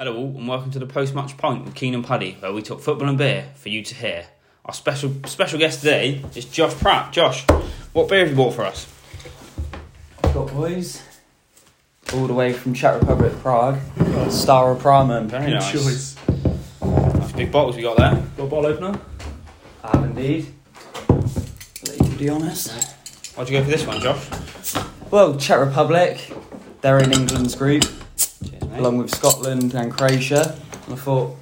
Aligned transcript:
Hello 0.00 0.14
all, 0.16 0.36
and 0.38 0.46
welcome 0.46 0.70
to 0.70 0.78
the 0.78 0.86
post-match 0.86 1.36
pint 1.38 1.64
with 1.64 1.74
Keen 1.74 1.92
and 1.92 2.04
Paddy, 2.04 2.36
where 2.38 2.52
we 2.52 2.62
talk 2.62 2.80
football 2.80 3.08
and 3.08 3.18
beer 3.18 3.48
for 3.56 3.68
you 3.68 3.82
to 3.82 3.96
hear. 3.96 4.26
Our 4.64 4.72
special 4.72 5.12
special 5.26 5.58
guest 5.58 5.80
today 5.80 6.24
is 6.36 6.44
Josh 6.44 6.72
Pratt. 6.74 7.12
Josh, 7.12 7.44
what 7.92 8.08
beer 8.08 8.20
have 8.20 8.30
you 8.30 8.36
bought 8.36 8.54
for 8.54 8.62
us? 8.62 8.86
Got 10.22 10.52
boys. 10.52 11.02
All 12.14 12.28
the 12.28 12.32
way 12.32 12.52
from 12.52 12.74
Czech 12.74 13.00
Republic, 13.00 13.32
Prague. 13.40 13.80
Staropramen. 14.28 15.26
Very 15.26 15.46
Good 15.46 15.54
nice. 15.54 15.72
choice. 15.72 16.16
Nice 16.80 17.32
big 17.32 17.50
bottles 17.50 17.74
we 17.74 17.82
got 17.82 17.96
there. 17.96 18.22
Got 18.36 18.44
a 18.44 18.46
bottle 18.46 18.66
opener? 18.66 19.00
I 19.82 19.96
have 19.96 20.04
indeed. 20.04 20.46
Let 21.08 22.08
you 22.08 22.16
be 22.16 22.28
honest. 22.28 22.70
Why'd 23.36 23.48
you 23.50 23.58
go 23.58 23.64
for 23.64 23.70
this 23.72 23.84
one, 23.84 24.00
Josh? 24.00 24.28
Well, 25.10 25.36
Czech 25.36 25.58
Republic, 25.58 26.32
they're 26.82 26.98
in 26.98 27.12
England's 27.12 27.56
group, 27.56 27.82
Cheers, 27.82 27.90
mate. 27.90 27.97
Along 28.72 28.98
with 28.98 29.10
Scotland 29.14 29.74
and 29.74 29.92
Croatia. 29.92 30.56
And 30.86 30.94
I 30.94 30.96
thought, 30.96 31.36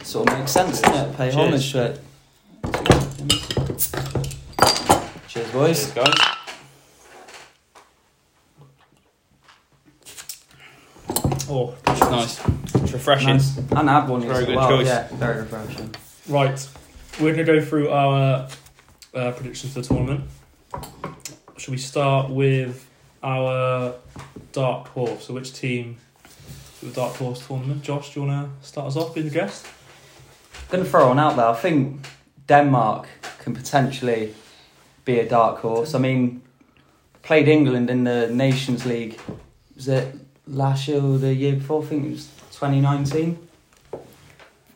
it 0.00 0.06
sort 0.06 0.30
of 0.30 0.38
makes 0.38 0.50
sense, 0.52 0.80
doesn't 0.80 1.10
it? 1.10 1.16
Pay 1.16 1.30
Cheers. 1.30 1.36
homage 1.36 1.72
to 1.72 1.84
it. 1.84 2.00
Cheers, 5.28 5.50
boys. 5.52 5.92
Cheers, 5.92 5.94
guys. 5.94 6.34
Oh, 11.50 11.74
Nice. 12.10 12.40
It's 12.74 12.92
refreshing. 12.92 13.28
Nice. 13.28 13.56
And 13.58 13.90
I 13.90 14.00
had 14.00 14.08
one 14.08 14.20
Very 14.22 14.32
as 14.34 14.44
good 14.46 14.56
well. 14.56 14.68
choice. 14.68 14.86
Yeah, 14.86 15.08
very 15.12 15.40
refreshing. 15.42 15.94
Right, 16.28 16.68
we're 17.20 17.34
going 17.34 17.46
to 17.46 17.52
go 17.52 17.60
through 17.64 17.90
our 17.90 18.48
uh, 19.14 19.32
predictions 19.32 19.72
for 19.74 19.80
the 19.80 19.88
tournament. 19.88 20.24
Should 21.56 21.72
we 21.72 21.78
start 21.78 22.30
with 22.30 22.88
our 23.22 23.94
dark 24.52 24.88
horse? 24.88 25.26
So, 25.26 25.34
which 25.34 25.52
team 25.54 25.96
for 26.78 26.86
the 26.86 26.92
dark 26.92 27.14
horse 27.16 27.44
tournament? 27.44 27.82
Josh, 27.82 28.14
do 28.14 28.20
you 28.20 28.26
want 28.26 28.60
to 28.62 28.66
start 28.66 28.86
us 28.86 28.96
off 28.96 29.14
being 29.14 29.28
the 29.28 29.34
guest? 29.34 29.66
Going 30.70 30.84
to 30.84 30.88
throw 30.88 31.08
one 31.08 31.18
out 31.18 31.34
there. 31.36 31.46
I 31.46 31.54
think 31.54 32.06
Denmark 32.46 33.08
can 33.40 33.54
potentially 33.54 34.34
be 35.04 35.18
a 35.18 35.28
dark 35.28 35.58
horse. 35.58 35.94
I 35.94 35.98
mean, 35.98 36.42
played 37.22 37.48
England 37.48 37.90
in 37.90 38.04
the 38.04 38.28
Nations 38.28 38.86
League. 38.86 39.18
Was 39.74 39.88
it 39.88 40.14
last 40.46 40.86
year 40.86 41.02
or 41.02 41.18
the 41.18 41.34
year 41.34 41.54
before? 41.54 41.82
I 41.82 41.86
think 41.86 42.06
it 42.06 42.10
was 42.10 42.26
2019. 42.52 43.48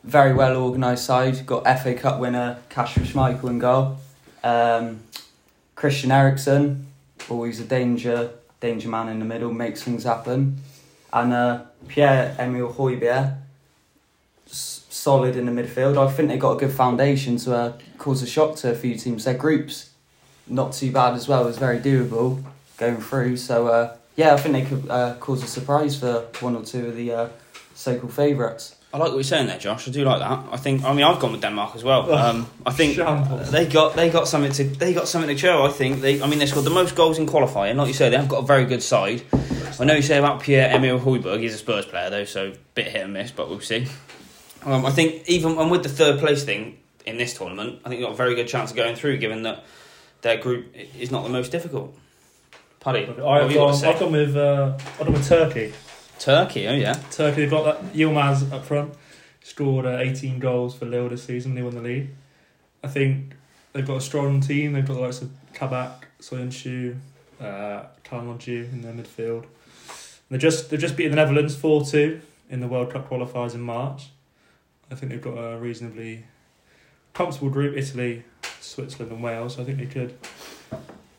Very 0.03 0.35
well 0.35 0.57
organised 0.57 1.05
side. 1.05 1.47
Got 1.47 1.65
FA 1.83 1.95
Cup 1.95 2.19
winner 2.19 2.59
Kasper 2.69 3.01
Schmeichel 3.01 3.49
in 3.51 3.59
goal. 3.61 3.99
Um, 4.43 5.01
Christian 5.77 6.11
Eriksen, 6.11 6.89
always 7.29 7.61
a 7.61 7.65
danger 7.65 8.31
danger 8.59 8.89
man 8.89 9.09
in 9.09 9.19
the 9.19 9.25
middle, 9.25 9.53
makes 9.53 9.83
things 9.83 10.05
happen. 10.05 10.59
And 11.13 11.33
uh, 11.33 11.61
Pierre 11.89 12.35
Emile 12.39 12.69
Højbjerg, 12.73 13.33
s- 14.49 14.85
solid 14.91 15.37
in 15.37 15.47
the 15.47 15.53
midfield. 15.53 15.97
I 15.99 16.11
think 16.13 16.29
they 16.29 16.39
got 16.39 16.53
a 16.57 16.59
good 16.67 16.73
foundation 16.73 17.37
to 17.39 17.55
uh, 17.55 17.73
cause 17.99 18.23
a 18.23 18.27
shock 18.27 18.57
to 18.57 18.71
a 18.71 18.75
few 18.75 18.95
teams. 18.97 19.25
Their 19.25 19.35
groups 19.35 19.91
not 20.47 20.73
too 20.73 20.91
bad 20.93 21.15
as 21.15 21.29
well. 21.29 21.43
It 21.43 21.47
was 21.47 21.59
very 21.59 21.79
doable 21.79 22.43
going 22.79 22.97
through. 22.99 23.37
So 23.37 23.67
uh, 23.69 23.97
yeah, 24.17 24.35
I 24.35 24.37
think 24.39 24.55
they 24.55 24.63
could 24.65 24.89
uh, 24.91 25.15
cause 25.21 25.43
a 25.43 25.47
surprise 25.47 25.99
for 25.99 26.27
one 26.41 26.57
or 26.57 26.63
two 26.65 26.87
of 26.89 26.97
the 26.97 27.13
uh, 27.13 27.29
so-called 27.75 28.13
favourites. 28.13 28.77
I 28.95 28.99
like 28.99 29.09
what 29.09 29.15
you're 29.15 29.25
saying 29.25 29.47
there, 29.47 29.59
Josh. 29.59 29.89
I 29.89 29.91
do 29.91 30.05
like 30.05 30.19
that. 30.19 30.39
I 30.53 30.59
think. 30.59 30.85
I 30.85 30.93
mean, 30.93 31.05
I've 31.07 31.19
gone 31.19 31.33
with 31.33 31.41
Denmark 31.41 31.75
as 31.75 31.83
well. 31.83 32.13
Um, 32.13 32.47
I 32.67 32.73
think 32.79 32.97
shambles. 32.97 33.51
they 33.51 33.65
got 33.67 33.95
they 33.97 34.11
got 34.11 34.29
something 34.29 34.53
to 34.53 34.65
they 34.65 34.93
got 34.93 35.09
something 35.09 35.31
to 35.35 35.37
show. 35.41 35.65
I 35.65 35.71
think 35.71 36.01
they. 36.03 36.21
I 36.21 36.27
mean, 36.27 36.39
they 36.39 36.47
scored 36.47 36.67
the 36.67 36.71
most 36.83 36.95
goals 36.95 37.19
in 37.19 37.27
qualifying. 37.27 37.79
Like 37.79 37.89
you 37.89 37.95
say, 37.95 38.11
they 38.11 38.19
have 38.19 38.29
got 38.29 38.41
a 38.45 38.47
very 38.47 38.67
good 38.67 38.83
side. 38.83 39.23
I 39.81 39.85
know 39.85 39.95
you 39.95 40.03
say 40.03 40.19
about 40.19 40.43
Pierre 40.43 40.75
Emil 40.75 40.99
Højbjerg. 40.99 41.41
He's 41.41 41.55
a 41.55 41.59
Spurs 41.59 41.87
player 41.87 42.11
though, 42.11 42.25
so 42.25 42.53
bit 42.75 42.89
hit 42.89 43.03
and 43.03 43.13
miss, 43.13 43.31
but 43.31 43.49
we'll 43.49 43.61
see. 43.61 43.87
Um, 44.65 44.87
I 44.87 44.91
think 44.91 45.29
even 45.29 45.59
and 45.59 45.71
with 45.71 45.83
the 45.83 45.89
third 45.89 46.19
place 46.21 46.45
thing 46.45 46.79
in 47.05 47.17
this 47.17 47.35
tournament, 47.35 47.81
I 47.85 47.89
think 47.89 48.01
you've 48.01 48.09
got 48.09 48.15
a 48.15 48.17
very 48.17 48.35
good 48.35 48.49
chance 48.49 48.71
of 48.71 48.77
going 48.77 48.95
through, 48.97 49.19
given 49.19 49.43
that 49.43 49.65
their 50.23 50.37
group 50.37 50.75
is 50.99 51.11
not 51.11 51.25
the 51.25 51.31
most 51.31 51.51
difficult. 51.53 51.97
Paddy, 52.81 53.07
what 53.07 53.17
have 53.17 53.27
I've 53.27 53.51
you 53.51 53.59
got 53.59 53.67
to 53.67 53.73
gone, 53.73 53.75
say? 53.75 53.91
I've 53.93 54.01
gone 54.01 54.13
with 54.13 54.37
uh, 54.37 54.79
I've 54.79 54.99
gone 54.99 55.13
with 55.13 55.29
Turkey. 55.29 55.73
Turkey, 56.19 56.69
oh 56.69 56.75
yeah. 56.75 56.95
Turkey, 57.11 57.43
they've 57.43 57.51
got 57.51 57.65
that 57.83 57.93
Yilmaz 57.93 58.53
up 58.53 58.65
front. 58.65 58.95
Scored 59.43 59.87
uh, 59.87 59.99
18 59.99 60.39
goals 60.39 60.77
for 60.77 60.87
Lille 60.87 61.09
this 61.09 61.25
season. 61.25 61.55
They 61.55 61.63
won 61.63 61.75
the 61.75 61.83
league. 61.83 62.11
I 62.85 62.89
think 62.89 63.35
they've 63.73 63.87
got 63.87 63.97
a 63.97 64.01
strong 64.01 64.41
team. 64.41 64.73
They've 64.73 64.87
got 64.87 64.95
the 64.95 65.01
likes 65.01 65.21
of 65.23 65.31
Kabak, 65.53 66.07
Soyuncu, 66.21 66.97
uh, 67.41 67.83
Kalmanju 68.05 68.73
in 68.73 68.83
their 68.83 68.93
midfield. 68.93 69.47
They 70.33 70.39
just 70.39 70.71
they've 70.71 70.81
just 70.81 70.97
beaten 70.97 71.11
the 71.13 71.17
Netherlands 71.17 71.55
four 71.55 71.85
two 71.85 72.21
in 72.49 72.61
the 72.61 72.67
World 72.67 72.91
Cup 72.91 73.09
qualifiers 73.09 73.55
in 73.55 73.61
March. 73.61 74.07
I 74.91 74.95
think 74.95 75.13
they've 75.13 75.21
got 75.21 75.37
a 75.37 75.59
reasonably 75.59 76.25
comfortable 77.13 77.51
group: 77.51 77.77
Italy, 77.77 78.23
Switzerland, 78.61 79.13
and 79.13 79.23
Wales. 79.23 79.57
So 79.57 79.63
I 79.63 79.67
think 79.67 79.77
they 79.79 79.85
could 79.87 80.15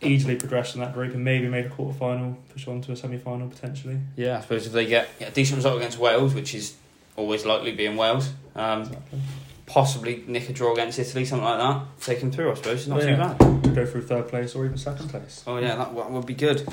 easily 0.02 0.36
progress 0.36 0.74
in 0.74 0.82
that 0.82 0.94
group 0.96 1.14
and 1.14 1.24
maybe 1.24 1.48
make 1.48 1.68
a 1.68 1.70
quarter 1.70 1.98
final, 1.98 2.38
push 2.52 2.68
on 2.68 2.82
to 2.82 2.92
a 2.92 2.96
semi 2.96 3.20
final 3.20 3.48
potentially. 3.48 4.00
Yeah, 4.16 4.40
I 4.40 4.42
suppose 4.42 4.66
if 4.66 4.74
they 4.74 4.88
get 4.88 5.08
a 5.22 5.30
decent 5.30 5.58
result 5.58 5.78
against 5.78 6.00
Wales, 6.00 6.34
which 6.34 6.56
is 6.56 6.76
always 7.16 7.46
likely 7.46 7.72
being 7.72 7.96
Wales, 7.96 8.32
um, 8.56 8.82
Exactly. 8.82 9.20
possibly 9.68 10.24
nick 10.28 10.50
a 10.50 10.54
draw 10.54 10.74
against 10.74 10.98
Italy, 10.98 11.24
something 11.24 11.46
like 11.46 11.60
that, 11.60 11.84
take 12.02 12.20
them 12.20 12.32
through. 12.32 12.52
I 12.52 12.56
suppose 12.56 12.80
it's 12.80 12.88
not 12.88 13.04
Oh, 13.04 13.08
too 13.08 13.16
bad. 13.16 13.76
go 13.76 13.86
through 13.86 14.02
third 14.08 14.28
place 14.28 14.56
or 14.56 14.66
even 14.66 14.78
second 14.80 15.10
place. 15.10 15.44
Oh 15.46 15.58
yeah, 15.58 15.76
that, 15.76 15.94
w- 15.96 16.10
would 16.16 16.26
be 16.26 16.34
good. 16.34 16.68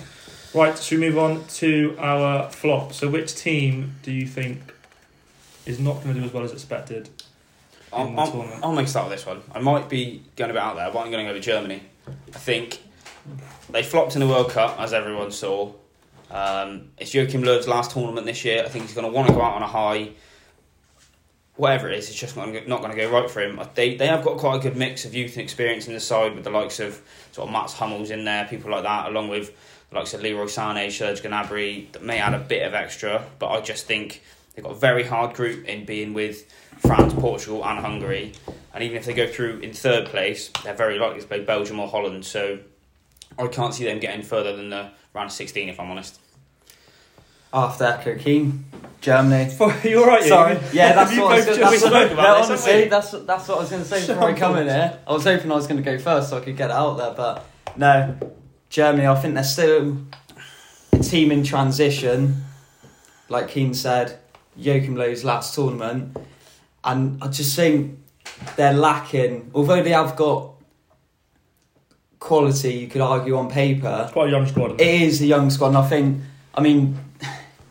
Right, 0.52 0.76
should 0.76 0.98
we 0.98 1.08
move 1.08 1.18
on 1.18 1.46
to 1.46 1.96
our 2.00 2.50
flop? 2.50 2.92
So, 2.92 3.08
which 3.08 3.36
team 3.36 3.94
do 4.02 4.10
you 4.10 4.26
think 4.26 4.74
is 5.64 5.78
not 5.78 6.02
going 6.02 6.14
to 6.14 6.20
do 6.20 6.26
as 6.26 6.32
well 6.32 6.42
as 6.42 6.52
expected? 6.52 7.08
I'll, 7.92 8.08
In 8.08 8.16
the 8.16 8.22
I'll, 8.22 8.30
tournament. 8.32 8.64
I'll 8.64 8.72
make 8.72 8.86
a 8.86 8.88
start 8.88 9.08
with 9.08 9.18
this 9.18 9.26
one. 9.26 9.42
I 9.52 9.60
might 9.60 9.88
be 9.88 10.22
going 10.34 10.50
a 10.50 10.54
bit 10.54 10.62
out 10.62 10.74
there, 10.74 10.90
but 10.90 11.00
I'm 11.00 11.10
going 11.12 11.24
to 11.24 11.30
go 11.30 11.34
with 11.34 11.44
Germany. 11.44 11.82
I 12.08 12.38
think 12.38 12.82
they 13.70 13.84
flopped 13.84 14.16
in 14.16 14.20
the 14.20 14.26
World 14.26 14.50
Cup, 14.50 14.80
as 14.80 14.92
everyone 14.92 15.30
saw. 15.30 15.72
Um, 16.32 16.88
it's 16.98 17.14
Joachim 17.14 17.42
Löw's 17.42 17.68
last 17.68 17.92
tournament 17.92 18.26
this 18.26 18.44
year. 18.44 18.64
I 18.64 18.68
think 18.68 18.86
he's 18.86 18.94
going 18.94 19.06
to 19.06 19.12
want 19.12 19.28
to 19.28 19.34
go 19.34 19.42
out 19.42 19.54
on 19.54 19.62
a 19.62 19.68
high. 19.68 20.10
Whatever 21.54 21.90
it 21.90 21.98
is, 21.98 22.08
it's 22.08 22.18
just 22.18 22.36
not 22.36 22.46
going 22.46 22.90
to 22.90 22.96
go 22.96 23.10
right 23.10 23.30
for 23.30 23.40
him. 23.40 23.60
They 23.74 23.94
they 23.96 24.06
have 24.06 24.24
got 24.24 24.38
quite 24.38 24.56
a 24.56 24.60
good 24.60 24.76
mix 24.76 25.04
of 25.04 25.14
youth 25.14 25.32
and 25.32 25.42
experience 25.42 25.86
in 25.86 25.92
the 25.92 26.00
side 26.00 26.34
with 26.34 26.42
the 26.42 26.50
likes 26.50 26.80
of 26.80 27.02
sort 27.32 27.48
of 27.48 27.52
Mats 27.52 27.74
Hummels 27.74 28.10
in 28.10 28.24
there, 28.24 28.46
people 28.46 28.70
like 28.70 28.84
that, 28.84 29.08
along 29.08 29.28
with 29.28 29.54
the 29.90 29.96
likes 29.96 30.14
of 30.14 30.22
Leroy 30.22 30.44
Sané, 30.44 30.90
Serge 30.90 31.22
Gnabry, 31.22 31.90
that 31.92 32.02
may 32.02 32.18
add 32.18 32.34
a 32.34 32.38
bit 32.38 32.66
of 32.66 32.74
extra. 32.74 33.24
But 33.38 33.48
I 33.48 33.60
just 33.60 33.86
think 33.86 34.22
they've 34.54 34.64
got 34.64 34.72
a 34.72 34.78
very 34.78 35.04
hard 35.04 35.34
group 35.34 35.66
in 35.66 35.84
being 35.84 36.14
with 36.14 36.50
France, 36.78 37.12
Portugal, 37.14 37.64
and 37.64 37.80
Hungary. 37.80 38.32
And 38.72 38.84
even 38.84 38.96
if 38.96 39.04
they 39.04 39.14
go 39.14 39.26
through 39.26 39.58
in 39.58 39.72
third 39.72 40.06
place, 40.06 40.50
they're 40.62 40.74
very 40.74 40.98
likely 40.98 41.20
to 41.20 41.26
play 41.26 41.44
Belgium 41.44 41.80
or 41.80 41.88
Holland. 41.88 42.24
So 42.24 42.60
I 43.38 43.46
can't 43.48 43.74
see 43.74 43.84
them 43.84 43.98
getting 43.98 44.22
further 44.22 44.56
than 44.56 44.70
the 44.70 44.90
round 45.12 45.26
of 45.26 45.32
16, 45.32 45.68
if 45.68 45.80
I'm 45.80 45.90
honest. 45.90 46.20
After 47.52 47.84
Echo 47.84 48.16
Keen, 48.16 48.64
Germany. 49.00 49.52
You're 49.82 50.06
right, 50.06 50.22
Sorry. 50.22 50.60
Yeah, 50.72 50.92
that's 51.04 51.16
what 51.18 51.32
I 51.32 51.36
was 51.36 51.46
gonna, 51.46 51.58
just 51.58 51.70
that's, 51.70 51.80
spoke 51.80 52.12
about 52.12 52.38
no, 52.38 52.54
this, 52.54 52.64
haven't 52.64 52.80
honestly, 52.80 52.88
that's 52.88 53.10
that's 53.26 53.48
what 53.48 53.56
I 53.56 53.60
was 53.60 53.70
going 53.70 53.82
to 53.82 53.88
say 53.88 54.06
before 54.06 54.28
I 54.28 54.34
come 54.34 54.56
in 54.58 54.68
here. 54.68 55.00
I 55.04 55.12
was 55.12 55.24
hoping 55.24 55.50
I 55.50 55.56
was 55.56 55.66
going 55.66 55.82
to 55.82 55.82
go 55.82 55.98
first 55.98 56.30
so 56.30 56.38
I 56.38 56.40
could 56.42 56.56
get 56.56 56.70
it 56.70 56.76
out 56.76 56.94
there, 56.94 57.12
but 57.12 57.44
no, 57.76 58.16
Germany. 58.70 59.06
I 59.06 59.14
think 59.16 59.34
they're 59.34 59.44
still 59.44 59.98
a 60.92 60.98
team 60.98 61.31
in 61.31 61.42
transition. 61.44 62.44
Like 63.28 63.48
Keane 63.48 63.75
said, 63.75 64.19
Joachim 64.56 64.94
Löw's 64.97 65.25
last 65.25 65.54
tournament, 65.54 66.16
and 66.82 67.22
I 67.22 67.28
just 67.28 67.54
think 67.54 67.98
they're 68.56 68.72
lacking. 68.72 69.50
Although 69.54 69.82
they 69.82 69.91
have 69.91 70.16
got 70.16 70.53
quality, 72.19 72.75
you 72.75 72.88
could 72.88 73.00
argue 73.00 73.36
on 73.36 73.48
paper. 73.50 74.00
It's 74.04 74.12
quite 74.12 74.28
a 74.28 74.30
young 74.32 74.47
squad. 74.47 74.72
it? 74.72 74.80
It 74.80 75.03
is 75.03 75.22
a 75.22 75.26
young 75.26 75.50
squad, 75.50 75.69
and 75.69 75.76
I 75.78 75.88
think, 75.88 76.20
I 76.54 76.60
mean, 76.60 76.98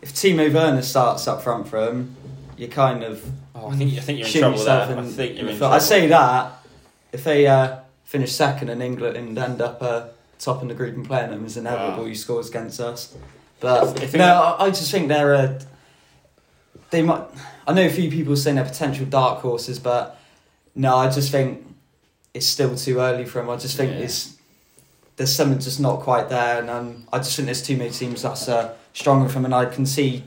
if 0.02 0.14
Timo 0.14 0.54
Werner 0.54 0.82
starts 0.82 1.28
up 1.28 1.42
front 1.42 1.68
for 1.68 1.88
him, 1.90 2.16
you 2.58 2.68
kind 2.68 3.04
of 3.04 3.24
Oh, 3.56 3.70
I 3.72 3.76
think 3.76 3.94
I 3.98 4.00
think 4.00 4.20
you're 4.20 4.28
in 4.28 4.34
trouble 4.34 4.58
there. 4.64 4.80
yourself 4.88 4.98
I 4.98 5.02
in, 5.02 5.10
think 5.10 5.32
you're 5.34 5.40
in 5.42 5.46
the 5.48 5.52
foot. 5.54 5.58
trouble. 5.60 5.76
I 5.76 5.80
say 5.80 6.08
that 6.08 6.54
if 7.12 7.24
they 7.26 7.46
uh, 7.48 7.80
finish 8.06 8.32
second 8.32 8.70
and 8.70 8.82
England 8.82 9.18
and 9.18 9.38
end 9.38 9.62
up 9.62 9.82
uh, 9.82 10.06
top 10.40 10.62
in 10.62 10.68
the 10.70 10.74
group 10.74 10.96
and 10.96 11.06
playing 11.06 11.30
them, 11.30 11.46
is 11.46 11.58
inevitable 11.58 12.04
Wow. 12.04 12.10
he 12.10 12.16
scores 12.16 12.50
against 12.50 12.80
us. 12.80 13.14
But 13.60 14.14
no, 14.14 14.26
I 14.58 14.66
I 14.66 14.70
just 14.70 14.90
think 14.92 15.08
they're 15.10 15.34
a. 15.34 15.60
They 16.92 17.02
might. 17.02 17.24
I 17.68 17.74
know 17.74 17.86
a 17.86 17.90
few 17.90 18.10
people 18.10 18.36
saying 18.36 18.56
they're 18.56 18.66
potential 18.66 19.06
dark 19.06 19.40
horses, 19.42 19.78
but 19.80 20.18
no, 20.76 20.96
I 20.96 21.10
just 21.10 21.32
think 21.32 21.66
it's 22.34 22.48
still 22.48 22.76
too 22.76 23.00
early 23.00 23.26
for 23.26 23.40
them. 23.42 23.50
I 23.50 23.58
just 23.58 23.78
think 23.78 23.92
Yeah. 23.92 24.06
it's 24.06 24.36
there's 25.18 25.36
something 25.36 25.60
just 25.60 25.80
not 25.80 26.00
quite 26.00 26.30
there, 26.30 26.60
and 26.60 26.70
um, 26.70 27.08
I 27.12 27.18
just 27.18 27.36
think 27.36 27.46
there's 27.48 27.62
too 27.62 27.76
many 27.78 27.90
teams 27.92 28.22
that's 28.22 28.48
uh, 28.48 28.74
stronger 28.94 29.28
from, 29.30 29.46
and 29.46 29.54
I 29.54 29.66
can 29.66 29.86
see. 29.86 30.24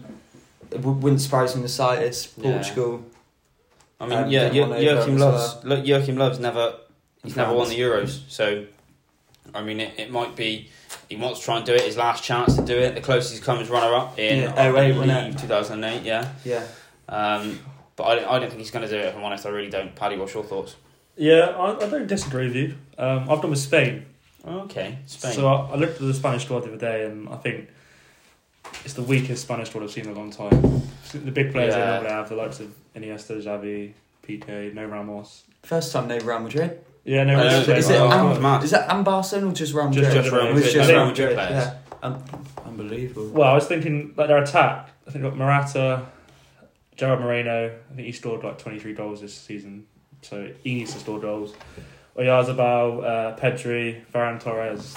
It 0.71 0.81
wouldn't 0.81 1.21
surprise 1.21 1.55
me 1.57 1.63
the 1.63 1.69
slightest. 1.69 2.33
Yeah. 2.39 2.53
Portugal, 2.53 3.03
I 4.01 4.07
mean, 4.07 4.19
Um, 4.19 4.31
yeah, 4.31 4.45
don't 4.45 4.55
Jo- 4.55 4.69
want 4.69 4.81
to 4.81 4.85
Joachim 4.85 5.17
Löw's 5.19 5.65
look, 5.65 5.87
Joachim 5.87 6.17
Löw's 6.17 6.39
never 6.39 6.75
he's 7.25 7.37
never 7.37 7.53
won 7.55 7.69
the 7.69 7.79
Euros, 7.79 8.21
so 8.29 8.65
I 9.55 9.63
mean 9.63 9.81
it, 9.81 9.95
it 9.99 10.11
might 10.11 10.35
be 10.37 10.69
he 11.09 11.17
wants 11.17 11.41
to 11.41 11.45
try 11.45 11.57
and 11.59 11.67
do 11.67 11.75
it 11.75 11.83
his 11.83 11.97
last 11.97 12.23
chance 12.25 12.55
to 12.57 12.63
do 12.65 12.77
it. 12.77 12.95
The 12.95 13.01
closest 13.01 13.33
he's 13.35 13.43
come 13.45 13.59
is 13.61 13.69
runner 13.69 13.95
up 13.95 14.19
in 14.19 14.43
Yeah, 14.43 14.73
08, 14.75 14.93
believe 14.93 15.41
2008, 15.41 16.03
yeah. 16.05 16.33
Yeah. 16.45 16.67
Um, 17.09 17.59
but 17.97 18.05
I, 18.05 18.15
don't- 18.17 18.29
I 18.29 18.39
don't 18.39 18.49
think 18.49 18.61
he's 18.61 18.71
going 18.71 18.87
to 18.87 18.91
do 18.91 18.97
it. 18.99 19.07
If 19.07 19.17
I'm 19.17 19.23
honest, 19.25 19.45
I 19.45 19.51
really 19.51 19.69
don't. 19.71 19.95
Paddy, 19.95 20.17
what's 20.17 20.33
your 20.35 20.45
thoughts? 20.45 20.77
Yeah, 21.17 21.55
I, 21.59 21.77
I 21.85 21.89
don't 21.91 22.07
disagree 22.07 22.47
with 22.47 22.57
you. 22.57 22.75
Um, 22.97 23.29
I've 23.31 23.43
gone 23.43 23.51
with 23.51 23.59
Spain. 23.59 24.07
Okay, 24.47 24.99
Spain. 25.07 25.33
So 25.35 25.47
I, 25.47 25.73
I 25.73 25.77
looked 25.77 25.95
at 26.01 26.07
the 26.07 26.15
Spanish 26.15 26.45
squad 26.47 26.61
the 26.61 26.69
other 26.69 26.77
day, 26.79 27.05
and 27.05 27.29
I 27.29 27.37
think 27.37 27.69
it's 28.85 28.95
the 28.95 29.03
weakest 29.03 29.43
Spanish 29.43 29.69
squad 29.69 29.85
I've 29.85 29.91
seen 29.91 30.07
in 30.07 30.13
a 30.13 30.19
long 30.19 30.31
time. 30.31 30.83
The 31.13 31.31
big 31.31 31.53
players 31.53 31.75
Yeah. 31.75 31.81
they 31.85 31.91
normally 31.93 32.11
have, 32.11 32.29
the 32.31 32.37
likes 32.37 32.61
of 32.61 32.75
Iniesta, 32.97 33.41
Xavi, 33.43 33.93
Piqué, 34.27 34.73
no 34.73 34.87
Ramos. 34.87 35.45
First 35.63 35.93
time 35.93 36.09
no 36.09 36.19
Real 36.19 36.39
Madrid. 36.41 36.81
Yeah, 37.05 37.25
no 37.25 37.39
Uh, 37.39 37.45
Is 37.45 37.91
it, 37.91 37.95
well, 37.95 38.13
Am- 38.13 38.31
it's 38.31 38.41
mad. 38.41 38.63
is 38.65 38.71
that 38.71 38.89
and 38.95 39.05
Barcelona 39.05 39.49
or 39.49 39.53
just 39.55 39.75
Real 39.75 39.91
Just- 39.91 40.09
Madrid? 40.09 40.23
just 40.25 40.33
Real 40.35 40.47
It 40.47 40.53
was 40.55 40.65
Madrid. 40.65 40.73
just 40.75 40.91
I 40.91 40.93
Real 40.93 41.07
Madrid. 41.07 41.37
Yeah, 41.37 41.75
Un- 42.03 42.23
unbelievable. 42.67 43.29
Well, 43.31 43.49
I 43.51 43.55
was 43.55 43.67
thinking 43.67 44.13
like 44.17 44.29
their 44.29 44.39
attack. 44.39 44.89
I 45.07 45.11
think 45.11 45.23
they've 45.25 45.33
got 45.33 45.37
Morata, 45.39 46.03
Gerard 46.97 47.21
Moreno. 47.21 47.67
I 47.91 47.95
think 47.95 48.07
he 48.07 48.13
scored 48.13 48.45
like 48.45 48.59
twenty 48.59 48.79
three 48.79 48.93
goals 48.95 49.21
this 49.21 49.35
season, 49.35 49.87
so 50.21 50.49
he 50.63 50.75
needs 50.75 50.93
to 50.93 51.01
score 51.01 51.19
goals. 51.19 51.55
Oyarzabal, 52.17 53.05
uh, 53.05 53.37
Pedri, 53.37 54.03
Ferran 54.15 54.39
Torres, 54.41 54.95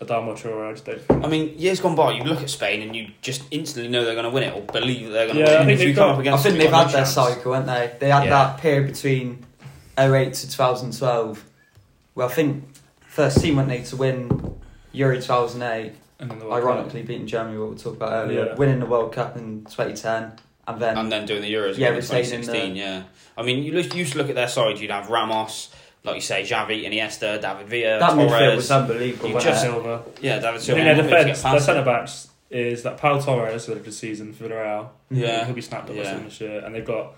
Adama 0.00 0.34
Traore. 0.36 0.68
I 0.68 0.72
just 0.72 0.84
don't 0.84 1.00
think. 1.00 1.24
I 1.24 1.28
mean, 1.28 1.58
years 1.58 1.80
gone 1.80 1.94
by, 1.94 2.12
you 2.12 2.24
look 2.24 2.42
at 2.42 2.50
Spain 2.50 2.82
and 2.82 2.94
you 2.94 3.08
just 3.22 3.42
instantly 3.50 3.90
know 3.90 4.04
they're 4.04 4.14
going 4.14 4.24
to 4.24 4.30
win 4.30 4.42
it 4.42 4.54
or 4.54 4.60
believe 4.62 5.06
that 5.06 5.12
they're 5.12 5.26
going 5.26 5.38
to 5.38 5.50
Yeah, 5.50 5.56
I 5.56 5.58
win. 5.60 5.66
think 5.68 5.80
if 5.80 5.80
you 5.80 5.86
they've 5.88 5.96
come 5.96 6.22
got- 6.24 6.34
up 6.34 6.40
I 6.40 6.42
think 6.42 6.58
they've 6.58 6.70
had 6.72 6.88
their 6.88 6.92
chance. 7.04 7.10
cycle, 7.12 7.52
haven't 7.54 7.68
they? 7.68 7.92
They 8.00 8.10
had 8.10 8.24
Yeah. 8.24 8.30
that 8.30 8.58
period 8.58 8.92
between 8.92 9.46
08 9.98 10.34
to 10.34 10.50
2012. 10.50 11.44
Well, 12.14 12.28
I 12.28 12.32
think 12.32 12.64
first 13.00 13.40
team 13.40 13.56
went 13.56 13.68
they 13.68 13.82
to 13.82 13.96
win 13.96 14.56
Euro 14.92 15.16
2008, 15.16 15.92
And 16.18 16.30
then 16.30 16.38
the 16.38 16.50
ironically 16.50 17.02
beating 17.02 17.26
Germany, 17.26 17.58
what 17.58 17.70
we 17.70 17.76
talked 17.76 17.96
about 17.96 18.12
earlier, 18.12 18.46
Yeah. 18.46 18.54
winning 18.54 18.80
the 18.80 18.86
World 18.86 19.12
Cup 19.12 19.36
in 19.36 19.64
2010, 19.64 20.32
and 20.68 20.80
then 20.80 20.98
and 20.98 21.10
then 21.10 21.24
doing 21.26 21.42
the 21.42 21.52
Euros 21.52 21.78
Yeah, 21.78 21.88
in 21.88 21.94
retaining 21.96 22.42
2016. 22.42 22.76
Yeah, 22.76 23.02
I 23.38 23.42
mean, 23.42 23.62
you 23.62 23.72
used 23.72 24.12
to 24.12 24.18
look 24.18 24.28
at 24.28 24.34
their 24.34 24.48
side. 24.48 24.78
You'd 24.78 24.90
have 24.90 25.08
Ramos, 25.08 25.70
like 26.04 26.16
you 26.16 26.20
say, 26.20 26.42
Xavi, 26.42 26.84
Iniesta, 26.84 27.40
David 27.40 27.68
Villa, 27.68 27.98
that 28.00 28.12
midfield 28.12 28.28
Torres. 28.28 28.56
was 28.56 28.70
unbelievable. 28.70 29.28
You 29.28 29.34
Cup. 29.34 29.44
wasn't 29.44 29.54
Just 29.54 29.64
it? 29.64 29.68
Silva. 29.70 30.02
yeah, 30.20 30.34
David 30.38 30.54
I 30.54 30.58
Silva. 30.58 30.82
think 30.82 30.84
their 30.84 30.94
They 31.24 31.30
defence, 31.30 31.42
their 31.42 31.60
centre 31.60 31.84
backs 31.84 32.28
is 32.50 32.82
that 32.82 32.96
Pau 32.98 33.18
Torres 33.18 33.64
who 33.66 33.72
had 33.72 33.80
a 33.80 33.84
good 33.84 33.94
season 33.94 34.32
for 34.32 34.44
Villarreal. 34.48 34.88
Yeah. 35.10 35.44
he'll 35.46 35.54
be 35.54 35.60
snapped 35.62 35.88
up 35.88 35.96
by 35.96 36.02
Yeah. 36.02 36.08
someone 36.08 36.24
this 36.24 36.40
year, 36.40 36.60
and 36.64 36.74
they've 36.74 36.84
got 36.84 37.14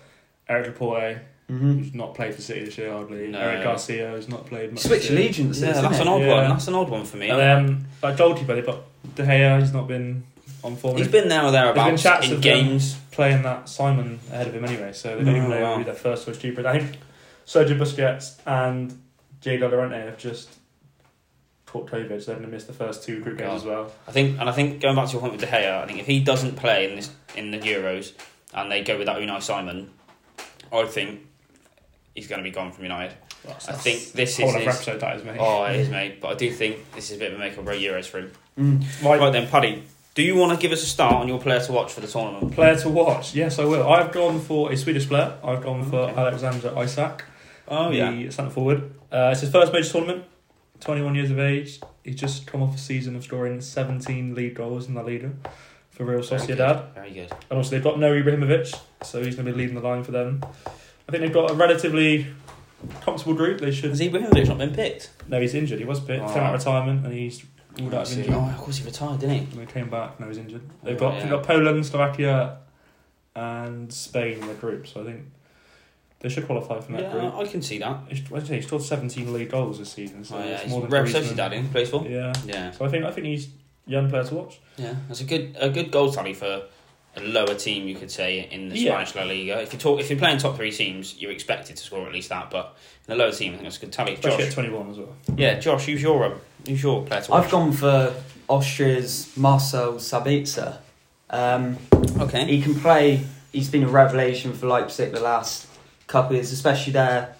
Eric 0.47 0.67
Laporte, 0.67 1.17
Mhm. 1.53 1.79
who's 1.79 1.93
not 1.93 2.15
played 2.15 2.33
for 2.35 2.41
City 2.41 2.65
this 2.65 2.77
year 2.77 2.91
hardly. 2.91 3.27
No. 3.27 3.39
Eric 3.39 3.63
Garcia, 3.63 4.09
who's 4.11 4.27
not 4.29 4.45
played 4.45 4.71
much. 4.71 4.81
Switch 4.83 5.01
this 5.03 5.11
allegiances, 5.11 5.61
Yeah, 5.61 5.81
that's 5.81 5.97
it? 5.97 6.01
an 6.01 6.07
odd 6.07 6.21
Yeah. 6.21 6.33
one. 6.41 6.49
That's 6.49 6.67
an 6.67 6.75
odd 6.75 6.89
one 6.89 7.05
for 7.05 7.17
me. 7.17 7.29
And 7.29 7.39
then 7.39 7.85
like 8.01 8.17
goalkeeper, 8.17 8.55
they've 8.55 8.65
got 8.65 8.79
De 9.15 9.23
Gea. 9.23 9.59
He's 9.59 9.73
not 9.73 9.87
been 9.87 10.23
on 10.63 10.75
form. 10.75 10.97
He's 10.97 11.07
been 11.07 11.27
there 11.27 11.43
or 11.43 11.51
There's 11.51 11.65
been 11.73 11.75
thereabouts 11.75 12.01
chats 12.03 12.27
in 12.27 12.33
of 12.33 12.41
them 12.41 12.53
games. 12.67 12.95
playing 13.11 13.43
that 13.43 13.67
Simon 13.69 14.19
ahead 14.31 14.47
of 14.47 14.55
him 14.55 14.65
anyway, 14.65 14.91
so 14.93 15.09
they 15.17 15.23
don't 15.23 15.33
Oh, 15.35 15.37
even 15.37 15.49
know 15.49 15.61
wow. 15.61 15.77
who 15.77 15.83
their 15.83 15.93
first 15.93 16.25
choice 16.25 16.37
keeper. 16.37 16.61
is. 16.61 16.65
I 16.65 16.79
think 16.79 16.97
Sergio 17.45 17.77
Busquets 17.77 18.35
and 18.45 18.97
Diego 19.41 19.69
Llorente 19.69 19.99
have 19.99 20.17
just 20.17 20.49
caught 21.65 21.91
COVID, 21.91 22.19
so 22.21 22.27
they're 22.27 22.35
going 22.35 22.41
to 22.43 22.47
miss 22.47 22.63
the 22.65 22.73
first 22.73 23.03
two 23.03 23.19
group 23.21 23.37
games 23.39 23.61
as 23.61 23.63
well. 23.65 23.91
I 24.07 24.11
think, 24.11 24.39
and 24.39 24.47
I 24.49 24.51
think 24.53 24.79
going 24.81 24.95
back 24.95 25.07
to 25.07 25.11
your 25.13 25.21
point 25.21 25.33
with 25.33 25.41
De 25.41 25.47
Gea, 25.47 25.81
I 25.83 25.85
think 25.87 25.99
if 25.99 26.05
he 26.05 26.19
doesn't 26.21 26.55
play 26.55 26.89
in 26.89 26.95
this 26.95 27.09
in 27.35 27.51
the 27.51 27.57
Euros 27.59 28.11
and 28.53 28.71
they 28.71 28.83
go 28.83 28.97
with 28.97 29.07
that 29.07 29.17
Unai 29.17 29.41
Simon, 29.41 29.89
I 30.71 30.85
think 30.85 31.19
he's 32.15 32.27
going 32.27 32.39
to 32.39 32.43
be 32.43 32.51
gone 32.51 32.71
from 32.71 32.83
United. 32.83 33.15
That's, 33.45 33.67
I 33.67 33.73
think 33.73 34.13
this 34.13 34.39
is 34.39 34.53
his. 34.53 34.67
episode 34.67 34.99
that 35.01 35.17
is 35.17 35.23
mate. 35.23 35.37
Oh, 35.39 35.65
it 35.65 35.75
is, 35.77 35.89
mate. 35.89 36.21
But 36.21 36.29
I 36.29 36.35
do 36.35 36.51
think 36.51 36.91
this 36.93 37.09
is 37.11 37.17
a 37.17 37.19
bit 37.19 37.33
of 37.33 37.39
a 37.39 37.39
make 37.39 37.57
or 37.57 37.63
break 37.63 37.81
Euros 37.81 38.05
for 38.05 38.19
him. 38.19 38.31
Mm. 38.57 39.03
My 39.03 39.17
Right 39.17 39.31
then, 39.33 39.47
Paddy, 39.47 39.83
do 40.15 40.21
you 40.23 40.35
want 40.35 40.57
to 40.57 40.61
give 40.61 40.71
us 40.71 40.83
a 40.83 40.85
start 40.85 41.15
on 41.15 41.27
your 41.27 41.39
player 41.39 41.59
to 41.59 41.71
watch 41.71 41.91
for 41.91 42.01
the 42.01 42.07
tournament? 42.07 42.53
player 42.53 42.75
to 42.77 42.89
watch, 42.89 43.33
yes, 43.35 43.59
I 43.59 43.65
will. 43.65 43.87
I've 43.91 44.11
gone 44.11 44.39
for 44.39 44.71
a 44.71 44.77
Swedish 44.77 45.07
player. 45.07 45.37
I've 45.43 45.61
gone 45.63 45.83
for 45.89 45.97
Okay. 46.01 46.19
Alexander 46.21 46.73
Isak. 46.81 47.25
Oh 47.67 47.89
the 47.91 48.29
centre 48.29 48.51
forward. 48.51 48.93
Uh, 49.11 49.29
it's 49.31 49.41
his 49.41 49.51
first 49.51 49.71
major 49.73 49.89
tournament. 49.89 50.25
21 50.79 51.15
years 51.15 51.31
of 51.31 51.39
age. 51.39 51.79
He's 52.03 52.15
just 52.15 52.45
come 52.45 52.61
off 52.61 52.75
a 52.75 52.77
season 52.77 53.15
of 53.15 53.23
scoring 53.23 53.61
17 53.61 54.35
league 54.35 54.55
goals 54.55 54.87
in 54.89 54.95
La 54.95 55.01
Liga 55.01 55.31
for 55.91 56.03
Real 56.03 56.19
Sociedad. 56.19 56.93
Very 56.93 57.11
good. 57.11 57.31
And 57.49 57.57
also 57.57 57.71
they've 57.71 57.83
got 57.83 57.97
no 57.99 58.11
Ibrahimovic, 58.11 58.77
so 59.01 59.23
he's 59.23 59.35
going 59.35 59.45
to 59.45 59.53
be 59.53 59.57
leading 59.57 59.75
the 59.75 59.81
line 59.81 60.03
for 60.03 60.11
them. 60.11 60.43
I 61.07 61.11
think 61.11 61.21
they've 61.23 61.33
got 61.33 61.51
a 61.51 61.53
relatively 61.53 62.27
comfortable 63.01 63.33
group. 63.35 63.59
They 63.61 63.71
should. 63.71 63.89
Has 63.91 63.99
Ibrahimovic 63.99 64.47
not 64.47 64.57
been 64.57 64.73
picked? 64.73 65.11
No, 65.27 65.39
he's 65.41 65.53
injured. 65.53 65.79
He 65.79 65.85
was 65.85 65.99
picked. 65.99 66.23
Oh. 66.23 66.27
Came 66.33 66.43
out 66.43 66.53
of 66.55 66.59
retirement 66.61 67.05
and 67.05 67.13
he's 67.13 67.43
ruled 67.79 67.93
out 67.93 68.09
of 68.11 68.17
injury. 68.17 68.33
Oh, 68.33 68.39
of 68.49 68.57
course 68.57 68.77
he 68.77 68.85
retired, 68.85 69.19
didn't 69.19 69.35
he? 69.35 69.39
And 69.59 69.67
he 69.67 69.73
came 69.73 69.89
back. 69.89 70.19
Now 70.19 70.27
he's 70.27 70.37
injured. 70.37 70.61
Oh, 70.65 70.85
they've 70.85 70.95
Oh, 70.95 70.99
got 70.99 71.13
yeah. 71.15 71.19
they've 71.21 71.29
got 71.31 71.43
Poland, 71.43 71.85
Slovakia, 71.85 72.57
and 73.35 73.91
Spain 73.91 74.39
in 74.39 74.47
the 74.47 74.53
group. 74.53 74.87
So 74.87 75.01
I 75.01 75.05
think 75.05 75.21
they 76.19 76.29
should 76.29 76.45
qualify 76.45 76.79
from 76.79 76.95
that 76.95 77.03
Yeah, 77.03 77.11
group. 77.11 77.35
I 77.35 77.45
can 77.45 77.61
see 77.61 77.79
that. 77.79 77.99
He's, 78.07 78.31
I 78.31 78.39
say, 78.39 78.55
he 78.57 78.61
scored 78.61 78.81
17 78.83 79.33
league 79.33 79.49
goals 79.49 79.79
this 79.79 79.91
season. 79.91 80.23
So 80.23 80.37
Oh, 80.37 80.39
yeah, 80.39 80.45
it's 80.51 80.63
he's 80.63 80.71
more 80.71 80.81
than 80.81 80.89
Real 80.91 81.03
Griezmann. 81.03 81.23
Sociedad 81.35 81.51
in 81.53 81.69
plays 81.69 81.89
for. 81.89 82.05
Yeah. 82.07 82.33
Yeah, 82.45 82.71
So 82.71 82.85
I 82.85 82.89
think 82.89 83.05
I 83.05 83.11
think 83.11 83.27
he's 83.27 83.47
a 83.87 83.91
young 83.91 84.09
player 84.09 84.23
to 84.23 84.35
watch. 84.35 84.59
yeah. 84.77 84.93
That's 85.07 85.21
a 85.21 85.25
good 85.25 85.55
a 85.59 85.69
good 85.69 85.91
goal 85.91 86.11
tally 86.11 86.33
for 86.33 86.63
a 87.15 87.21
lower 87.21 87.53
team, 87.55 87.87
you 87.87 87.95
could 87.95 88.09
say, 88.11 88.47
in 88.51 88.69
the 88.69 88.77
Yeah. 88.77 88.91
Spanish 89.03 89.15
La 89.15 89.23
Liga. 89.23 89.61
If 89.61 89.71
you 89.73 89.79
talk, 89.79 89.99
if 89.99 90.09
you're 90.09 90.17
playing 90.19 90.39
top 90.39 90.55
three 90.55 90.71
teams, 90.71 91.15
you're 91.19 91.31
expected 91.31 91.75
to 91.77 91.83
score 91.83 92.05
at 92.07 92.11
least 92.13 92.29
that. 92.29 92.49
But 92.49 92.75
in 93.07 93.13
a 93.13 93.17
lower 93.17 93.31
team, 93.31 93.49
I 93.53 93.57
think 93.57 93.63
that's 93.63 93.77
a 93.77 93.81
good 93.81 93.91
tally. 93.93 94.13
Especially 94.13 94.45
at 94.45 94.51
21 94.53 94.89
as 94.91 94.97
well. 94.97 95.09
yeah, 95.37 95.59
Josh, 95.59 95.85
who's 95.85 96.01
your 96.01 96.25
um, 96.25 96.33
who's 96.67 96.81
your 96.81 97.03
player 97.05 97.21
to 97.21 97.31
watch? 97.31 97.45
I've 97.45 97.51
gone 97.51 97.71
for 97.71 98.13
Austria's 98.47 99.31
Marcel 99.37 99.93
Sabitzer. 99.95 100.77
Um, 101.29 101.77
okay. 102.19 102.45
he 102.45 102.61
can 102.61 102.75
play. 102.75 103.21
He's 103.51 103.69
been 103.69 103.83
a 103.83 103.87
revelation 103.89 104.53
for 104.53 104.67
Leipzig 104.67 105.11
the 105.11 105.19
last 105.19 105.67
couple 106.07 106.31
of 106.31 106.35
years, 106.37 106.51
especially 106.51 106.93
their 106.93 107.35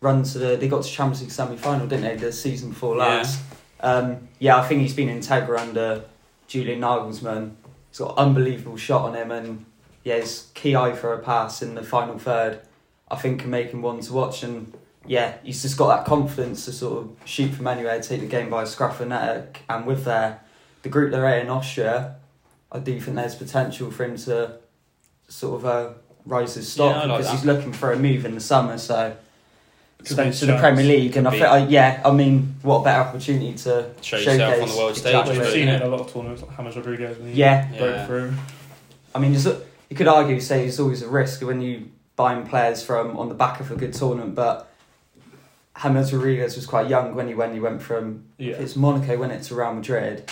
run 0.00 0.22
to 0.24 0.38
the. 0.38 0.56
They 0.56 0.68
got 0.68 0.82
to 0.82 0.88
Champions 0.90 1.22
League 1.22 1.30
semi 1.30 1.56
final, 1.56 1.86
didn't 1.86 2.04
they? 2.04 2.16
The 2.16 2.32
season 2.32 2.70
before 2.70 2.96
Yeah. 2.96 3.04
last. 3.04 3.40
Um, 3.80 4.28
yeah, 4.38 4.56
I 4.58 4.66
think 4.66 4.80
he's 4.82 4.94
been 4.94 5.08
integral 5.08 5.58
under 5.58 6.02
Julian 6.48 6.80
Nagelsmann. 6.80 7.52
He's 7.90 7.98
got 7.98 8.16
unbelievable 8.16 8.76
shot 8.76 9.02
on 9.02 9.14
him, 9.14 9.30
and 9.30 9.64
yeah, 10.04 10.16
his 10.16 10.50
key 10.54 10.76
eye 10.76 10.92
for 10.94 11.12
a 11.12 11.18
pass 11.18 11.62
in 11.62 11.74
the 11.74 11.82
final 11.82 12.18
third. 12.18 12.60
I 13.10 13.16
think 13.16 13.40
can 13.40 13.50
make 13.50 13.70
him 13.70 13.82
one 13.82 14.00
to 14.00 14.12
watch, 14.12 14.42
and 14.42 14.76
yeah, 15.06 15.36
he's 15.42 15.62
just 15.62 15.78
got 15.78 15.96
that 15.96 16.04
confidence 16.06 16.66
to 16.66 16.72
sort 16.72 16.98
of 17.04 17.10
shoot 17.24 17.52
from 17.54 17.66
anywhere, 17.66 18.00
take 18.00 18.20
the 18.20 18.26
game 18.26 18.50
by 18.50 18.62
a 18.64 18.66
scruff 18.66 19.00
of 19.00 19.08
the 19.08 19.14
neck, 19.14 19.62
and 19.68 19.86
with 19.86 20.04
their 20.04 20.40
the 20.82 20.88
group 20.88 21.10
they're 21.10 21.26
in 21.38 21.46
in 21.46 21.50
Austria, 21.50 22.16
I 22.70 22.78
do 22.78 23.00
think 23.00 23.16
there's 23.16 23.34
potential 23.34 23.90
for 23.90 24.04
him 24.04 24.16
to 24.18 24.58
sort 25.28 25.60
of 25.60 25.66
uh, 25.66 25.92
rise 26.26 26.54
his 26.54 26.70
stock 26.70 26.94
Yeah, 26.94 26.98
like 27.06 27.18
because 27.18 27.26
that. 27.32 27.36
he's 27.36 27.44
looking 27.44 27.72
for 27.72 27.92
a 27.92 27.98
move 27.98 28.24
in 28.26 28.34
the 28.34 28.40
summer. 28.40 28.76
So 28.78 29.16
Could 30.04 30.32
to 30.32 30.46
the. 30.46 30.56
Premier 30.58 30.84
League, 30.84 31.16
and 31.16 31.26
I 31.26 31.30
think 31.32 31.42
uh, 31.44 31.66
yeah, 31.68 32.00
I 32.04 32.12
mean, 32.12 32.54
what 32.62 32.84
better 32.84 33.00
opportunity 33.08 33.52
to 33.54 33.90
Show 34.00 34.16
showcase 34.16 34.26
yourself 34.38 34.62
on 34.62 34.68
the 34.68 34.76
world 34.76 34.96
stage, 34.96 35.12
Well, 35.12 35.20
Exactly. 35.22 35.44
you've 35.44 35.52
seen 35.54 35.68
it 35.68 35.82
in 35.82 35.88
a 35.88 35.90
lot 35.90 36.00
of 36.00 36.12
tournaments, 36.12 36.42
like 36.42 36.56
James 36.56 36.76
Rodriguez 36.76 37.18
when 37.18 37.34
Yeah, 37.34 37.66
broke 37.76 37.80
Yeah. 37.80 38.06
through. 38.06 38.34
I 39.14 39.18
mean, 39.18 39.32
there's 39.32 39.46
a, 39.46 39.60
you 39.90 39.96
could 39.96 40.06
argue 40.08 40.38
say 40.40 40.66
it's 40.66 40.78
always 40.78 41.02
a 41.02 41.08
risk 41.08 41.42
when 41.42 41.60
you 41.60 41.88
buying 42.14 42.46
players 42.46 42.82
from 42.82 43.16
on 43.16 43.28
the 43.28 43.34
back 43.34 43.58
of 43.60 43.70
a 43.72 43.74
good 43.76 43.92
tournament, 43.92 44.34
but 44.36 44.68
James 45.82 46.12
Rodriguez 46.12 46.56
was 46.56 46.66
quite 46.66 46.88
young 46.88 47.14
when 47.14 47.28
he 47.28 47.34
when 47.34 47.52
he 47.52 47.60
went 47.60 47.82
from 47.82 48.24
Yeah. 48.38 48.54
it's 48.56 48.76
Monaco 48.76 49.16
went 49.18 49.32
it 49.32 49.42
to 49.44 49.54
Real 49.56 49.74
Madrid 49.74 50.30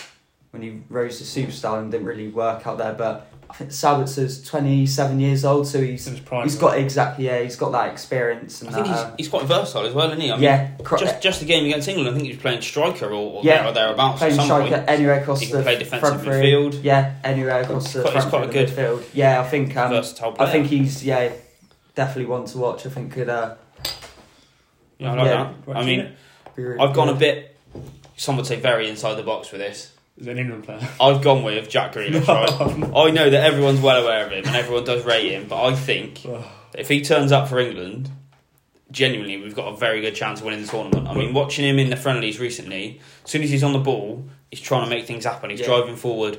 when 0.53 0.63
he 0.63 0.81
rose 0.89 1.19
to 1.19 1.25
superstar 1.25 1.79
and 1.81 1.91
didn't 1.91 2.07
really 2.07 2.29
work 2.29 2.67
out 2.67 2.79
there. 2.79 2.93
But 2.95 3.27
I 3.49 3.55
think 3.55 3.71
Sabitzer's 3.71 4.43
twenty 4.43 4.87
seven 4.87 5.21
years 5.21 5.45
old, 5.45 5.67
so 5.69 5.79
he's 5.81 5.91
He's 5.91 6.07
in 6.09 6.15
his 6.15 6.23
prime. 6.25 6.43
he's 6.45 6.57
got 6.57 6.77
exactly 6.79 7.27
yeah 7.27 7.41
he's 7.43 7.57
got 7.57 7.71
that 7.73 7.93
experience 7.93 8.63
I 8.63 8.67
and 8.67 8.75
think 8.75 8.87
that. 8.87 8.93
he's, 8.93 9.03
uh, 9.05 9.15
he's 9.19 9.29
quite 9.29 9.45
versatile 9.47 9.87
as 9.87 9.95
well, 9.95 10.09
isn't 10.09 10.21
he? 10.21 10.31
I 10.31 10.35
mean, 10.35 10.43
yeah, 10.43 10.71
cro- 10.83 10.99
just 10.99 11.23
just 11.23 11.41
the 11.41 11.47
game 11.47 11.65
against 11.65 11.87
England, 11.89 12.09
I 12.11 12.13
think 12.13 12.25
he 12.25 12.33
was 12.33 12.41
playing 12.41 12.61
striker 12.63 13.07
or, 13.07 13.13
or 13.13 13.41
Yeah, 13.45 13.63
there 13.63 13.71
or 13.71 13.73
thereabouts 13.73 14.19
playing 14.19 14.33
at 14.33 14.37
some 14.37 14.45
striker 14.47 14.77
point. 14.79 14.89
anywhere 14.91 15.21
across 15.21 15.41
He 15.41 15.47
the 15.47 15.53
can 15.53 15.63
play 15.63 15.79
defensive 15.79 16.09
front 16.09 16.23
three. 16.23 16.33
midfield. 16.35 16.81
Yeah, 16.83 17.15
anywhere 17.25 17.61
across 17.61 17.93
the 17.93 18.03
Quite- 18.03 18.15
he's 18.15 18.25
front 18.25 18.31
quite 18.31 18.51
three 18.53 18.61
a 18.61 18.65
of 18.65 18.77
the 18.77 18.83
midfield. 18.83 19.05
Yeah, 19.15 19.41
I 19.41 19.45
think 19.45 19.77
um, 19.77 19.91
Versatile 19.91 20.37
I 20.41 20.51
think 20.51 20.67
he's 20.67 21.05
yeah 21.05 21.33
definitely 21.95 22.27
one 22.27 22.45
to 22.47 22.59
watch. 22.59 22.85
I 22.85 22.91
think 22.91 23.13
could 23.13 23.29
uh, 23.29 23.55
yeah, 24.99 25.13
I 25.13 25.15
like 25.15 25.27
yeah, 25.27 25.53
that. 25.67 25.77
I 25.77 25.85
mean, 25.85 26.13
really 26.57 26.79
I've 26.81 26.95
gone 26.95 27.09
a 27.11 27.15
bit. 27.15 27.57
Some 28.17 28.37
would 28.39 28.47
say 28.47 28.57
very 28.59 28.89
inside 28.89 29.15
the 29.17 29.23
box 29.23 29.53
with 29.53 29.61
this. 29.61 29.93
He's 30.17 30.27
an 30.29 30.39
England 30.39 30.65
player. 30.65 30.81
I've 31.01 31.23
gone 31.23 31.43
with 31.43 31.69
Jack 31.69 31.93
Grealish. 31.95 32.27
Right? 32.27 33.09
I 33.09 33.11
know 33.11 33.29
that 33.31 33.45
everyone's 33.45 33.81
well 33.81 34.03
aware 34.03 34.27
of 34.27 34.33
him 34.33 34.45
and 34.47 34.57
everyone 34.57 34.85
does 34.85 35.05
rate 35.05 35.31
him, 35.33 35.47
but 35.49 35.63
I 35.65 35.75
think 35.75 36.25
if 36.75 36.89
he 36.89 37.03
turns 37.03 37.33
up 37.33 37.49
for 37.49 37.59
England, 37.59 38.11
genuinely, 38.91 39.37
we've 39.37 39.55
got 39.55 39.73
a 39.73 39.77
very 39.77 40.01
good 40.01 40.15
chance 40.15 40.41
of 40.41 40.47
winning 40.47 40.63
the 40.63 40.69
tournament. 40.69 41.07
I 41.09 41.15
mean, 41.15 41.35
watching 41.35 41.65
him 41.67 41.79
in 41.79 41.91
the 41.91 41.97
friendlies 41.97 42.39
recently, 42.41 43.01
as 43.25 43.31
soon 43.31 43.43
as 43.43 43.51
he's 43.51 43.63
on 43.65 43.73
the 43.73 43.79
ball, 43.79 44.25
he's 44.51 44.61
trying 44.61 44.85
to 44.85 44.91
make 44.91 45.07
things 45.07 45.25
happen. 45.25 45.51
He's 45.51 45.61
Yeah. 45.61 45.67
driving 45.67 45.97
forward. 45.97 46.39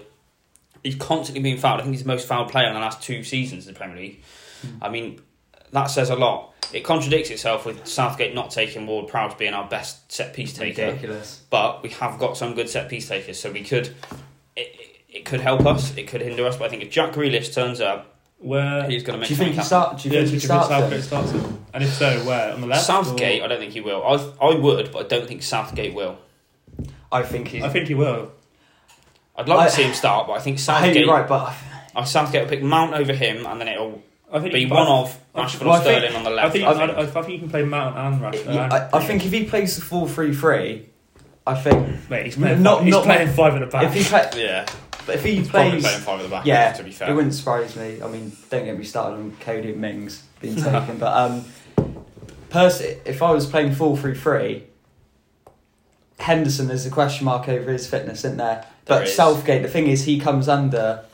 He's 0.84 0.96
constantly 0.96 1.41
being 1.43 1.57
fouled. 1.57 1.79
I 1.81 1.84
think 1.84 1.93
he's 1.96 2.03
the 2.03 2.07
most 2.07 2.27
fouled 2.27 2.50
player 2.50 2.67
in 2.67 2.74
the 2.74 2.79
last 2.79 3.01
two 3.01 3.24
seasons 3.24 3.67
in 3.67 3.74
the 3.74 3.77
Premier 3.77 3.98
League. 3.98 4.22
Hmm. 4.62 4.67
I 4.84 4.89
mean, 4.89 5.19
that 5.71 5.86
says 5.86 6.09
a 6.09 6.15
lot. 6.15 6.53
It 6.74 6.83
contradicts 6.83 7.29
itself 7.29 7.65
with 7.65 7.88
Southgate 7.88 8.33
not 8.36 8.51
taking 8.51 8.86
Ward 8.88 9.07
Prowse 9.07 9.33
being 9.36 9.53
our 9.53 9.67
best 9.69 10.12
set 10.12 10.33
piece 10.33 10.51
taker 10.53 10.88
ridiculous. 10.88 11.41
but 11.50 11.81
we 11.81 11.89
have 11.89 12.19
got 12.19 12.36
some 12.38 12.55
good 12.55 12.69
set 12.69 12.89
piece 12.89 13.07
takers, 13.07 13.39
so 13.39 13.51
we 13.51 13.63
could 13.63 13.88
it, 14.55 14.75
it, 14.79 15.01
it 15.09 15.25
could 15.25 15.39
help 15.39 15.65
us, 15.65 15.95
it 15.95 16.07
could 16.07 16.21
hinder 16.21 16.45
us. 16.45 16.57
But 16.57 16.65
I 16.65 16.69
think 16.69 16.83
if 16.83 16.89
Jack 16.89 17.13
Grealish 17.13 17.53
turns 17.53 17.79
up 17.79 18.15
Where? 18.39 18.89
He's 18.89 19.03
going 19.03 19.13
to 19.13 19.19
make 19.19 19.29
Do 19.29 19.33
you 19.33 19.38
think 19.38 19.55
he 19.55 19.62
something 19.63 19.65
start? 19.65 20.01
Do 20.01 20.09
you 20.09 20.15
yeah, 20.15 20.21
think 20.21 20.33
he 20.33 20.39
starts? 20.39 20.67
Southgate 20.67 21.03
starts 21.03 21.31
him? 21.31 21.65
And 21.74 21.83
if 21.83 21.93
so, 21.93 22.19
where 22.25 22.53
on 22.53 22.62
the 22.62 22.67
left? 22.67 22.86
Southgate, 22.86 23.41
or- 23.41 23.45
I 23.45 23.47
don't 23.47 23.59
think 23.59 23.74
he 23.74 23.81
will. 23.81 24.03
I, 24.03 24.45
I 24.45 24.55
would, 24.55 24.91
but 24.91 25.05
I 25.05 25.07
don't 25.07 25.27
think 25.27 25.43
Southgate 25.43 25.93
will. 25.93 26.17
I 27.12 27.24
think 27.24 27.47
he. 27.50 27.63
I 27.63 27.69
think 27.69 27.88
he 27.88 27.93
will. 27.95 28.31
I'd 29.38 29.47
like 29.47 29.59
I- 29.59 29.65
to 29.69 29.71
see 29.71 29.83
him 29.83 29.93
start, 29.93 30.27
but 30.27 30.33
I 30.33 30.39
think 30.39 30.57
I 30.57 30.59
hate 30.59 30.65
Southgate. 30.65 31.05
you 31.05 31.12
right, 31.12 31.27
but 31.27 31.53
uh, 31.95 32.03
Southgate 32.03 32.41
will 32.43 32.50
pick 32.50 32.63
Mount 32.63 32.93
over 32.93 33.13
him, 33.13 33.45
and 33.45 33.62
then 33.62 33.67
it'll 33.69 34.01
I 34.31 34.39
think 34.39 34.53
be 34.53 34.65
but 34.65 34.75
one 34.75 34.88
of 34.88 35.19
I- 35.36 35.41
Rashford 35.43 35.62
well, 35.65 35.72
I 35.74 35.77
or 35.79 35.84
think- 35.84 36.00
Sterling 36.00 36.15
on 36.17 36.24
the 36.24 36.29
I 36.29 36.34
left. 36.34 36.53
think 36.53 36.65
I 36.65 36.72
I, 36.72 36.88
think. 36.88 36.98
I, 36.98 37.01
I 37.01 37.05
think 37.24 37.29
you 37.34 37.39
can 37.39 37.50
play 37.50 37.63
Mount 37.63 37.98
and 37.98 38.22
Rashford. 38.22 38.53
yeah, 38.53 38.89
I, 38.93 38.98
I 38.98 39.03
think 39.05 39.25
if 39.25 39.31
he 39.31 39.46
plays 39.46 39.75
the 39.77 39.81
four 39.84 40.07
three 40.10 40.34
three, 40.34 40.89
I 41.46 41.55
think 41.55 42.10
Mate, 42.10 42.25
he's 42.25 42.36
playing, 42.36 42.62
Not- 42.62 42.77
five, 42.79 42.86
he's 42.86 42.91
not 42.93 43.03
playing 43.05 43.29
five 43.29 43.53
at 43.55 43.60
the 43.60 43.65
back. 43.67 43.84
if 43.86 43.93
he 43.93 44.03
play, 44.03 44.29
yeah, 44.43 44.65
but 45.05 45.15
if 45.15 45.24
he 45.24 45.36
he's 45.38 45.50
plays, 45.50 45.81
playing 45.81 46.01
five 46.01 46.19
at 46.19 46.24
the 46.24 46.29
back. 46.29 46.46
yeah, 46.46 46.74
to 46.74 46.84
be 46.84 46.91
fair. 46.91 47.10
it 47.10 47.13
wouldn't 47.13 47.34
surprise 47.34 47.75
me. 47.77 48.01
I 48.01 48.07
mean, 48.07 48.31
don't 48.50 48.65
get 48.65 48.77
me 48.77 48.84
started 48.84 49.15
on 49.15 49.31
Coady 49.39 49.72
and 49.72 49.79
Mings 49.81 50.24
being 50.41 50.55
taken, 50.62 50.98
but 50.98 51.15
um, 51.15 51.46
pers- 52.50 52.81
if 52.81 53.22
I 53.22 53.31
was 53.31 53.46
playing 53.46 53.74
four 53.75 53.96
three 53.98 54.13
three, 54.15 54.63
Henderson 56.19 56.67
there's 56.67 56.86
a 56.86 56.89
question 56.89 57.25
mark 57.25 57.48
over 57.48 57.72
his 57.72 57.88
fitness, 57.88 58.19
isn't 58.25 58.38
there? 58.38 58.65
There 58.86 59.00
But 59.00 59.03
is. 59.07 59.15
Southgate, 59.15 59.62
the 59.63 59.69
thing 59.69 59.88
is, 59.88 60.03
he 60.05 60.19
comes 60.19 60.48
under 60.50 61.05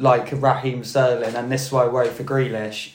like 0.00 0.30
Raheem 0.32 0.82
Sterling, 0.82 1.34
and 1.36 1.52
this 1.52 1.66
is 1.66 1.72
why 1.72 1.84
I 1.84 1.88
worry 1.88 2.08
for 2.08 2.24
Grealish. 2.24 2.92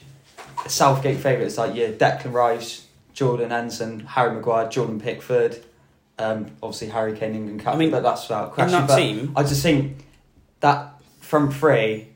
Southgate 0.67 1.19
favourites 1.19 1.57
like 1.57 1.75
yeah, 1.75 1.89
Declan 1.89 2.33
Rice, 2.33 2.87
Jordan 3.13 3.51
Henderson, 3.51 3.99
Harry 4.01 4.33
Maguire, 4.33 4.67
Jordan 4.67 4.99
Pickford, 4.99 5.63
um, 6.17 6.51
obviously 6.63 6.87
Harry 6.87 7.15
Kane, 7.15 7.35
England 7.35 7.59
captain. 7.59 7.75
I 7.75 7.79
mean, 7.79 7.91
but 7.91 8.01
that's 8.01 8.23
without 8.23 8.47
in 8.47 8.53
question. 8.53 8.87
that 8.87 8.97
team, 8.97 9.33
I 9.35 9.43
just 9.43 9.61
think 9.61 10.05
that 10.61 10.93
from 11.19 11.51
three, 11.51 12.07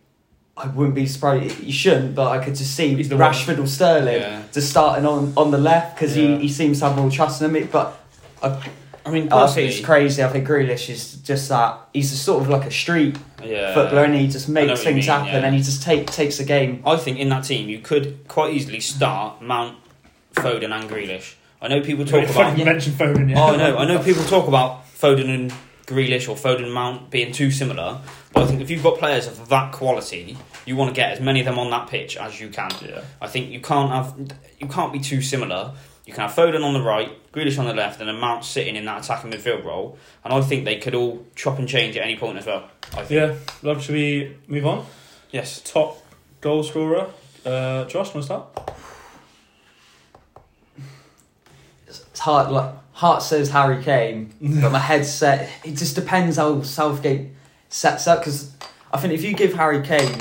I 0.57 0.67
wouldn't 0.67 0.95
be 0.95 1.05
surprised. 1.05 1.59
You 1.61 1.71
shouldn't, 1.71 2.15
but 2.15 2.31
I 2.31 2.43
could 2.43 2.55
just 2.55 2.75
see 2.75 2.95
Rashford 2.95 3.59
or 3.59 3.67
Sterling 3.67 4.21
yeah. 4.21 4.43
just 4.51 4.69
starting 4.69 5.05
on, 5.05 5.33
on 5.37 5.51
the 5.51 5.57
left 5.57 5.95
because 5.95 6.17
Yeah. 6.17 6.35
he, 6.35 6.43
he 6.43 6.49
seems 6.49 6.79
to 6.79 6.87
have 6.87 6.97
more 6.97 7.11
trust 7.11 7.41
in 7.41 7.55
him. 7.55 7.69
But 7.71 7.97
I, 8.41 8.69
I 9.09 9.11
mean, 9.11 9.31
I 9.33 9.47
think 9.47 9.71
it's 9.71 9.85
crazy. 9.85 10.23
I 10.23 10.27
think 10.29 10.47
Grealish 10.47 10.89
is 10.89 11.15
just 11.15 11.49
that. 11.49 11.79
He's 11.93 12.13
a 12.13 12.17
sort 12.17 12.43
of 12.43 12.49
like 12.49 12.65
a 12.65 12.71
street 12.71 13.17
yeah. 13.43 13.73
footballer, 13.73 14.03
and 14.03 14.15
he 14.15 14.27
just 14.27 14.47
makes 14.47 14.83
things 14.83 14.95
mean, 14.95 15.03
happen, 15.03 15.27
yeah. 15.27 15.45
and 15.45 15.55
he 15.55 15.61
just 15.61 15.81
take 15.83 16.07
takes 16.07 16.37
the 16.37 16.43
game. 16.43 16.83
I 16.85 16.97
think 16.97 17.17
in 17.17 17.29
that 17.29 17.43
team 17.43 17.69
you 17.69 17.79
could 17.79 18.27
quite 18.27 18.53
easily 18.53 18.79
start 18.79 19.41
Mount, 19.41 19.77
Foden, 20.35 20.71
and 20.71 20.89
Grealish. 20.89 21.35
I 21.61 21.67
know 21.67 21.81
people 21.81 22.05
talk 22.05 22.23
It's 22.23 22.31
about. 22.31 22.57
you 22.57 22.65
mentioned 22.65 22.95
Foden. 22.97 23.29
Yeah. 23.29 23.41
Oh, 23.41 23.53
I 23.53 23.57
know. 23.57 23.77
I 23.77 23.85
know 23.85 24.01
people 24.01 24.23
talk 24.23 24.47
about 24.47 24.85
Foden 24.85 25.33
and 25.33 25.53
Grealish 25.87 26.29
or 26.29 26.35
Foden 26.35 26.65
and 26.65 26.73
Mount 26.73 27.09
being 27.09 27.31
too 27.31 27.51
similar, 27.51 27.99
but 28.33 28.43
I 28.43 28.47
think 28.47 28.61
if 28.61 28.69
you've 28.69 28.83
got 28.83 28.99
players 28.99 29.27
of 29.27 29.49
that 29.49 29.71
quality, 29.73 30.37
you 30.65 30.75
want 30.75 30.89
to 30.89 30.95
get 30.95 31.11
as 31.11 31.19
many 31.19 31.39
of 31.39 31.47
them 31.47 31.57
on 31.57 31.71
that 31.71 31.89
pitch 31.89 32.15
as 32.15 32.39
you 32.39 32.49
can. 32.49 32.69
Yeah. 32.85 33.01
I 33.19 33.27
think 33.27 33.51
you 33.51 33.59
can't 33.59 33.91
have 33.91 34.37
you 34.59 34.67
can't 34.67 34.93
be 34.93 34.99
too 34.99 35.21
similar. 35.21 35.73
You 36.09 36.15
can 36.15 36.27
have 36.27 36.35
Foden 36.35 36.65
on 36.65 36.73
the 36.73 36.81
right, 36.81 37.11
Grealish 37.31 37.59
on 37.59 37.65
the 37.65 37.73
left, 37.75 37.99
and 37.99 38.09
then 38.09 38.19
Mount 38.19 38.43
sitting 38.43 38.75
in 38.75 38.83
that 38.85 39.05
attacking 39.05 39.29
midfield 39.29 39.63
role. 39.63 39.95
And 40.23 40.33
I 40.33 40.41
think 40.41 40.65
they 40.65 40.77
could 40.77 40.95
all 40.95 41.23
chop 41.35 41.59
and 41.59 41.69
change 41.69 41.95
at 41.97 42.03
any 42.03 42.17
point 42.17 42.39
as 42.39 42.47
well. 42.47 42.67
I 42.93 43.03
think. 43.03 43.11
Yeah. 43.11 43.35
Love. 43.61 43.83
Should 43.83 43.93
we 43.93 44.35
move 44.47 44.65
on? 44.65 44.87
Yes. 45.29 45.61
Top 45.63 46.03
goal 46.41 46.63
scorer. 46.63 47.11
Uh, 47.45 47.85
Josh, 47.85 48.11
want 48.15 48.15
to 48.15 48.23
start? 48.23 48.71
It's 51.85 52.19
hard. 52.19 52.49
Like 52.49 52.73
heart 52.93 53.21
says 53.21 53.51
Harry 53.51 53.83
Kane, 53.83 54.33
but 54.41 54.71
my 54.71 54.79
head 54.79 55.05
set. 55.05 55.47
It 55.63 55.75
just 55.75 55.93
depends 55.93 56.37
how 56.37 56.63
Southgate 56.63 57.29
sets 57.69 58.07
up 58.07 58.21
because 58.21 58.51
I 58.91 58.97
think 58.97 59.13
if 59.13 59.23
you 59.23 59.35
give 59.35 59.53
Harry 59.53 59.83
Kane 59.83 60.17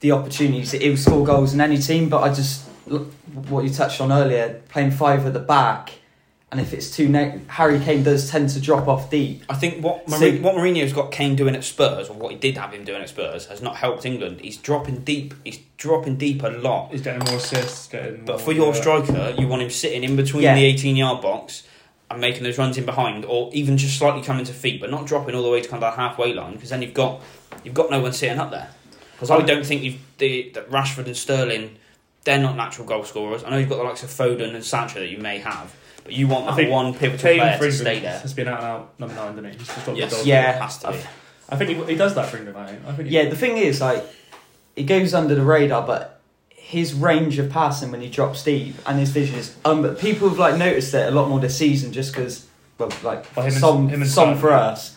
the 0.00 0.10
opportunities, 0.10 0.72
he'll 0.72 0.96
score 0.96 1.24
goals 1.24 1.54
in 1.54 1.60
any 1.60 1.78
team. 1.78 2.08
But 2.08 2.22
I 2.24 2.34
just 2.34 2.68
look, 2.88 3.12
what 3.48 3.64
you 3.64 3.70
touched 3.70 4.00
on 4.00 4.12
earlier, 4.12 4.60
playing 4.68 4.90
five 4.92 5.26
at 5.26 5.32
the 5.32 5.38
back, 5.40 5.92
and 6.50 6.60
if 6.60 6.72
it's 6.72 6.90
too 6.90 7.08
ne- 7.08 7.40
Harry 7.48 7.78
Kane 7.78 8.02
does 8.02 8.30
tend 8.30 8.48
to 8.50 8.60
drop 8.60 8.88
off 8.88 9.10
deep. 9.10 9.42
I 9.50 9.54
think 9.54 9.84
what 9.84 10.08
so, 10.08 10.30
what 10.36 10.54
Mourinho's 10.54 10.92
got 10.94 11.12
Kane 11.12 11.36
doing 11.36 11.54
at 11.54 11.62
Spurs, 11.64 12.08
or 12.08 12.14
what 12.14 12.32
he 12.32 12.38
did 12.38 12.56
have 12.56 12.72
him 12.72 12.84
doing 12.84 13.02
at 13.02 13.08
Spurs, 13.10 13.46
has 13.46 13.60
not 13.60 13.76
helped 13.76 14.06
England. 14.06 14.40
He's 14.40 14.56
dropping 14.56 15.00
deep. 15.04 15.34
He's 15.44 15.58
dropping 15.76 16.16
deep 16.16 16.42
a 16.42 16.48
lot. 16.48 16.90
He's 16.90 17.02
getting 17.02 17.24
more 17.26 17.36
assists. 17.36 17.88
Getting 17.88 18.24
But 18.24 18.32
more, 18.32 18.38
for 18.38 18.52
your 18.52 18.70
uh, 18.70 18.74
striker, 18.74 19.34
you 19.38 19.46
want 19.46 19.60
him 19.62 19.70
sitting 19.70 20.04
in 20.04 20.16
between 20.16 20.42
Yeah. 20.44 20.54
the 20.54 20.64
18 20.64 20.96
yard 20.96 21.20
box 21.20 21.64
and 22.10 22.18
making 22.22 22.42
those 22.44 22.56
runs 22.56 22.78
in 22.78 22.86
behind, 22.86 23.26
or 23.26 23.50
even 23.52 23.76
just 23.76 23.98
slightly 23.98 24.22
coming 24.22 24.46
to 24.46 24.52
feet, 24.54 24.80
but 24.80 24.90
not 24.90 25.04
dropping 25.06 25.34
all 25.34 25.42
the 25.42 25.50
way 25.50 25.60
to 25.60 25.68
kind 25.68 25.82
of 25.82 25.94
that 25.94 26.00
halfway 26.00 26.32
line, 26.32 26.54
because 26.54 26.70
then 26.70 26.80
you've 26.80 26.94
got 26.94 27.20
you've 27.64 27.74
got 27.74 27.90
no 27.90 28.00
one 28.00 28.12
sitting 28.14 28.38
up 28.38 28.50
there. 28.50 28.68
Because 29.12 29.30
I 29.30 29.36
Um, 29.36 29.44
don't 29.46 29.66
think 29.66 29.82
you've 29.82 29.98
the 30.16 30.50
that 30.54 30.70
Rashford 30.70 31.04
and 31.06 31.16
Sterling, 31.16 31.76
they're 32.28 32.38
not 32.38 32.56
natural 32.56 32.86
goal 32.86 33.04
scorers. 33.04 33.42
I 33.42 33.48
know 33.48 33.56
you've 33.56 33.70
got 33.70 33.78
the 33.78 33.84
likes 33.84 34.02
of 34.02 34.10
Foden 34.10 34.54
and 34.54 34.62
Sancho 34.62 35.00
that 35.00 35.08
you 35.08 35.16
may 35.16 35.38
have, 35.38 35.74
but 36.04 36.12
you 36.12 36.28
want 36.28 36.46
I 36.48 36.56
that 36.62 36.70
one 36.70 36.92
pivotal 36.92 37.18
Kane 37.30 37.38
player 37.40 37.56
for 37.56 37.64
to 37.64 37.72
stay 37.72 37.96
England 37.96 38.04
there. 38.04 38.20
has 38.20 38.34
been 38.34 38.48
out 38.48 38.58
and 38.58 38.66
out 38.66 39.00
number 39.00 39.14
nine, 39.14 39.34
didn't 39.34 39.52
he? 39.52 39.58
He's 39.58 39.66
just 39.66 39.86
got 39.86 39.96
Yes. 39.96 40.12
goals. 40.12 40.26
Yeah. 40.26 40.62
has 40.62 40.78
to 40.80 40.92
be. 40.92 40.98
I 41.48 41.56
think 41.56 41.70
he, 41.70 41.92
he 41.92 41.94
does 41.96 42.14
that 42.16 42.26
for 42.28 42.36
England. 42.36 42.58
I 42.58 42.66
think. 42.66 42.80
I 42.86 42.92
think. 42.92 43.10
Yeah, 43.10 43.30
the 43.30 43.36
thing 43.36 43.56
is, 43.56 43.80
like, 43.80 44.04
he 44.76 44.84
goes 44.84 45.14
under 45.14 45.34
the 45.34 45.42
radar, 45.42 45.86
but 45.86 46.20
his 46.50 46.92
range 46.92 47.38
of 47.38 47.48
passing 47.48 47.90
when 47.90 48.02
he 48.02 48.10
drops 48.10 48.44
deep 48.44 48.74
and 48.84 48.98
his 48.98 49.08
vision 49.08 49.36
is. 49.36 49.56
Um, 49.64 49.80
but 49.80 49.98
people 49.98 50.28
have 50.28 50.38
like 50.38 50.58
noticed 50.58 50.92
it 50.92 51.08
a 51.08 51.10
lot 51.10 51.30
more 51.30 51.40
this 51.40 51.56
season 51.56 51.94
just 51.94 52.12
because, 52.12 52.46
well, 52.76 52.92
like 53.02 53.34
By 53.34 53.48
him 53.48 53.64
and- 53.64 53.90
him 53.90 54.02
and 54.02 54.10
some 54.10 54.36
for 54.36 54.52
us, 54.52 54.94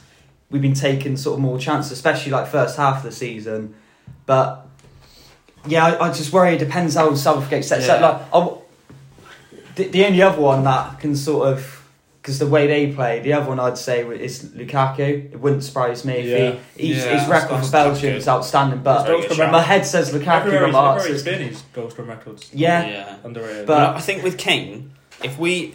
we've 0.50 0.62
been 0.62 0.74
taking 0.74 1.16
sort 1.16 1.36
of 1.36 1.40
more 1.42 1.58
chances, 1.58 1.94
especially 1.94 2.34
like 2.34 2.48
first 2.48 2.76
half 2.76 2.98
of 2.98 3.04
the 3.04 3.12
season. 3.14 3.74
But 4.26 4.71
yeah, 5.68 5.86
I, 5.86 6.08
I 6.10 6.14
just 6.14 6.32
worry. 6.34 6.56
It 6.56 6.60
depends 6.60 6.96
how 6.96 7.14
Southgate 7.16 7.66
sets 7.66 7.88
Yeah. 7.88 7.94
up. 7.96 8.32
Like, 8.34 8.44
I, 8.44 8.58
the, 9.76 9.88
the 9.88 10.06
only 10.06 10.22
other 10.22 10.42
one 10.42 10.64
that 10.64 11.00
can 11.00 11.16
sort 11.16 11.48
of. 11.50 11.78
Because 12.22 12.38
the 12.38 12.46
way 12.46 12.68
they 12.68 12.94
play, 12.94 13.20
the 13.20 13.34
other 13.34 13.50
one 13.50 13.60
I'd 13.60 13.80
say 13.80 14.02
is 14.06 14.44
Lukaku. 14.52 15.34
It 15.34 15.40
wouldn't 15.40 15.64
surprise 15.64 16.06
me 16.06 16.22
Yeah. 16.30 16.38
if 16.38 16.76
he, 16.78 16.88
he's, 16.94 16.98
Yeah, 17.04 17.20
his 17.20 17.28
record 17.28 17.66
for 17.66 17.72
Belgium 17.72 18.14
is 18.16 18.28
outstanding. 18.28 18.84
But 18.84 19.06
Very 19.06 19.16
goals 19.16 19.24
good 19.30 19.38
per 19.38 19.44
shout. 19.46 19.52
my 19.52 19.62
head 19.64 19.88
says 19.88 20.14
Lukaku, 20.14 20.28
Everywhere 20.46 20.60
but 20.60 20.66
he's, 20.68 20.74
my 20.74 20.80
heart 20.80 20.98
everywhere 21.00 21.14
he's 21.16 21.24
says 21.24 21.38
been, 21.40 21.48
he's 21.50 21.62
goals 21.74 21.98
records. 21.98 22.50
yeah. 22.54 22.86
yeah. 22.88 23.16
Underrated. 23.24 23.66
But- 23.66 23.76
But 23.94 23.96
I 23.96 24.02
think 24.02 24.22
with 24.22 24.38
Kane, 24.38 24.92
if 25.24 25.40
we 25.40 25.74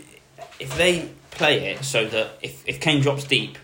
if 0.61 0.77
they 0.79 1.09
play 1.33 1.67
it 1.71 1.85
so 1.85 2.07
that 2.07 2.39
if, 2.43 2.63
if 2.69 2.79
Kane 2.81 3.01
drops 3.03 3.25
deep, 3.25 3.59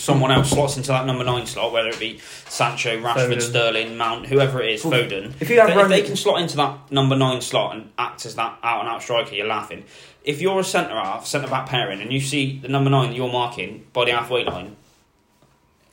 someone 0.00 0.30
else 0.30 0.50
slots 0.50 0.76
into 0.76 0.88
that 0.88 1.06
number 1.06 1.24
nine 1.24 1.46
slot, 1.46 1.72
whether 1.72 1.88
it 1.88 1.98
be 2.00 2.18
Sancho, 2.48 2.98
Rashford, 3.00 3.34
Foden. 3.36 3.42
Sterling, 3.42 3.96
Mount, 3.96 4.26
whoever 4.26 4.62
it 4.62 4.70
is, 4.74 4.82
Foden. 4.82 5.34
If 5.40 5.50
you 5.50 5.60
have 5.60 5.70
If, 5.70 5.76
run, 5.76 5.90
they 5.90 6.02
can 6.02 6.16
slot 6.16 6.40
into 6.40 6.56
that 6.56 6.90
number 6.90 7.16
nine 7.16 7.40
slot 7.40 7.76
and 7.76 7.90
act 7.98 8.24
as 8.26 8.34
that 8.36 8.58
out 8.62 8.80
and 8.80 8.88
out 8.88 9.02
striker, 9.02 9.34
you're 9.34 9.46
laughing. 9.46 9.84
If 10.24 10.40
you're 10.40 10.60
a 10.60 10.64
centre 10.64 10.94
half, 10.94 11.26
centre 11.26 11.48
back 11.48 11.66
pairing, 11.68 12.00
and 12.00 12.12
you 12.12 12.20
see 12.20 12.58
the 12.58 12.68
number 12.68 12.90
nine 12.90 13.10
that 13.10 13.16
you're 13.16 13.30
marking 13.32 13.86
by 13.92 14.04
the 14.04 14.12
halfway 14.12 14.44
line, 14.44 14.76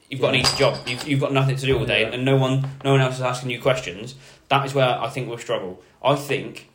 you've 0.10 0.22
got 0.22 0.34
an 0.34 0.42
easy 0.42 0.58
job. 0.58 0.78
You've, 0.88 1.08
you've 1.08 1.20
got 1.20 1.34
nothing 1.34 1.56
to 1.56 1.66
do 1.66 1.78
all 1.78 1.86
day, 1.86 2.02
Yeah. 2.02 2.10
and 2.10 2.26
no 2.26 2.36
one, 2.38 2.68
no 2.84 2.92
one 2.92 3.02
else 3.02 3.16
is 3.16 3.22
asking 3.22 3.50
you 3.52 3.62
questions. 3.62 4.16
That 4.50 4.66
is 4.66 4.74
where 4.74 4.88
I 5.00 5.10
think 5.10 5.28
we'll 5.28 5.38
struggle. 5.38 5.82
I 6.04 6.16
think 6.16 6.70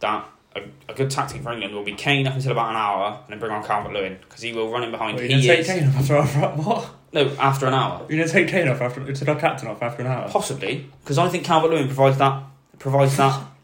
that 0.00 0.28
a, 0.56 0.62
a 0.88 0.94
good 0.94 1.10
tactic 1.10 1.42
for 1.42 1.52
England 1.52 1.74
will 1.74 1.82
be 1.84 1.94
Kane 1.94 2.26
up 2.26 2.34
until 2.34 2.52
about 2.52 2.70
an 2.70 2.76
hour, 2.76 3.20
and 3.24 3.32
then 3.32 3.38
bring 3.38 3.52
on 3.52 3.62
Calvert 3.64 3.92
Lewin 3.92 4.18
because 4.22 4.42
he 4.42 4.52
will 4.52 4.70
run 4.70 4.82
in 4.84 4.90
behind. 4.90 5.16
Well, 5.16 5.26
he 5.26 5.34
you 5.34 5.40
didn't 5.42 5.66
take 5.66 5.76
is 5.76 5.82
Kane 5.82 5.88
off 5.88 5.96
after, 6.10 6.16
after 6.16 6.62
what? 6.62 6.90
no 7.12 7.28
after 7.38 7.66
an 7.66 7.74
hour, 7.74 8.06
You 8.08 8.16
didn't 8.16 8.30
take 8.30 8.48
Kane 8.48 8.68
off 8.68 8.80
after. 8.80 9.02
You 9.06 9.14
took 9.14 9.28
our 9.28 9.38
captain 9.40 9.68
off 9.68 9.82
after 9.82 10.02
an 10.02 10.08
hour. 10.08 10.28
possibly 10.28 10.86
because 11.02 11.18
I 11.18 11.28
think 11.28 11.44
Calvert 11.44 11.70
Lewin 11.70 11.86
provides 11.86 12.18
that 12.18 12.42
provides 12.78 13.16
that. 13.16 13.46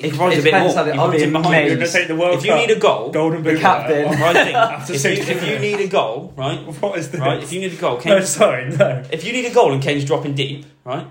It- 0.00 0.10
provides 0.10 0.36
it 0.36 0.40
a 0.40 0.42
bit 0.44 0.50
depends 0.52 0.76
more. 0.76 0.84
how 0.84 0.92
He 0.92 0.96
runs 0.96 1.22
in 1.22 1.32
behind. 1.32 1.66
You're 1.66 1.74
going 1.74 1.86
to 1.88 1.92
take 1.92 2.06
the 2.06 2.14
World 2.14 2.38
If 2.38 2.44
you 2.46 2.54
need 2.54 2.70
a 2.70 2.78
goal, 2.78 3.10
golden 3.10 3.42
boot. 3.42 3.58
captain. 3.58 4.08
winner. 4.08 4.24
I 4.26 4.32
think 4.44 4.54
After 4.56 4.92
if 4.92 5.04
you, 5.04 5.10
if 5.10 5.44
you 5.44 5.58
need 5.58 5.80
a 5.80 5.88
goal, 5.88 6.32
right, 6.36 6.60
What 6.80 6.96
is 7.00 7.10
this? 7.10 7.20
right, 7.20 7.42
if 7.42 7.52
you 7.52 7.58
need 7.58 7.72
a 7.72 7.76
goal, 7.76 8.00
no, 8.06 8.20
sorry, 8.20 8.68
no. 8.76 9.02
if 9.10 9.24
you 9.24 9.32
need 9.32 9.46
a 9.46 9.52
goal 9.52 9.72
and 9.72 9.82
Kane's 9.82 10.04
dropping 10.04 10.36
deep, 10.36 10.66
right, 10.84 11.04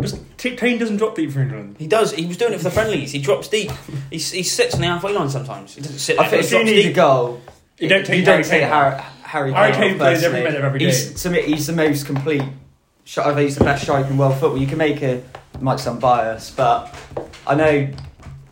Just, 0.00 0.18
T- 0.42 0.56
Kane 0.56 0.76
doesn't 0.76 0.96
drop 0.96 1.14
deep 1.14 1.30
for 1.30 1.40
England. 1.40 1.76
he 1.78 1.86
does. 1.86 2.12
He 2.12 2.26
was 2.26 2.36
doing 2.36 2.52
it 2.52 2.56
for 2.56 2.64
the 2.64 2.70
friendlies. 2.72 3.12
He 3.12 3.20
drops 3.20 3.46
deep. 3.46 3.70
He, 4.10 4.18
he 4.18 4.42
sits 4.42 4.74
on 4.74 4.80
the 4.80 4.88
halfway 4.88 5.12
line 5.12 5.30
sometimes. 5.30 5.76
He 5.76 5.80
doesn't 5.82 5.98
sit 6.00 6.16
there. 6.16 6.26
I 6.26 6.28
think 6.28 6.42
he 6.42 6.46
if 6.46 6.52
you 6.52 6.58
drops 6.58 6.70
need 6.70 6.82
deep. 6.82 6.90
a 6.90 6.94
goal, 6.94 7.40
You 7.78 7.88
don't 7.88 8.04
take 8.04 8.18
you 8.18 8.24
don't 8.24 8.42
take 8.44 8.62
Kane 8.62 8.68
Harry, 8.68 9.00
Harry, 9.22 9.52
Harry 9.52 9.72
Kane 9.72 9.80
Kane 9.90 9.98
plays 9.98 10.24
every 10.24 10.42
minute 10.42 10.58
of 10.58 10.64
every 10.64 10.80
game. 10.80 10.88
He's, 10.88 11.22
to 11.22 11.30
me, 11.30 11.42
he's 11.42 11.68
the 11.68 11.72
most 11.74 12.06
complete. 12.06 12.42
I 12.42 13.22
think 13.34 13.38
he's 13.38 13.56
the 13.56 13.62
best 13.64 13.82
striker 13.84 14.08
in 14.10 14.18
world 14.18 14.34
football. 14.34 14.58
You 14.58 14.66
can 14.66 14.78
make 14.78 15.00
a 15.02 15.22
might 15.60 15.78
sound 15.78 16.00
biased, 16.00 16.56
but 16.56 16.92
I 17.46 17.54
know 17.54 17.88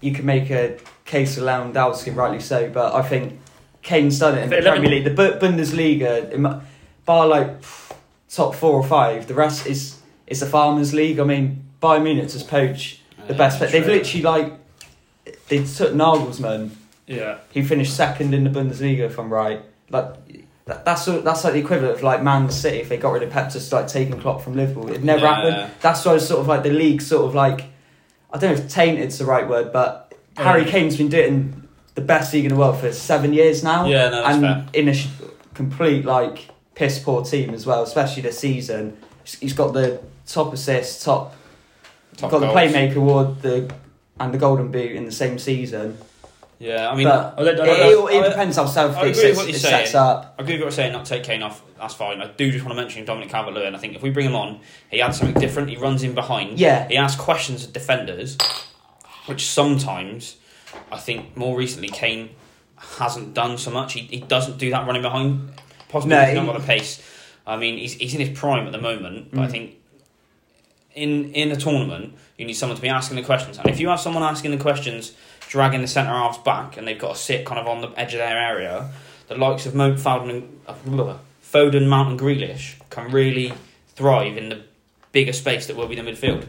you 0.01 0.13
can 0.13 0.25
make 0.25 0.49
a 0.51 0.79
case 1.05 1.35
for 1.35 1.41
Lewandowski, 1.41 2.15
rightly 2.15 2.41
so. 2.41 2.71
But 2.71 2.95
I 2.95 3.03
think 3.03 3.41
Kane's 3.83 4.19
done 4.21 4.39
it 4.39 4.43
in 4.43 4.51
the 4.51 4.57
But 4.57 4.63
11 4.63 4.81
Premier 4.83 5.01
League, 5.01 5.17
the 5.17 5.39
Bundesliga, 5.41 6.31
in 6.31 6.43
my- 6.43 6.61
bar 7.05 7.27
like 7.27 7.51
top 8.29 8.55
four 8.55 8.75
or 8.75 8.85
five. 8.87 9.27
The 9.27 9.35
rest 9.35 9.67
is 9.67 9.97
it's 10.29 10.41
a 10.41 10.47
farmers' 10.47 10.95
league. 10.95 11.19
I 11.19 11.25
mean, 11.25 11.65
Bayern 11.83 12.03
Munich 12.05 12.29
just 12.31 12.49
poached 12.49 13.01
the 13.27 13.35
best. 13.35 13.59
But 13.59 13.71
they've 13.73 13.87
literally 13.87 14.23
like 14.23 14.53
they 15.49 15.65
took 15.65 15.93
Nagelsmann 15.93 16.71
Yeah. 17.07 17.39
he 17.53 17.63
finished 17.63 17.95
second 17.97 18.35
in 18.35 18.45
the 18.45 18.51
Bundesliga, 18.51 19.01
if 19.01 19.19
I'm 19.19 19.33
right. 19.33 19.61
Like 19.91 20.15
that, 20.67 20.85
that's 20.85 21.05
that's 21.07 21.45
like 21.45 21.53
the 21.55 21.59
equivalent 21.61 21.95
of 21.97 22.03
like 22.03 22.23
Man 22.23 22.51
City 22.51 22.79
if 22.79 22.89
they 22.89 22.97
got 22.97 23.13
rid 23.13 23.23
of 23.23 23.31
Pep 23.31 23.51
to 23.51 23.61
start 23.61 23.89
taking 23.89 24.19
Klopp 24.21 24.43
from 24.43 24.55
Liverpool. 24.57 24.91
It 24.91 25.03
never 25.03 25.23
Yeah. 25.23 25.35
happened. 25.35 25.73
That's 25.81 26.05
why 26.05 26.15
it's 26.15 26.27
sort 26.27 26.41
of 26.41 26.47
like 26.49 26.63
the 26.63 26.71
league 26.71 27.03
sort 27.03 27.25
of 27.27 27.35
like 27.35 27.65
I 28.33 28.39
don't 28.39 28.55
know 28.57 28.63
if 28.65 28.73
tainted's 28.73 29.19
the 29.19 29.25
right 29.25 29.49
word, 29.49 29.73
but 29.73 30.15
Harry 30.37 30.65
Kane's 30.65 30.97
been 30.97 31.09
doing 31.09 31.67
the 31.97 32.01
best 32.01 32.33
league 32.33 32.45
in 32.45 32.51
the 32.51 32.57
world 32.57 32.79
for 32.79 32.93
seven 32.93 33.33
years 33.33 33.65
now. 33.65 33.87
Yeah, 33.87 34.09
no, 34.11 34.25
and 34.25 34.41
fair. 34.43 34.67
in 34.73 34.89
a 34.89 34.95
sh- 34.95 35.09
complete 35.55 36.05
like 36.05 36.49
piss 36.77 37.01
poor 37.01 37.25
team 37.25 37.53
as 37.53 37.67
well, 37.67 37.83
especially 37.83 38.23
this 38.23 38.39
season. 38.39 38.97
He's- 39.25 39.37
He's 39.41 39.53
got 39.53 39.73
the 39.73 40.01
top 40.27 40.53
assist, 40.55 41.03
top, 41.05 41.35
Top 42.17 42.31
got 42.31 42.40
goals. 42.40 42.52
the 42.55 42.59
playmaker 42.61 42.97
award, 42.97 43.43
the 43.43 43.73
and 44.19 44.35
the 44.35 44.38
golden 44.38 44.71
boot 44.71 44.93
in 44.93 45.05
the 45.07 45.12
same 45.12 45.38
season. 45.38 45.97
Yeah, 46.59 46.90
I 46.90 46.95
mean, 46.95 47.07
but 47.07 47.35
I 47.38 47.43
don't- 47.43 47.49
I 47.49 47.50
it, 47.50 47.55
don't- 47.57 48.11
it, 48.12 48.14
it 48.17 48.23
I- 48.25 48.29
depends 48.29 48.57
how 48.57 48.64
I 48.64 48.67
Southgate 48.67 49.17
sets, 49.17 49.37
what 49.38 49.47
you're 49.47 49.57
it 49.57 49.61
sets 49.61 49.95
up. 49.95 50.35
I 50.38 50.43
agree 50.43 50.55
with 50.55 50.61
what 50.61 50.64
you're 50.67 50.73
saying, 50.73 50.93
not 50.93 51.07
take 51.07 51.25
Kane 51.25 51.43
off, 51.43 51.62
that's 51.79 51.95
fine. 51.95 52.21
I 52.21 52.26
do 52.26 52.50
just 52.52 52.62
want 52.67 52.76
to 52.76 52.83
mention 52.83 53.07
Dominic 53.07 53.31
Calvert 53.31 53.55
Lewin. 53.55 53.75
I 53.75 53.79
think 53.79 53.97
if 53.97 54.02
we 54.02 54.11
bring 54.11 54.26
him 54.26 54.37
on, 54.37 54.61
he 54.90 55.00
adds 55.00 55.17
something 55.19 55.40
different. 55.40 55.71
He 55.71 55.76
runs 55.76 56.02
in 56.02 56.14
behind. 56.14 56.59
Yeah. 56.61 56.87
He 56.87 56.99
asks 56.99 57.19
questions 57.19 57.64
of 57.64 57.73
defenders, 57.73 58.37
which 59.25 59.47
sometimes, 59.47 60.37
I 60.93 60.99
think 60.99 61.35
more 61.35 61.57
recently, 61.57 61.88
Kane 61.88 62.29
hasn't 62.76 63.33
done 63.33 63.57
so 63.57 63.71
much. 63.71 63.95
He, 63.95 64.00
he 64.00 64.21
doesn't 64.21 64.59
do 64.59 64.69
that 64.71 64.87
running 64.87 65.00
behind. 65.02 65.52
Possibly 65.88 66.14
No, 66.14 66.25
he's 66.26 66.35
not 66.35 66.45
got 66.47 66.61
the 66.61 66.67
pace. 66.67 67.02
I 67.47 67.57
mean, 67.57 67.79
he's, 67.79 67.95
he's 67.95 68.12
in 68.14 68.21
his 68.21 68.38
prime 68.38 68.67
at 68.67 68.73
the 68.73 68.81
moment, 68.81 69.31
but 69.33 69.40
I 69.40 69.47
Mm. 69.47 69.50
think 69.50 69.75
in 70.95 71.33
in 71.33 71.51
a 71.53 71.57
tournament, 71.57 72.15
you 72.37 72.45
need 72.47 72.55
someone 72.55 72.77
to 72.77 72.83
be 72.83 72.89
asking 72.89 73.17
the 73.17 73.23
questions. 73.23 73.59
And 73.59 73.69
if 73.69 73.79
you 73.81 73.89
have 73.89 74.01
someone 74.01 74.23
asking 74.23 74.51
the 74.51 74.57
questions, 74.59 75.13
dragging 75.49 75.81
the 75.81 75.87
centre 75.89 76.11
halves 76.13 76.39
back, 76.39 76.77
and 76.77 76.87
they've 76.87 76.99
got 76.99 77.15
to 77.15 77.21
sit 77.21 77.45
kind 77.45 77.61
of 77.61 77.67
on 77.67 77.81
the 77.81 77.89
edge 77.99 78.15
of 78.15 78.19
their 78.19 78.39
area, 78.39 78.91
the 79.29 79.37
likes 79.37 79.67
of 79.67 79.75
Mo 79.75 79.95
Foden, 79.95 80.31
and, 80.31 80.59
uh, 81.01 81.17
Foden, 81.45 81.87
Mount, 81.89 82.11
and 82.11 82.21
Grealish 82.21 82.75
can 82.91 83.11
really 83.11 83.53
thrive 83.95 84.37
in 84.37 84.49
the 84.49 84.61
bigger 85.13 85.33
space 85.33 85.67
that 85.67 85.77
will 85.77 85.89
be 85.89 85.97
the 85.97 86.03
midfield. 86.03 86.47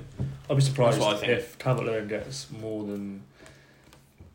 I'll 0.50 0.56
be 0.56 0.62
surprised 0.62 1.00
what 1.00 1.16
I 1.16 1.20
think. 1.20 1.32
if 1.32 1.58
Calvert 1.58 1.86
Lewin 1.86 2.08
gets 2.08 2.52
more 2.52 2.84
than 2.84 3.24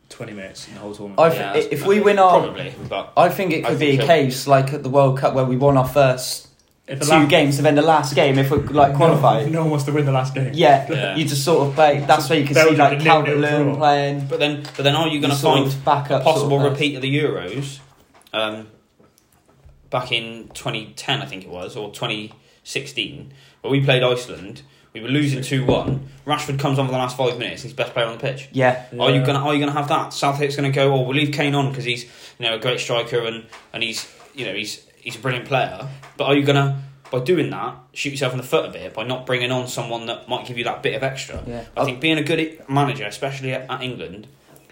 twenty 0.09 0.33
minutes 0.33 0.67
in 0.67 0.73
the 0.73 0.79
whole 0.79 0.93
tournament. 0.95 1.19
I 1.19 1.29
th- 1.29 1.39
that's- 1.41 1.67
if 1.71 1.85
we 1.85 1.99
win 1.99 2.17
our, 2.19 2.39
Probably, 2.41 2.73
but 2.89 3.13
I 3.17 3.29
think 3.29 3.51
it 3.53 3.65
could 3.65 3.77
think 3.77 3.99
be 3.99 4.03
a 4.03 4.07
case 4.07 4.47
like 4.47 4.73
at 4.73 4.83
the 4.83 4.89
World 4.89 5.17
Cup 5.17 5.33
where 5.33 5.45
we 5.45 5.57
won 5.57 5.77
our 5.77 5.87
first 5.87 6.45
if 6.45 6.45
the 6.45 6.46
two 6.87 6.95
last, 6.95 7.29
games, 7.29 7.57
and 7.57 7.65
then 7.65 7.75
the 7.75 7.81
last 7.81 8.15
game, 8.15 8.39
if 8.39 8.49
we 8.49 8.57
like 8.59 8.95
qualify, 8.95 9.43
no, 9.43 9.49
no 9.49 9.61
one 9.61 9.71
wants 9.71 9.85
to 9.85 9.91
win 9.91 10.05
the 10.05 10.11
last 10.11 10.33
game. 10.33 10.51
yeah, 10.53 10.89
Yeah. 10.89 11.15
you 11.15 11.25
just 11.25 11.43
sort 11.43 11.67
of 11.67 11.75
play. 11.75 11.99
That's 11.99 12.29
where 12.29 12.39
you 12.39 12.45
can 12.45 12.55
see 12.55 12.75
like 12.75 12.97
the 12.97 13.03
Calvert 13.03 13.37
Lewin 13.37 13.75
playing. 13.75 14.27
but 14.27 14.39
then 14.39 14.63
but 14.63 14.83
then 14.83 14.95
are 14.95 15.07
you 15.07 15.19
going 15.19 15.31
to 15.33 15.37
find 15.39 15.75
backup 15.83 16.21
a 16.21 16.23
possible 16.23 16.59
sort 16.59 16.65
of 16.67 16.71
repeat 16.71 16.95
of 16.95 17.01
the 17.01 17.13
Euros 17.19 17.79
um, 18.33 18.67
back 19.89 20.11
in 20.11 20.49
2010, 20.53 21.21
I 21.21 21.25
think 21.25 21.43
it 21.43 21.49
was, 21.49 21.75
or 21.75 21.91
2016, 21.91 23.33
where 23.61 23.71
we 23.71 23.83
played 23.83 24.03
Iceland. 24.03 24.61
We 24.93 25.01
were 25.01 25.09
losing 25.09 25.43
2 25.43 25.65
1. 25.65 26.09
Rashford 26.25 26.57
comes 26.57 26.79
on 26.79 26.87
for 26.87 26.91
the 26.91 26.97
last 26.97 27.15
five 27.17 27.37
minutes. 27.37 27.61
He's 27.61 27.73
best 27.73 27.93
player 27.93 28.07
on 28.07 28.13
the 28.17 28.19
pitch. 28.21 28.49
Yeah, 28.51 28.85
Are 28.99 29.11
you 29.11 29.23
gonna 29.23 29.39
Are 29.39 29.53
you 29.53 29.59
gonna 29.59 29.71
have 29.73 29.89
that? 29.89 30.11
Southgate's 30.13 30.55
gonna 30.55 30.71
go. 30.71 30.91
Oh, 30.93 31.01
we'll 31.01 31.15
leave 31.15 31.33
Kane 31.33 31.53
on 31.53 31.69
because 31.69 31.85
he's 31.85 32.05
you 32.39 32.45
know 32.47 32.55
a 32.55 32.59
great 32.59 32.79
striker 32.79 33.19
and 33.25 33.45
and 33.73 33.83
he's 33.83 34.09
you 34.33 34.45
know 34.45 34.53
he's 34.55 34.86
he's 35.07 35.15
a 35.15 35.19
brilliant 35.19 35.47
player. 35.47 35.87
But 36.17 36.25
are 36.25 36.35
you 36.35 36.43
gonna 36.43 36.83
by 37.09 37.19
doing 37.21 37.49
that 37.51 37.75
shoot 37.93 38.09
yourself 38.09 38.33
in 38.33 38.37
the 38.37 38.43
foot 38.43 38.65
a 38.65 38.71
bit 38.71 38.93
by 38.93 39.03
not 39.03 39.25
bringing 39.25 39.49
on 39.51 39.67
someone 39.67 40.05
that 40.07 40.27
might 40.27 40.45
give 40.45 40.57
you 40.57 40.65
that 40.65 40.83
bit 40.83 40.93
of 40.95 41.03
extra? 41.03 41.41
yeah. 41.47 41.63
I 41.77 41.85
think 41.85 42.01
being 42.01 42.17
a 42.17 42.23
good 42.23 42.61
manager, 42.69 43.05
especially 43.05 43.53
at, 43.53 43.69
at 43.71 43.81
England, 43.81 44.27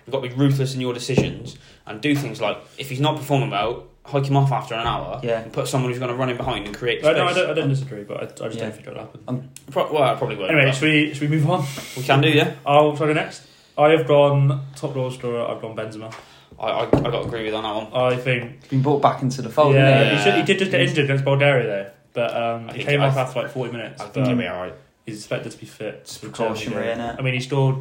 you've 0.06 0.12
got 0.12 0.22
to 0.22 0.28
be 0.30 0.36
ruthless 0.36 0.76
in 0.76 0.82
your 0.82 0.94
decisions 0.94 1.58
and 1.88 2.02
do 2.02 2.14
things 2.16 2.42
like 2.42 2.58
if 2.78 2.90
he's 2.90 3.00
not 3.00 3.16
performing 3.16 3.52
well, 3.52 3.88
hike 4.04 4.26
him 4.26 4.36
off 4.36 4.52
after 4.52 4.76
an 4.76 4.86
hour 4.86 5.22
Yeah. 5.24 5.40
and 5.40 5.54
put 5.54 5.68
someone 5.70 5.92
who's 5.92 6.00
going 6.00 6.12
to 6.12 6.18
run 6.18 6.30
in 6.30 6.36
behind 6.38 6.66
and 6.66 6.76
create 6.76 7.00
I, 7.06 7.14
space. 7.14 7.18
no, 7.18 7.26
I 7.28 7.34
don't, 7.34 7.50
I 7.50 7.54
don't 7.54 7.70
disagree, 7.70 8.04
but 8.04 8.18
I, 8.18 8.24
I 8.24 8.26
just 8.28 8.42
Yeah. 8.58 8.64
don't 8.64 8.72
think 8.76 8.88
it'll 8.88 9.00
happen. 9.00 9.22
Um, 9.30 9.50
Pro- 9.72 9.92
well, 9.94 10.04
I 10.04 10.16
probably 10.16 10.36
would. 10.36 10.52
Anyway, 10.52 10.72
should 10.74 10.84
we 10.84 11.14
should 11.14 11.30
we 11.30 11.36
move 11.38 11.50
on? 11.50 11.66
we 11.96 12.04
can 12.04 12.20
do, 12.22 12.30
yeah. 12.30 12.54
I'll 12.66 12.98
try 12.98 13.08
to 13.08 13.14
go 13.14 13.20
next. 13.22 13.44
I 13.78 13.90
have 13.90 14.08
gone 14.08 14.66
top 14.76 14.94
goal 14.94 15.10
scorer. 15.12 15.48
I've 15.48 15.62
gone 15.62 15.76
Benzema. 15.76 16.14
I, 16.60 16.68
I, 16.68 16.82
I 16.84 16.86
got 16.90 17.12
to 17.12 17.22
agree 17.22 17.44
with 17.44 17.52
you 17.54 17.56
on 17.58 17.64
that 17.64 17.92
one. 17.92 18.04
I 18.14 18.16
think 18.18 18.62
he's 18.62 18.70
Been 18.70 18.82
brought 18.82 19.02
back 19.02 19.22
into 19.22 19.42
the 19.42 19.50
fold. 19.50 19.76
yeah, 19.76 19.88
hasn't 19.88 20.12
Yeah. 20.12 20.18
He, 20.18 20.24
should, 20.24 20.36
he 20.36 20.44
did 20.44 20.60
just 20.60 20.72
get 20.72 20.82
injured 20.82 21.06
against 21.06 21.26
Bulgaria 21.26 21.66
though, 21.68 21.92
but 22.14 22.36
um, 22.36 22.70
I 22.70 22.74
he 22.74 22.78
think 22.80 22.90
came 22.90 23.02
I 23.02 23.08
off 23.08 23.14
th- 23.16 23.28
after 23.28 23.42
like 23.42 23.52
forty 23.52 23.72
minutes. 23.72 24.02
I 24.02 24.06
think 24.06 24.14
but 24.14 24.28
he'll 24.28 24.38
be 24.38 24.48
alright. 24.48 24.74
he's 25.06 25.18
expected 25.18 25.52
to 25.52 25.58
be 25.58 25.66
fit. 25.66 25.96
It's 26.02 26.18
for 26.18 26.28
the 26.28 26.32
precautionary, 26.32 26.86
Germany 26.88 26.96
game. 27.08 27.16
innit? 27.16 27.20
I 27.20 27.22
mean, 27.24 27.34
he 27.34 27.40
scored 27.42 27.76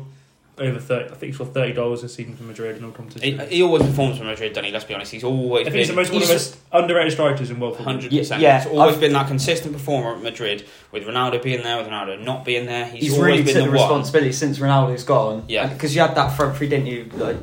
over 0.59 0.79
thirty. 0.79 1.05
I 1.07 1.09
think 1.15 1.23
he 1.31 1.33
scored 1.33 1.55
thirty 1.55 1.73
goals 1.73 2.03
this 2.03 2.15
season 2.15 2.37
for 2.37 2.43
Madrid 2.45 2.77
in 2.77 2.85
all 2.85 2.91
He, 2.91 2.97
competitions. 2.97 3.49
he 3.51 3.63
always 3.63 3.83
performs 3.83 4.19
for 4.19 4.25
Madrid, 4.25 4.53
doesn't 4.53 4.65
he? 4.67 4.71
Let's 4.73 4.85
be 4.85 4.95
honest. 4.95 5.13
He's 5.13 5.25
always 5.25 5.67
I 5.67 5.71
think 5.71 5.79
he's 5.81 5.89
the 5.89 5.93
been 5.95 6.03
most 6.03 6.13
one 6.13 6.23
of 6.23 6.29
the 6.29 6.35
most 6.35 6.59
underrated 6.73 7.13
strikers 7.13 7.51
in 7.51 7.59
world 7.61 7.77
football. 7.77 7.93
hundred 7.95 8.13
Yeah, 8.13 8.21
percent. 8.23 8.41
yeah, 8.43 8.59
He's 8.63 8.73
always 8.73 8.93
I've- 8.95 9.01
been 9.01 9.13
that 9.15 9.27
consistent 9.29 9.73
performer 9.73 10.17
at 10.17 10.23
Madrid. 10.23 10.67
With 10.93 11.05
Ronaldo 11.05 11.43
being 11.43 11.63
there, 11.63 11.77
with 11.79 11.87
Ronaldo 11.87 12.21
not 12.25 12.45
being 12.45 12.67
there, 12.67 12.85
he's, 12.87 13.03
He's, 13.05 13.13
always 13.19 13.25
really 13.27 13.43
been 13.43 13.55
took 13.55 13.65
the 13.65 13.71
the 13.71 13.77
one. 13.77 13.89
responsibility 13.89 14.33
since 14.33 14.59
Ronaldo's 14.59 15.03
gone. 15.05 15.45
Yeah. 15.49 15.67
because 15.69 15.95
you 15.95 16.01
had 16.03 16.15
that 16.17 16.37
front 16.37 16.57
three, 16.57 16.69
didn't 16.69 16.87
you? 16.87 17.09
Like 17.15 17.37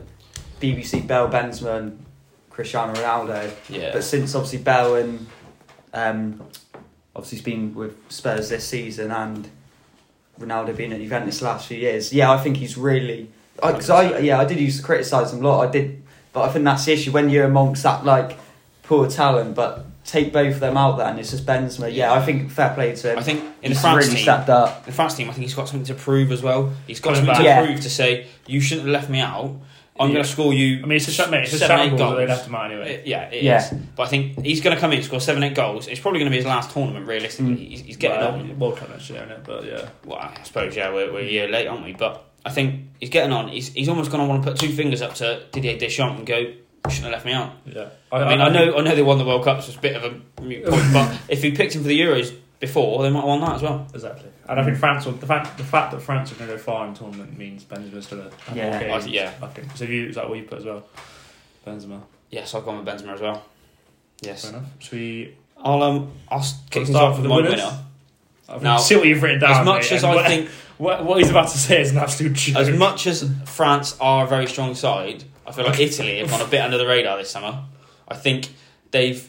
BBC, 0.62 1.06
Bale, 1.08 1.28
Benzema, 1.30 1.78
and 1.80 2.06
Cristiano 2.50 2.94
Ronaldo. 2.94 3.52
Yeah, 3.70 3.92
But 3.94 4.04
since 4.04 4.36
obviously 4.36 4.60
Bale 4.60 4.96
and 4.96 5.28
um, 5.94 6.42
obviously 7.16 7.38
he's 7.38 7.46
been 7.46 7.74
with 7.74 7.96
Spurs 8.10 8.50
this 8.50 8.68
season 8.68 9.12
and 9.12 9.50
Ronaldo 10.40 10.76
being 10.76 10.94
at 10.94 11.00
Juventus 11.00 11.40
the 11.40 11.46
last 11.46 11.68
few 11.68 11.78
years, 11.78 12.14
yeah, 12.14 12.32
I 12.32 12.38
think 12.38 12.58
he's 12.58 12.78
really. 12.78 13.30
Because 13.56 13.90
I, 13.90 14.20
yeah, 14.20 14.40
I 14.40 14.46
did 14.46 14.60
used 14.60 14.80
to 14.80 14.86
criticise 14.86 15.34
him 15.34 15.44
a 15.46 15.48
lot. 15.48 15.68
I 15.68 15.72
did, 15.72 16.02
but 16.34 16.42
I 16.44 16.52
think 16.52 16.66
that's 16.66 16.86
the 16.86 16.94
issue 16.94 17.12
when 17.12 17.30
you're 17.30 17.46
amongst 17.46 17.84
that 17.84 18.04
like 18.06 18.38
poor 18.84 19.08
talent. 19.08 19.54
But 19.56 19.86
take 20.04 20.34
both 20.34 20.56
of 20.56 20.60
them 20.62 20.78
out 20.78 20.98
there, 20.98 21.08
and 21.08 21.20
it's 21.20 21.30
just 21.30 21.46
Benzema. 21.46 21.94
Yeah, 21.94 22.12
I 22.12 22.26
think 22.26 22.50
fair 22.50 22.74
play 22.74 22.96
to 22.96 23.12
him. 23.12 23.20
I 23.20 23.22
think 23.22 23.42
in 23.42 23.46
the 23.62 23.68
He's 23.70 23.82
France 23.82 24.06
really 24.06 24.16
team, 24.16 24.24
stepped 24.24 24.50
up. 24.50 24.86
the 24.86 24.92
France 24.92 25.14
team, 25.16 25.30
I 25.30 25.34
think 25.34 25.44
he's 25.44 25.54
got 25.54 25.68
something 25.68 25.86
to 25.96 26.02
prove 26.02 26.32
as 26.32 26.42
well. 26.42 26.74
He's 26.88 27.00
got 27.00 27.14
Coming 27.14 27.28
something 27.28 27.34
back. 27.46 27.58
to 27.58 27.62
Yeah. 27.62 27.66
prove 27.68 27.82
to 27.82 27.90
say 27.90 28.26
you 28.48 28.62
shouldn't 28.62 28.88
have 28.88 28.94
left 28.94 29.10
me 29.12 29.20
out. 29.20 29.54
I'm 30.02 30.10
Yeah. 30.10 30.14
going 30.16 30.26
to 30.26 30.32
score 30.32 30.54
you. 30.54 30.78
I 30.84 30.86
mean, 30.88 30.98
it's 30.98 31.08
a, 31.08 31.12
sh- 31.12 31.30
mate, 31.30 31.44
it's 31.44 31.54
a 31.54 31.58
seven, 31.60 31.80
eight 31.80 31.82
shambles 31.84 32.00
goals. 32.02 32.16
they 32.18 32.28
left 32.28 32.48
him 32.48 32.56
out 32.56 32.72
anyway. 32.72 32.94
It- 32.96 33.08
yeah, 33.08 33.30
it 33.30 33.34
is. 33.38 33.44
Yeah. 33.44 33.74
But 33.96 34.04
I 34.04 34.08
think 34.08 34.44
he's 34.44 34.62
going 34.62 34.76
to 34.76 34.80
come 34.80 34.92
in, 34.94 35.04
score 35.04 35.20
seven, 35.22 35.44
eight 35.44 35.56
goals. 35.56 35.88
It's 35.88 36.00
probably 36.00 36.20
going 36.20 36.32
to 36.32 36.36
be 36.36 36.38
his 36.38 36.46
last 36.46 36.72
tournament, 36.72 37.08
realistically. 37.08 37.54
Mm. 37.56 37.58
He's, 37.70 37.82
he's 37.82 37.98
getting 37.98 38.20
well, 38.20 38.34
on. 38.34 38.60
World 38.60 38.78
Cup 38.78 38.90
next 38.90 39.10
year, 39.10 39.22
innit? 39.22 39.44
But 39.46 39.66
yeah, 39.66 39.90
Well, 40.06 40.18
I 40.20 40.42
suppose 40.44 40.76
yeah, 40.76 40.92
we're, 40.94 41.12
we're 41.14 41.22
a 41.22 41.26
year 41.30 41.48
late, 41.48 41.68
aren't 41.68 41.86
we? 41.86 41.94
But 41.94 42.26
I 42.46 42.50
think 42.50 42.88
he's 43.00 43.10
getting 43.10 43.32
on. 43.32 43.48
He's, 43.50 43.72
he's 43.74 43.88
almost 43.90 44.12
going 44.12 44.24
to 44.24 44.30
want 44.30 44.44
to 44.44 44.52
put 44.52 44.60
two 44.60 44.70
fingers 44.74 45.02
up 45.02 45.14
to 45.16 45.44
Didier 45.52 45.78
Deschamps 45.78 46.18
and 46.18 46.26
go, 46.28 46.38
"You 46.38 46.56
shouldn't 46.90 47.14
have 47.14 47.14
left 47.14 47.26
me 47.26 47.34
out." 47.34 47.54
yeah. 47.66 47.90
I, 48.12 48.28
mean, 48.30 48.42
I, 48.42 48.50
know, 48.50 48.76
I 48.78 48.82
know 48.82 48.96
they 48.96 49.04
won 49.04 49.20
the 49.20 49.26
World 49.26 49.44
Cup, 49.44 49.62
so 49.62 49.68
it's 49.70 49.78
a 49.78 49.82
bit 49.82 49.96
of 49.96 50.04
a 50.04 50.42
mute 50.42 50.66
point. 50.66 50.92
but 50.92 51.18
if 51.30 51.44
he 51.44 51.52
picked 51.52 51.76
him 51.76 51.82
for 51.84 51.88
the 51.88 52.00
Euros 52.02 52.36
before, 52.62 53.02
they 53.04 53.10
might 53.10 53.20
have 53.20 53.28
won 53.28 53.42
that 53.42 53.56
as 53.56 53.62
well. 53.64 53.86
exactly. 53.94 54.30
And 54.48 54.60
I 54.60 54.64
think 54.64 54.78
France 54.78 55.06
will, 55.06 55.14
the 55.14 55.26
fact 55.28 55.58
the 55.58 55.64
fact 55.64 55.92
that 55.92 56.02
France 56.02 56.32
are 56.32 56.36
going 56.36 56.50
to 56.50 56.56
go 56.56 56.62
far 56.62 56.86
in 56.88 56.94
the 56.94 57.00
tournament 57.00 57.38
means 57.38 57.66
Benzema's 57.66 58.08
going 58.08 58.24
to 58.30 58.36
have 58.46 58.56
Yeah. 58.58 58.70
more 58.70 58.76
I, 58.80 59.00
games. 59.00 59.08
yeah, 59.08 59.34
I 59.42 59.48
think. 59.48 59.76
So 59.76 59.84
you 59.86 60.08
is 60.08 60.16
that 60.16 60.30
what 60.30 60.38
you 60.38 60.44
put 60.46 60.60
as 60.60 60.66
well? 60.66 60.86
Benzema. 61.68 62.02
yes, 62.30 62.56
I've 62.56 62.64
gone 62.66 62.84
with 62.84 62.88
Benzema 62.88 63.14
as 63.14 63.22
well. 63.22 63.44
Yes, 64.22 64.44
Fair 64.46 64.52
enough. 64.60 64.66
Should 64.80 64.94
we 64.94 65.36
I'll 65.58 65.84
um, 65.84 66.12
I'll 66.30 66.40
kick 66.40 66.86
things 66.86 66.90
start 66.90 67.04
off 67.14 67.20
with 67.20 67.22
with 67.22 67.24
the 67.24 67.30
my 67.30 67.36
winners? 67.36 67.52
winner. 67.64 67.80
I've 68.50 68.64
Now, 68.64 68.78
see 68.78 68.96
what 68.96 69.06
you've 69.08 69.22
written 69.24 69.40
down. 69.40 69.62
As 69.62 69.66
much 69.66 69.82
mate, 69.92 69.96
as 69.98 70.04
I 70.04 70.16
what, 70.16 70.26
think, 70.28 70.50
what, 70.78 71.06
what 71.06 71.18
he's 71.20 71.30
about 71.30 71.50
to 71.50 71.58
say 71.58 71.82
is 71.82 71.92
an 71.92 71.98
absolute 72.00 72.34
joke. 72.34 72.58
as 72.58 72.70
much 72.78 73.08
as 73.08 73.30
France 73.46 73.96
are 74.02 74.26
a 74.26 74.28
very 74.28 74.46
strong 74.48 74.76
side, 74.76 75.24
I 75.48 75.52
feel 75.52 75.66
like 75.66 75.80
Italy 75.88 76.18
have 76.20 76.30
gone 76.30 76.42
a 76.42 76.48
bit 76.48 76.60
under 76.62 76.78
the 76.78 76.86
radar 76.88 77.18
this 77.18 77.30
summer. 77.32 77.64
I 78.08 78.16
think 78.16 78.50
they've 78.92 79.26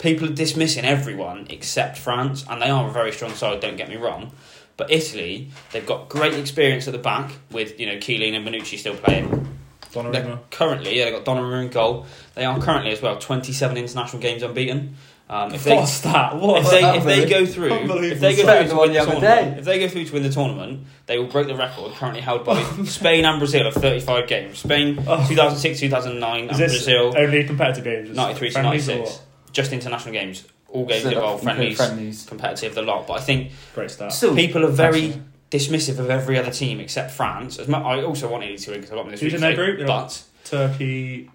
people 0.00 0.28
are 0.28 0.32
dismissing 0.34 0.84
everyone 0.84 1.46
except 1.50 1.98
France, 1.98 2.44
and 2.48 2.60
they 2.60 2.70
are 2.70 2.88
a 2.88 2.92
very 2.92 3.12
strong 3.12 3.32
side. 3.34 3.60
Don't 3.60 3.76
get 3.76 3.88
me 3.88 3.96
wrong, 3.96 4.32
but 4.76 4.90
Italy 4.90 5.50
they've 5.72 5.86
got 5.86 6.08
great 6.08 6.34
experience 6.34 6.86
at 6.88 6.92
the 6.92 6.98
back 6.98 7.32
with 7.50 7.78
you 7.78 7.86
know 7.86 7.96
Chiellini 7.96 8.36
and 8.36 8.46
Bonucci 8.46 8.78
still 8.78 8.96
playing. 8.96 9.46
Donnarumma. 9.92 10.12
They're 10.12 10.38
currently, 10.52 10.96
yeah, 10.96 11.06
they've 11.06 11.24
got 11.24 11.24
Donnarumma 11.24 11.64
in 11.64 11.70
goal. 11.70 12.06
They 12.34 12.44
are 12.44 12.60
currently 12.60 12.92
as 12.92 13.02
well 13.02 13.18
twenty-seven 13.18 13.76
international 13.76 14.22
games 14.22 14.42
unbeaten. 14.42 14.96
Um, 15.28 15.54
if 15.54 15.62
they 15.62 15.76
What's 15.76 16.00
that? 16.00 16.36
What? 16.36 16.62
if 16.64 16.70
they 16.70 16.96
if 16.96 17.04
they 17.04 17.28
go 17.28 17.46
through 17.46 17.72
if 18.02 18.18
they 18.18 18.34
go 18.34 18.42
through 18.64 18.68
to 18.70 18.76
win 18.80 18.92
the 18.92 18.98
tournament, 19.04 19.58
if 19.58 19.64
they 19.64 19.78
go 19.78 19.88
through 19.88 20.04
to 20.06 20.12
win 20.12 20.22
the 20.24 20.28
tournament, 20.30 20.86
they 21.06 21.18
will 21.18 21.28
break 21.28 21.46
the 21.46 21.54
record 21.54 21.92
currently 21.94 22.20
held 22.20 22.44
by 22.44 22.60
Spain 22.84 23.24
and 23.24 23.38
Brazil 23.38 23.66
of 23.68 23.74
35 23.74 24.26
games. 24.28 24.58
Spain 24.58 24.98
Oh. 25.06 25.24
2006, 25.28 25.78
2009, 25.80 26.40
and 26.42 26.50
Is 26.50 26.58
this 26.58 26.72
Brazil 26.72 27.14
only 27.16 27.44
competitive 27.44 27.84
games? 27.84 28.16
93 28.16 28.50
to 28.50 28.62
96. 28.62 29.20
Just 29.52 29.72
international 29.72 30.12
games, 30.12 30.44
all 30.68 30.84
games 30.86 31.02
So 31.02 31.08
involve 31.10 31.40
include 31.42 31.56
friendlies, 31.56 31.76
friendlies. 31.76 32.26
competitive, 32.26 32.74
the 32.74 32.82
lot. 32.82 33.06
But 33.06 33.14
I 33.14 33.20
think? 33.20 33.50
Great 33.74 33.90
start. 33.90 34.12
Still, 34.12 34.34
people 34.34 34.64
are 34.64 34.68
very 34.70 35.08
Fascinating. 35.12 35.32
dismissive 35.50 35.98
of 35.98 36.10
every 36.10 36.38
other 36.38 36.50
team 36.52 36.78
except 36.80 37.10
France. 37.10 37.58
As 37.58 37.66
mu- 37.68 37.76
I 37.78 38.02
also 38.02 38.28
wanted 38.30 38.50
Italy 38.50 38.58
to 38.58 38.70
win 38.70 38.80
because 38.80 38.92
I 38.92 38.96
got 38.96 39.02
them 39.04 39.10
this 39.12 39.20
Who's 39.20 39.32
week, 39.32 39.34
in 39.36 39.40
their 39.40 39.54
group? 39.56 39.78
They're 39.78 39.86
But 39.86 40.22
Turkey, 40.44 41.30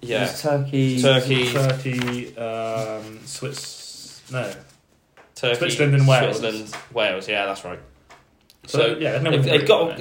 yeah, 0.00 0.24
It's 0.24 0.42
Turkey. 0.42 1.00
Turkey, 1.00 1.52
Turkey, 1.52 2.36
um, 2.36 3.20
Swiss. 3.24 4.20
No. 4.32 4.52
Turkey, 5.34 5.56
Switzerland 5.58 5.94
and 5.94 6.06
Wales. 6.08 6.38
Switzerland, 6.38 6.74
Wales. 6.92 7.28
Yeah, 7.28 7.46
that's 7.46 7.64
right. 7.64 7.78
So, 8.66 8.78
So 8.78 8.98
yeah, 8.98 9.18
no 9.18 9.30
they've, 9.30 9.32
one's 9.40 9.44
they've 9.46 9.54
group, 9.60 9.68
got 9.68 9.98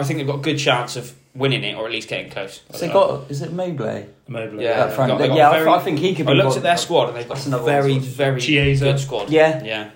I 0.00 0.04
think 0.04 0.18
they've 0.18 0.26
got 0.26 0.38
a 0.38 0.42
good 0.42 0.58
chance 0.58 0.96
of 0.96 1.14
winning 1.34 1.62
it 1.62 1.76
or 1.76 1.86
at 1.86 1.92
least 1.92 2.08
getting 2.08 2.30
close. 2.30 2.62
So 2.72 2.78
they 2.86 2.92
got 2.92 3.30
is 3.30 3.40
it 3.42 3.52
Mobley 3.52 4.06
Mobley. 4.26 4.64
Yeah, 4.64 4.84
up 4.84 4.92
front? 4.92 5.10
got- 5.12 5.18
they 5.18 5.28
got 5.28 5.36
yeah, 5.36 5.50
I, 5.50 5.58
very- 5.58 5.70
I 5.70 5.78
think 5.80 5.98
he 5.98 6.14
could 6.14 6.26
be. 6.26 6.32
I 6.32 6.34
looked 6.34 6.48
one- 6.48 6.56
at 6.58 6.62
their 6.64 6.76
squad 6.76 7.08
and 7.08 7.16
they've 7.16 7.28
got 7.28 7.34
That's 7.34 7.46
a 7.46 7.50
another 7.50 7.64
very, 7.64 7.92
one. 7.92 8.00
very 8.00 8.40
Chiesa. 8.40 8.84
good 8.84 8.98
squad. 9.00 9.30
Yeah, 9.30 9.62
Yeah. 9.62 9.90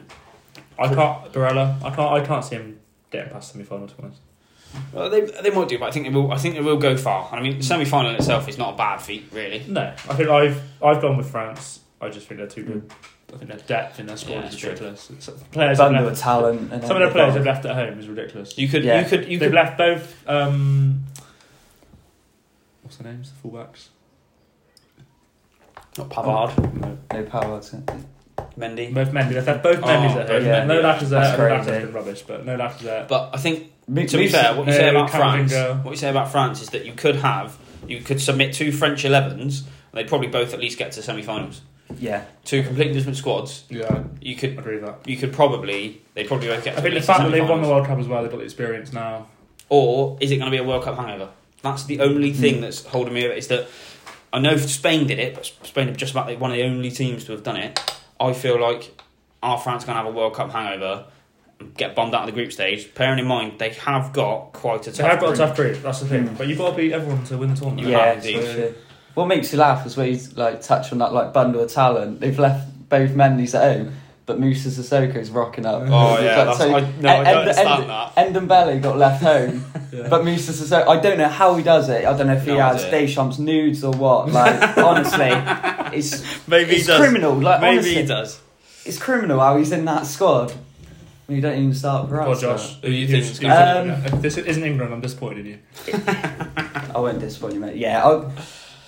I 0.78 0.88
can't 0.92 1.32
Barella. 1.32 1.76
I 1.84 1.90
can't. 1.94 2.12
I 2.12 2.24
can't 2.26 2.44
see 2.44 2.56
him 2.56 2.80
getting 3.10 3.32
past 3.32 3.52
semi 3.52 3.64
final. 3.64 3.86
To 3.88 3.94
be 3.96 4.02
honest. 4.04 4.20
Well, 4.92 5.08
they, 5.08 5.20
they 5.20 5.50
might 5.50 5.68
do, 5.68 5.78
but 5.78 5.86
I 5.86 5.90
think 5.92 6.06
they 6.06 6.12
will. 6.12 6.32
I 6.32 6.36
think 6.36 6.56
they 6.56 6.60
will 6.60 6.78
go 6.78 6.96
far. 6.96 7.28
I 7.32 7.40
mean, 7.40 7.58
the 7.58 7.64
semi 7.64 7.84
final 7.84 8.12
itself 8.16 8.48
is 8.48 8.58
not 8.58 8.74
a 8.74 8.76
bad 8.76 8.98
feat, 9.00 9.26
really. 9.30 9.62
No, 9.68 9.82
I 10.08 10.14
think 10.14 10.28
I've 10.28 10.60
I've 10.82 11.00
gone 11.00 11.16
with 11.16 11.30
France. 11.30 11.78
I 12.00 12.08
just 12.08 12.26
think 12.26 12.38
they're 12.38 12.48
too 12.48 12.64
good. 12.64 12.88
Mm. 12.88 12.94
I 13.34 13.38
think 13.38 13.50
their 13.50 13.58
depth 13.66 13.98
in 14.00 14.06
their 14.06 14.16
squad 14.16 14.34
Yeah, 14.34 14.46
is 14.46 14.54
it's 14.54 14.62
ridiculous. 14.64 15.06
Players 15.52 15.78
have 15.78 15.90
bundle 15.92 16.04
left, 16.06 16.20
talent. 16.20 16.72
And 16.72 16.82
some 16.86 16.96
of 17.00 17.08
the 17.08 17.12
players 17.12 17.34
they've 17.34 17.44
left 17.44 17.64
at 17.66 17.74
home 17.74 17.98
is 17.98 18.08
ridiculous. 18.08 18.56
You 18.56 18.68
could, 18.68 18.84
Yeah. 18.84 19.00
you 19.02 19.06
could, 19.08 19.28
you 19.28 19.38
They've 19.38 19.48
could. 19.50 19.54
left 19.56 19.76
both. 19.78 20.28
Um, 20.28 21.04
what's 22.82 22.96
their 22.96 23.12
names? 23.12 23.32
The 23.42 23.48
fullbacks. 23.48 23.88
Not 25.98 26.08
Pavard, 26.10 26.80
No. 26.80 26.98
no 27.12 27.22
power. 27.24 27.60
To, 27.60 27.82
Mendy. 28.58 28.92
Both 28.92 29.10
Mendy. 29.10 29.34
They've 29.34 29.46
left 29.46 29.62
both 29.62 29.78
Oh, 29.82 29.86
Mendy's 29.86 30.16
at 30.16 30.28
home. 30.28 30.42
Mendy, 30.42 30.66
no 30.66 30.80
yeah. 30.80 30.94
Lacazette. 30.94 31.08
That's 31.08 31.38
and 31.38 31.40
Lacazette's 31.42 31.66
crazy. 31.66 31.84
been 31.86 31.92
rubbish, 31.94 32.22
but 32.22 32.46
no 32.46 32.56
Lacazette. 32.56 33.08
But 33.08 33.30
I 33.32 33.36
think 33.38 33.72
Me- 33.88 34.06
to 34.06 34.16
be 34.16 34.28
fair, 34.28 34.54
what 34.54 34.66
you 34.66 34.72
say 34.72 34.88
about 34.90 35.10
France, 35.10 35.52
what 35.84 35.90
you 35.90 35.96
say 35.96 36.10
about 36.10 36.30
France 36.30 36.62
is 36.62 36.70
that 36.70 36.84
you 36.84 36.92
could 36.92 37.16
have, 37.16 37.56
you 37.86 38.00
could 38.00 38.20
submit 38.20 38.52
two 38.54 38.70
French 38.72 39.04
11s. 39.04 39.60
and 39.60 39.64
They'd 39.92 40.08
probably 40.08 40.28
both 40.28 40.52
at 40.54 40.60
least 40.60 40.78
get 40.78 40.92
to 40.92 41.02
semi-finals. 41.02 41.60
Yeah, 41.98 42.24
Two 42.44 42.62
completely 42.62 42.94
different 42.94 43.16
squads. 43.18 43.64
yeah, 43.68 44.04
You 44.20 44.36
could, 44.36 44.58
agree 44.58 44.76
with 44.76 44.84
that. 44.84 45.08
you 45.08 45.16
could 45.16 45.32
probably, 45.32 46.02
they 46.14 46.24
probably 46.24 46.48
both 46.48 46.64
get. 46.64 46.74
I 46.74 46.76
at 46.78 46.82
think 46.82 46.92
the 46.92 46.96
least 46.96 47.06
fact 47.06 47.20
that 47.22 47.30
they've 47.30 47.40
won 47.48 47.60
the 47.60 47.66
semi-finals. 47.66 47.70
World 47.70 47.86
Cup 47.86 47.98
as 47.98 48.08
well, 48.08 48.22
they've 48.22 48.30
got 48.30 48.38
the 48.38 48.44
experience 48.44 48.92
now. 48.92 49.26
Or 49.68 50.16
is 50.20 50.30
it 50.30 50.36
going 50.36 50.50
to 50.50 50.56
be 50.56 50.62
a 50.62 50.64
World 50.66 50.84
Cup 50.84 50.96
hangover? 50.96 51.30
That's 51.62 51.84
the 51.84 52.00
only 52.00 52.32
Hmm. 52.32 52.40
thing 52.40 52.60
that's 52.60 52.84
holding 52.86 53.14
me 53.14 53.24
over. 53.24 53.32
Is 53.34 53.48
that 53.48 53.68
I 54.32 54.38
know 54.40 54.56
Spain 54.56 55.06
did 55.06 55.18
it, 55.18 55.34
but 55.34 55.46
Spain 55.62 55.88
are 55.88 55.94
just 55.94 56.12
about 56.12 56.26
one 56.38 56.50
of 56.50 56.56
the 56.56 56.64
only 56.64 56.90
teams 56.90 57.24
to 57.26 57.32
have 57.32 57.42
done 57.42 57.56
it. 57.56 57.80
I 58.20 58.32
feel 58.32 58.60
like 58.60 59.00
our 59.42 59.58
France 59.58 59.84
going 59.84 59.96
to 59.96 60.02
have 60.02 60.12
a 60.12 60.16
World 60.16 60.34
Cup 60.34 60.50
hangover? 60.52 61.06
and 61.60 61.74
Get 61.76 61.94
bombed 61.94 62.14
out 62.14 62.22
of 62.22 62.26
the 62.26 62.32
group 62.32 62.52
stage. 62.52 62.92
Bearing 62.94 63.18
in 63.20 63.26
mind 63.26 63.58
they 63.58 63.70
have 63.70 64.12
got 64.12 64.52
quite 64.52 64.82
a 64.88 64.90
tough. 64.90 64.96
They 64.96 65.02
have 65.04 65.20
got 65.20 65.26
a 65.26 65.36
group. 65.36 65.38
tough 65.38 65.56
group. 65.56 65.82
That's 65.82 66.00
the 66.00 66.06
thing. 66.06 66.28
Mm. 66.28 66.36
But 66.38 66.48
you've 66.48 66.58
got 66.58 66.70
to 66.70 66.76
beat 66.76 66.92
everyone 66.92 67.24
to 67.24 67.38
win 67.38 67.50
the 67.54 67.56
tournament. 67.56 67.86
You 67.86 67.92
yeah. 67.94 68.06
have 68.14 68.16
indeed. 68.18 68.42
so- 68.42 68.74
What 69.14 69.27
makes 69.27 69.53
you 69.53 69.59
laugh 69.59 69.87
is 69.87 69.96
where 69.96 70.07
he's 70.07 70.37
like 70.37 70.61
touched 70.62 70.92
on 70.92 70.98
that 70.98 71.12
like 71.12 71.33
bundle 71.33 71.61
of 71.62 71.70
talent. 71.70 72.20
They've 72.20 72.38
left 72.38 72.88
both 72.88 73.11
Mendy's 73.11 73.55
at 73.55 73.77
home, 73.77 73.94
but 74.27 74.40
Musa 74.40 74.68
Sissoko's 74.70 75.31
rocking 75.31 75.64
up. 75.66 75.83
Oh 75.87 76.18
yeah, 76.20 76.37
Like, 76.37 76.46
that's, 76.46 76.59
so- 76.59 76.74
I, 76.74 76.81
no, 76.81 77.09
I 77.09 77.14
and- 77.14 77.24
don't 77.24 77.38
understand 77.38 77.83
and- 77.83 77.90
that. 77.90 78.48
Ndombele 78.48 78.83
got 78.83 78.98
left 78.98 79.22
home, 79.22 79.64
Yeah. 79.92 80.09
but 80.09 80.24
Musa 80.24 80.53
Sissoko, 80.53 80.88
I 80.88 81.00
don't 81.00 81.18
know 81.18 81.29
how 81.29 81.55
he 81.55 81.62
does 81.62 81.88
it. 81.88 82.05
I 82.05 82.16
don't 82.16 82.27
know 82.27 82.35
if 82.35 82.44
he 82.44 82.53
No 82.53 82.59
has 82.61 82.85
idea. 82.85 83.00
Deschamps 83.07 83.38
nudes 83.38 83.85
or 83.85 83.92
what. 83.92 84.31
Like 84.33 84.77
honestly, 84.79 85.31
it's 85.96 86.46
Maybe 86.48 86.77
it's 86.77 86.87
criminal. 86.87 87.35
Like 87.35 87.61
Maybe 87.61 87.72
honestly, 87.79 87.94
he 87.94 88.07
does. 88.07 88.40
it's 88.85 88.98
criminal 88.98 89.38
how 89.40 89.57
he's 89.59 89.70
in 89.72 89.85
that 89.85 90.07
squad. 90.07 90.53
You 91.29 91.40
don't 91.40 91.55
even 91.57 91.72
start 91.72 92.09
for 92.11 92.18
Poor 92.22 92.33
us. 92.33 92.40
Josh. 92.42 92.81
Who 92.83 92.90
you 92.90 93.07
Who's- 93.07 93.24
think's 93.24 93.38
who's- 93.38 93.50
gonna 93.53 93.94
um, 93.94 94.05
if 94.07 94.20
this 94.22 94.37
isn't 94.37 94.62
England, 94.62 94.92
I'm 94.92 95.00
disappointed 95.00 95.46
in 95.46 95.53
you. 95.53 95.59
I 96.94 96.98
won't 96.98 97.18
disappoint 97.20 97.55
you, 97.55 97.61
mate. 97.61 97.77
Yeah, 97.77 98.05
I'll, 98.05 98.31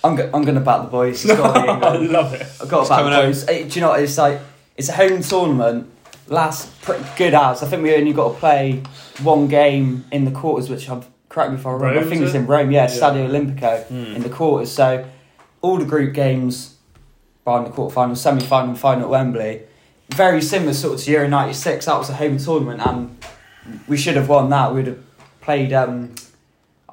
I'm 0.03 0.15
go- 0.15 0.29
I'm 0.33 0.43
gonna 0.43 0.59
bat 0.61 0.83
the 0.83 0.89
boys. 0.89 1.25
It's 1.25 1.35
got 1.35 1.53
to 1.53 1.61
be 1.61 1.67
I 1.69 1.73
England. 1.73 2.09
love 2.11 2.33
it. 2.33 2.41
I've 2.61 2.69
got 2.69 2.79
It's 2.81 2.89
to 2.89 2.95
back 2.95 3.03
coming 3.03 3.13
the 3.19 3.25
boys. 3.27 3.47
Eh, 3.47 3.63
Do 3.67 3.69
you 3.75 3.81
know 3.81 3.89
what? 3.89 4.01
It's 4.01 4.17
like 4.17 4.39
it's 4.77 4.89
a 4.89 4.93
home 4.93 5.21
tournament. 5.21 5.89
Last 6.27 6.81
pretty 6.81 7.05
good 7.17 7.33
hours. 7.33 7.63
I 7.63 7.67
think 7.67 7.83
we 7.83 7.95
only 7.95 8.13
got 8.13 8.33
to 8.33 8.39
play 8.39 8.83
one 9.23 9.47
game 9.47 10.05
in 10.11 10.25
the 10.25 10.31
quarters, 10.31 10.69
which 10.69 10.89
I'm 10.89 11.03
correct 11.29 11.51
me 11.51 11.57
if 11.57 11.65
I 11.65 11.71
remember. 11.71 11.95
Rome, 11.95 12.05
I 12.05 12.09
think 12.09 12.21
is 12.21 12.29
it's 12.29 12.35
it? 12.35 12.39
in 12.39 12.47
Rome. 12.47 12.69
Yeah, 12.71 12.83
Yeah. 12.83 12.87
Stadio 12.89 13.29
Olimpico 13.29 13.85
Hmm. 13.85 14.15
in 14.15 14.21
the 14.23 14.29
quarters. 14.29 14.71
So 14.71 15.05
all 15.61 15.77
the 15.77 15.85
group 15.85 16.13
games, 16.13 16.75
bar 17.45 17.63
the 17.63 17.69
quarterfinal, 17.69 18.17
semi-final, 18.17 18.69
and 18.71 18.79
final 18.79 19.03
at 19.05 19.09
Wembley, 19.09 19.61
very 20.13 20.41
similar 20.41 20.73
sort 20.73 20.95
of 20.95 21.05
to 21.05 21.11
Euro 21.11 21.27
'96. 21.29 21.85
That 21.85 21.97
was 21.97 22.09
a 22.09 22.13
home 22.13 22.37
tournament, 22.37 22.85
and 22.85 23.17
we 23.87 23.95
should 23.97 24.15
have 24.17 24.27
won 24.29 24.49
that. 24.49 24.73
We'd 24.75 24.87
have 24.87 24.99
played, 25.41 25.71
um, 25.73 26.13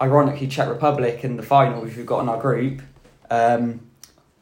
ironically, 0.01 0.47
Czech 0.47 0.69
Republic 0.69 1.25
in 1.25 1.37
the 1.37 1.43
final, 1.43 1.83
which 1.83 1.97
we've 1.97 2.07
got 2.07 2.21
in 2.21 2.29
our 2.29 2.39
group, 2.41 2.83
um, 3.31 3.81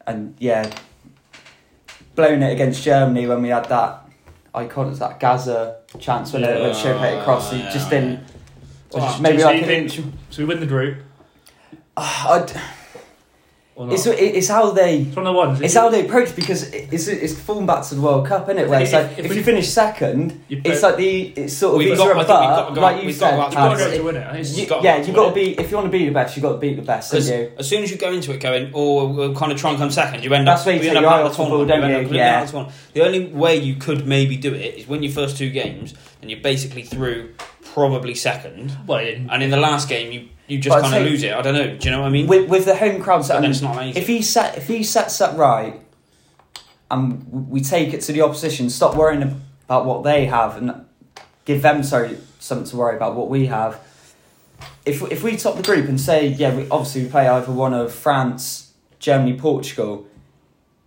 and 0.07 0.35
yeah, 0.38 0.71
blown 2.14 2.42
it 2.42 2.53
against 2.53 2.83
Germany 2.83 3.27
when 3.27 3.42
we 3.42 3.49
had 3.49 3.64
that 3.66 4.09
icon 4.55 4.90
iconic 4.90 4.99
that 4.99 5.18
Gazza 5.21 5.77
chance 5.99 6.33
when 6.33 6.42
Yeah. 6.42 6.49
it 6.68 6.77
showed 6.77 7.01
it 7.03 7.18
across. 7.21 7.53
It 7.53 7.59
Yeah, 7.59 7.71
just 7.73 7.90
yeah. 7.92 8.01
didn't. 8.01 8.21
Well, 8.92 9.07
just 9.07 9.21
maybe 9.23 9.38
so 9.38 9.47
like 9.47 9.57
you 9.57 9.62
an 9.62 9.66
think- 9.68 9.99
inch. 9.99 10.07
So 10.31 10.38
we 10.42 10.45
win 10.45 10.61
the 10.61 10.66
group. 10.66 10.99
I'd- 11.97 12.05
Or 12.29 12.38
not? 12.38 12.55
It's 13.90 14.07
it's 14.07 14.49
how 14.49 14.71
they 14.71 14.99
It's 15.01 15.16
one 15.16 15.27
of 15.27 15.33
the 15.33 15.38
ones. 15.38 15.61
It's 15.61 15.75
how 15.75 15.88
they 15.88 16.05
approach 16.05 16.35
because 16.37 16.62
it's 16.73 17.09
it's 17.09 17.38
falling 17.38 17.66
back 17.66 17.85
to 17.85 17.95
the 17.95 18.01
World 18.01 18.27
Cup, 18.27 18.49
isn't 18.49 18.59
it? 18.59 18.68
Where 18.68 18.81
it's 18.81 18.92
If- 18.92 19.03
like 19.11 19.18
if 19.18 19.25
if, 19.25 19.31
we- 19.31 19.37
you 19.38 19.42
finish 19.42 19.68
second, 19.68 20.45
You 20.49 20.61
play- 20.62 20.73
it's 20.73 20.83
like 20.83 20.97
the 20.97 21.21
it's 21.37 21.53
sort 21.57 21.73
of 21.75 21.79
We've 21.79 21.88
got- 21.97 21.97
sort 21.97 22.09
think 22.09 22.18
we've 22.18 22.27
but, 22.29 22.75
got 22.75 22.77
like 22.83 23.01
you 23.01 23.07
we've 23.07 23.18
got 23.21 23.31
said, 23.31 23.51
to 23.51 23.57
got 23.57 23.79
to 23.79 23.85
go 23.85 23.97
to 23.97 24.03
win 24.03 24.16
it. 24.16 24.21
It's- 24.21 24.57
you- 24.59 24.66
got 24.66 24.83
yeah, 24.85 24.97
you've 25.03 25.14
got 25.16 25.29
to 25.31 25.35
be 25.35 25.59
if 25.59 25.71
you 25.71 25.77
want 25.77 25.87
to 25.90 25.99
be 25.99 26.05
the 26.07 26.12
best, 26.12 26.37
you've 26.37 26.42
got 26.42 26.53
to 26.53 26.59
beat 26.59 26.77
the 26.77 26.83
best, 26.83 27.11
Because 27.11 27.29
haven't 27.29 27.45
you? 27.45 27.53
as 27.59 27.68
soon 27.68 27.83
as 27.83 27.90
you 27.90 27.97
go 27.97 28.12
into 28.12 28.33
it 28.33 28.38
going, 28.40 28.71
oh, 28.75 29.09
we'll 29.09 29.35
kind 29.35 29.51
of 29.53 29.59
try 29.59 29.71
and 29.71 29.79
come 29.79 29.90
second, 29.90 30.23
you 30.25 30.33
end 30.35 30.47
That's 30.47 30.61
up, 30.62 30.66
where 30.66 30.77
you 30.77 30.83
you 30.83 30.88
end 30.88 30.99
up 30.99 31.05
out 31.12 31.21
of 31.27 31.37
the 31.37 31.42
the 31.42 31.49
tournament. 31.49 31.68
don't 31.68 31.81
you 31.83 31.87
you? 31.88 31.95
end 31.95 31.95
up 31.95 32.51
completely 32.51 32.62
Yeah. 32.62 32.71
the 32.95 33.05
only 33.05 33.27
way 33.33 33.57
you 33.57 33.75
could 33.77 34.07
maybe 34.07 34.37
do 34.37 34.55
it 34.55 34.75
is 34.77 34.88
win 34.88 35.03
your 35.03 35.12
first 35.12 35.37
two 35.38 35.51
games, 35.51 35.95
and 36.21 36.31
you're 36.31 36.40
basically 36.40 36.83
through 36.83 37.31
probably 37.75 38.14
second. 38.14 38.77
Well, 38.87 38.99
And 39.31 39.42
in 39.42 39.51
the 39.51 39.57
last 39.57 39.88
game, 39.88 40.12
you, 40.12 40.29
you 40.47 40.59
just 40.59 40.79
kind 40.83 40.95
of 40.95 41.11
lose 41.11 41.23
it. 41.23 41.33
I 41.33 41.43
don't 41.43 41.55
know. 41.55 41.77
Do 41.77 41.85
you 41.89 41.91
know 41.95 42.01
what 42.01 42.07
I 42.07 42.11
mean? 42.11 42.27
With, 42.27 42.49
with 42.49 42.65
the 42.65 42.77
home 42.77 43.01
crowds, 43.01 43.29
but 43.29 43.41
then 43.41 43.51
it's 43.51 43.63
not 43.63 43.77
amazing. 43.77 44.01
if 44.03 44.09
he 44.09 44.23
set 44.23 44.59
if 44.59 44.67
he 44.67 44.83
sets 44.83 45.21
up 45.21 45.37
right, 45.39 45.81
and 46.91 47.49
we 47.51 47.61
take 47.61 47.95
it 47.95 48.01
to 48.03 48.13
the 48.13 48.23
opposition, 48.23 48.69
stop 48.71 48.97
worrying 48.97 49.41
about 49.65 49.85
what 49.87 50.03
they 50.03 50.27
have, 50.27 50.57
and 50.57 50.85
give 51.45 51.63
them 51.63 51.83
sorry 51.83 52.19
something 52.39 52.67
to 52.69 52.77
worry 52.77 52.97
about 52.97 53.15
what 53.15 53.29
we 53.31 53.47
have. 53.47 53.81
If 54.85 55.03
if 55.11 55.23
we 55.23 55.37
top 55.37 55.57
the 55.57 55.63
group 55.63 55.89
and 55.89 56.01
say 56.01 56.27
yeah, 56.29 56.55
we 56.55 56.69
obviously 56.71 57.05
we 57.05 57.09
play 57.09 57.29
either 57.29 57.53
one 57.53 57.73
of 57.73 57.93
France, 57.95 58.73
Germany, 58.99 59.35
Portugal. 59.39 60.07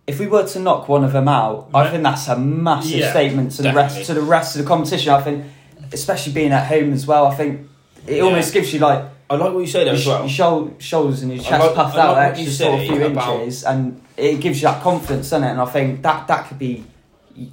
If 0.06 0.20
we 0.20 0.28
were 0.28 0.46
to 0.46 0.60
knock 0.60 0.88
one 0.88 1.02
of 1.02 1.12
them 1.12 1.26
out, 1.26 1.68
I 1.74 1.90
think 1.90 2.04
that's 2.04 2.28
a 2.28 2.38
massive 2.38 3.00
Yeah, 3.00 3.10
statement 3.10 3.50
to 3.52 3.62
the 3.62 3.72
rest 3.72 4.04
to 4.06 4.14
the 4.14 4.20
rest 4.22 4.54
of 4.54 4.62
the 4.62 4.68
competition. 4.68 5.12
I 5.12 5.20
think, 5.20 5.44
especially 5.92 6.32
being 6.32 6.52
at 6.52 6.66
home 6.68 6.92
as 6.92 7.06
well. 7.08 7.26
I 7.26 7.34
think 7.34 7.68
it 8.06 8.18
Yeah. 8.18 8.22
almost 8.22 8.52
gives 8.54 8.72
you 8.72 8.78
like 8.78 9.04
I 9.28 9.34
like 9.36 9.52
what 9.52 9.60
you 9.60 9.66
say 9.66 9.84
there 9.84 9.94
as 9.94 10.06
well. 10.06 10.20
your 10.20 10.28
shou- 10.28 10.74
shoulders 10.78 11.22
and 11.22 11.32
your 11.34 11.42
chest 11.42 11.60
like- 11.64 11.74
puffed 11.74 11.96
like 11.96 12.06
out 12.06 12.18
extra 12.18 12.44
you 12.44 12.50
sort 12.50 12.80
of 12.80 12.86
few 12.86 13.04
about- 13.06 13.40
inches, 13.40 13.64
and 13.64 14.00
it 14.16 14.40
gives 14.40 14.60
you 14.62 14.68
that 14.68 14.82
confidence, 14.82 15.30
doesn't 15.30 15.46
it? 15.46 15.50
And 15.52 15.60
I 15.60 15.64
think 15.66 16.02
that 16.02 16.28
that 16.28 16.48
could 16.48 16.58
be 16.58 16.84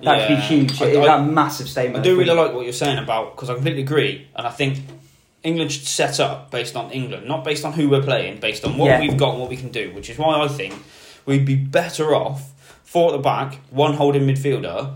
that 0.03 0.27
could 0.27 0.35
be 0.37 0.41
huge. 0.41 0.81
I- 0.81 1.01
I- 1.01 1.05
that 1.05 1.25
massive 1.25 1.67
statement. 1.67 2.05
I 2.05 2.09
do 2.09 2.17
really 2.17 2.33
like 2.33 2.53
what 2.53 2.63
you're 2.63 2.73
saying 2.73 2.99
about 2.99 3.35
because 3.35 3.49
I 3.49 3.55
completely 3.55 3.81
agree, 3.81 4.27
and 4.35 4.45
I 4.47 4.51
think 4.51 4.77
England 5.43 5.71
should 5.73 5.85
set 5.87 6.19
up 6.21 6.51
based 6.51 6.75
on 6.77 6.89
England, 6.91 7.27
not 7.27 7.43
based 7.43 7.65
on 7.65 7.73
who 7.73 7.89
we're 7.89 8.01
playing, 8.03 8.39
based 8.39 8.63
on 8.63 8.77
what 8.77 8.85
Yeah. 8.87 8.99
we've 9.01 9.17
got 9.17 9.31
and 9.31 9.39
what 9.41 9.49
we 9.49 9.57
can 9.57 9.69
do. 9.69 9.91
Which 9.93 10.09
is 10.09 10.17
why 10.17 10.39
I 10.39 10.47
think 10.47 10.73
we'd 11.25 11.43
be 11.45 11.55
better 11.55 12.15
off 12.15 12.51
four 12.85 13.09
at 13.09 13.13
the 13.13 13.17
back, 13.23 13.57
one 13.71 13.95
holding 13.95 14.21
midfielder, 14.27 14.91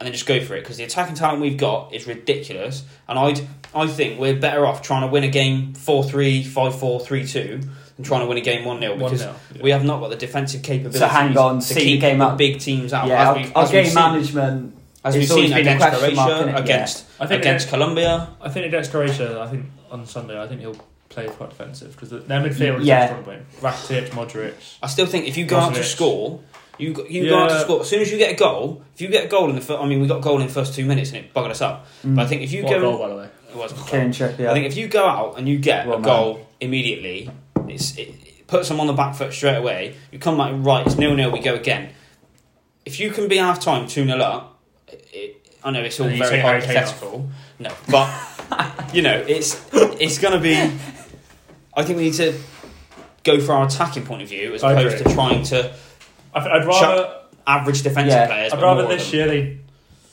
and 0.00 0.06
then 0.06 0.12
just 0.14 0.26
go 0.26 0.42
for 0.42 0.56
it 0.56 0.60
because 0.62 0.78
the 0.78 0.84
attacking 0.84 1.14
talent 1.14 1.40
we've 1.42 1.58
got 1.58 1.92
is 1.94 2.06
ridiculous, 2.06 2.82
and 3.06 3.18
I'd 3.18 3.46
I 3.74 3.86
think 3.86 4.18
we're 4.18 4.34
better 4.34 4.66
off 4.66 4.82
trying 4.82 5.02
to 5.02 5.06
win 5.06 5.22
a 5.22 5.28
game 5.28 5.74
4-3, 5.74 6.42
5-4, 6.42 7.06
3-2 7.06 7.60
than 7.96 8.04
trying 8.04 8.20
to 8.22 8.26
win 8.26 8.36
a 8.36 8.40
game 8.40 8.64
one 8.64 8.80
0 8.80 8.96
because 8.96 9.22
1-0, 9.22 9.34
yeah. 9.56 9.62
we 9.62 9.70
have 9.70 9.84
not 9.84 10.00
got 10.00 10.10
the 10.10 10.16
defensive 10.16 10.62
capability 10.62 10.98
So 10.98 11.06
hang 11.06 11.36
on, 11.38 11.56
to 11.56 11.62
see 11.62 11.74
the 11.74 11.80
keep 11.82 12.00
game 12.00 12.18
the 12.18 12.24
out. 12.24 12.38
big 12.38 12.58
teams 12.58 12.92
out. 12.92 13.06
yeah, 13.06 13.20
as 13.22 13.28
our, 13.28 13.36
we've- 13.36 13.52
our 13.54 13.68
game 13.68 13.84
seen- 13.86 13.94
management. 13.94 14.74
as 15.04 15.14
we've 15.16 15.28
seen 15.28 15.52
against 15.52 15.86
question 15.86 16.14
mark, 16.16 16.28
Croatia, 16.28 16.44
innit? 16.48 16.52
Yeah. 16.56 16.58
against 16.64 17.04
I 17.20 17.26
think 17.26 17.42
against 17.42 17.68
Colombia. 17.68 18.28
I 18.40 18.48
think 18.48 18.66
against 18.66 18.90
Croatia, 18.90 19.40
I 19.40 19.46
think 19.48 19.66
on 19.90 20.06
Sunday, 20.06 20.40
I 20.40 20.48
think 20.48 20.60
he'll 20.62 20.76
play 21.10 21.26
quite 21.28 21.50
defensive 21.50 21.92
because 21.92 22.10
their 22.10 22.40
midfield 22.40 22.80
is 22.80 22.86
Yeah. 22.86 23.06
strong 23.06 23.22
point. 23.24 23.42
Rakitic, 23.60 24.08
Modric. 24.10 24.54
I 24.82 24.86
still 24.88 25.06
think 25.06 25.26
if 25.28 25.36
you 25.36 25.44
go 25.44 25.58
out 25.58 25.74
to 25.74 25.80
Brozovic. 25.80 25.84
score, 25.84 26.40
you 26.80 26.92
go- 26.92 27.06
you 27.06 27.28
go 27.28 27.38
out 27.38 27.50
to 27.50 27.60
score. 27.60 27.80
As 27.82 27.88
soon 27.88 28.00
as 28.00 28.10
you 28.10 28.18
get 28.18 28.32
a 28.32 28.36
goal, 28.36 28.82
if 28.94 29.00
you 29.00 29.08
get 29.08 29.24
a 29.24 29.28
goal 29.28 29.48
in 29.48 29.54
the 29.54 29.60
first, 29.60 29.80
I 29.80 29.86
mean, 29.86 30.00
we 30.00 30.06
got 30.08 30.18
a 30.18 30.22
goal 30.22 30.40
in 30.40 30.46
the 30.46 30.52
first 30.52 30.74
two 30.74 30.84
minutes 30.84 31.10
and 31.10 31.18
it 31.18 31.34
buggered 31.34 31.50
us 31.50 31.60
up. 31.60 31.86
Mm. 32.04 32.16
But 32.16 32.24
I 32.24 32.28
think 32.28 32.42
if 32.42 32.52
you 32.52 32.64
What 32.64 32.70
go, 32.70 32.80
goal, 32.80 32.98
by 32.98 33.08
the 33.08 33.16
way. 33.16 33.28
it 33.50 33.56
was 33.56 33.72
a 33.72 33.74
goal. 33.76 33.84
Kieran 33.84 34.10
I 34.12 34.52
think 34.54 34.66
if 34.66 34.76
you 34.76 34.88
go 34.88 35.06
out 35.06 35.38
and 35.38 35.48
you 35.48 35.58
get 35.58 35.86
Well, 35.86 35.96
a 35.96 36.00
man. 36.00 36.04
goal 36.06 36.46
immediately, 36.60 37.30
it's, 37.68 37.96
it, 37.96 38.08
it 38.24 38.46
puts 38.46 38.68
them 38.68 38.80
on 38.80 38.86
the 38.86 38.92
back 38.94 39.14
foot 39.14 39.32
straight 39.32 39.56
away. 39.56 39.94
You 40.10 40.18
come 40.18 40.36
back 40.38 40.52
right, 40.56 40.86
it's 40.86 40.96
nil 40.96 41.14
nil. 41.14 41.30
We 41.30 41.40
go 41.40 41.54
again. 41.54 41.90
If 42.84 42.98
you 42.98 43.10
can 43.10 43.28
be 43.28 43.36
half 43.36 43.60
time 43.60 43.86
two 43.86 44.04
0 44.06 44.18
up, 44.20 44.58
it, 44.88 45.36
I 45.62 45.70
know 45.70 45.82
it's 45.82 46.00
all 46.00 46.06
And 46.08 46.18
very 46.18 46.30
take 46.30 46.42
hypothetical. 46.42 47.28
No, 47.58 47.70
but 47.90 48.08
you 48.94 49.02
know 49.02 49.22
it's 49.28 49.60
it's 49.72 50.18
going 50.18 50.32
to 50.32 50.40
be. 50.40 50.54
I 51.76 51.84
think 51.84 51.98
we 51.98 52.04
need 52.04 52.14
to 52.14 52.34
go 53.22 53.38
for 53.38 53.52
our 53.52 53.66
attacking 53.66 54.04
point 54.06 54.22
of 54.22 54.28
view 54.28 54.54
as 54.54 54.64
I 54.64 54.72
opposed 54.72 54.96
agree. 54.96 55.10
to 55.10 55.14
trying 55.14 55.42
to 55.44 55.74
I 56.34 56.40
th- 56.40 56.52
I'd 56.52 56.66
rather. 56.66 57.14
average 57.46 57.82
defensive 57.82 58.12
Yeah, 58.12 58.26
players. 58.26 58.52
I'd 58.52 58.56
but 58.56 58.62
rather 58.66 58.82
more 58.84 58.92
of 58.92 58.98
this 58.98 59.10
them. 59.10 59.18
year 59.18 59.26
they 59.28 59.58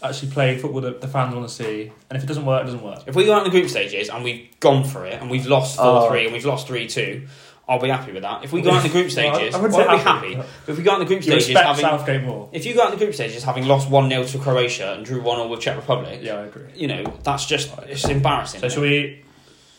actually 0.01 0.31
play 0.31 0.57
football 0.57 0.81
that 0.81 1.01
the 1.01 1.07
fans 1.07 1.33
want 1.35 1.47
to 1.47 1.53
see, 1.53 1.91
and 2.09 2.17
if 2.17 2.23
it 2.23 2.27
doesn't 2.27 2.45
work, 2.45 2.61
it 2.61 2.65
doesn't 2.65 2.83
work. 2.83 3.03
If 3.07 3.15
we 3.15 3.25
go 3.25 3.33
out 3.33 3.39
in 3.45 3.51
the 3.51 3.57
group 3.59 3.69
stages 3.69 4.09
and 4.09 4.23
we've 4.23 4.47
gone 4.59 4.83
for 4.83 5.05
it 5.05 5.19
and 5.21 5.29
we've 5.29 5.45
lost 5.47 5.75
four 5.77 5.85
Oh. 5.85 6.09
three 6.09 6.23
and 6.25 6.33
we've 6.33 6.45
lost 6.45 6.67
three 6.67 6.87
two, 6.87 7.27
I'll 7.69 7.79
be 7.81 7.89
happy 7.89 8.13
with 8.13 8.21
that. 8.23 8.43
If 8.45 8.53
we 8.53 8.61
go 8.61 8.71
out 8.71 8.77
in 8.85 8.91
the 8.91 8.97
group 8.97 9.11
stages, 9.17 9.53
I 9.53 9.57
I 9.57 9.61
wouldn't 9.61 9.77
will 9.77 9.89
be 9.91 9.97
happy, 10.03 10.33
happy. 10.33 10.47
But 10.65 10.71
if 10.71 10.77
we 10.77 10.83
go 10.83 10.91
out 10.91 11.01
in 11.01 11.07
the 11.07 11.13
group 11.13 11.19
You 11.25 11.31
stages 11.33 11.49
respect 11.49 11.67
having, 11.67 11.81
Southgate 11.83 12.23
more. 12.23 12.47
if 12.53 12.65
you 12.65 12.73
go 12.73 12.81
out 12.83 12.93
in 12.93 12.97
the 12.99 13.03
group 13.03 13.13
stages 13.13 13.43
having 13.43 13.67
lost 13.67 13.89
one 13.89 14.09
0 14.09 14.23
to 14.23 14.37
Croatia 14.39 14.93
and 14.93 15.05
drew 15.05 15.21
one 15.21 15.37
0 15.37 15.49
with 15.49 15.59
Czech 15.59 15.75
Republic, 15.75 16.19
Yeah, 16.23 16.35
I 16.35 16.43
agree. 16.45 16.63
you 16.75 16.87
know 16.87 17.03
that's 17.23 17.45
just 17.45 17.71
it's 17.87 18.05
embarrassing. 18.07 18.61
So 18.61 18.69
shall 18.69 18.83
we? 18.83 19.23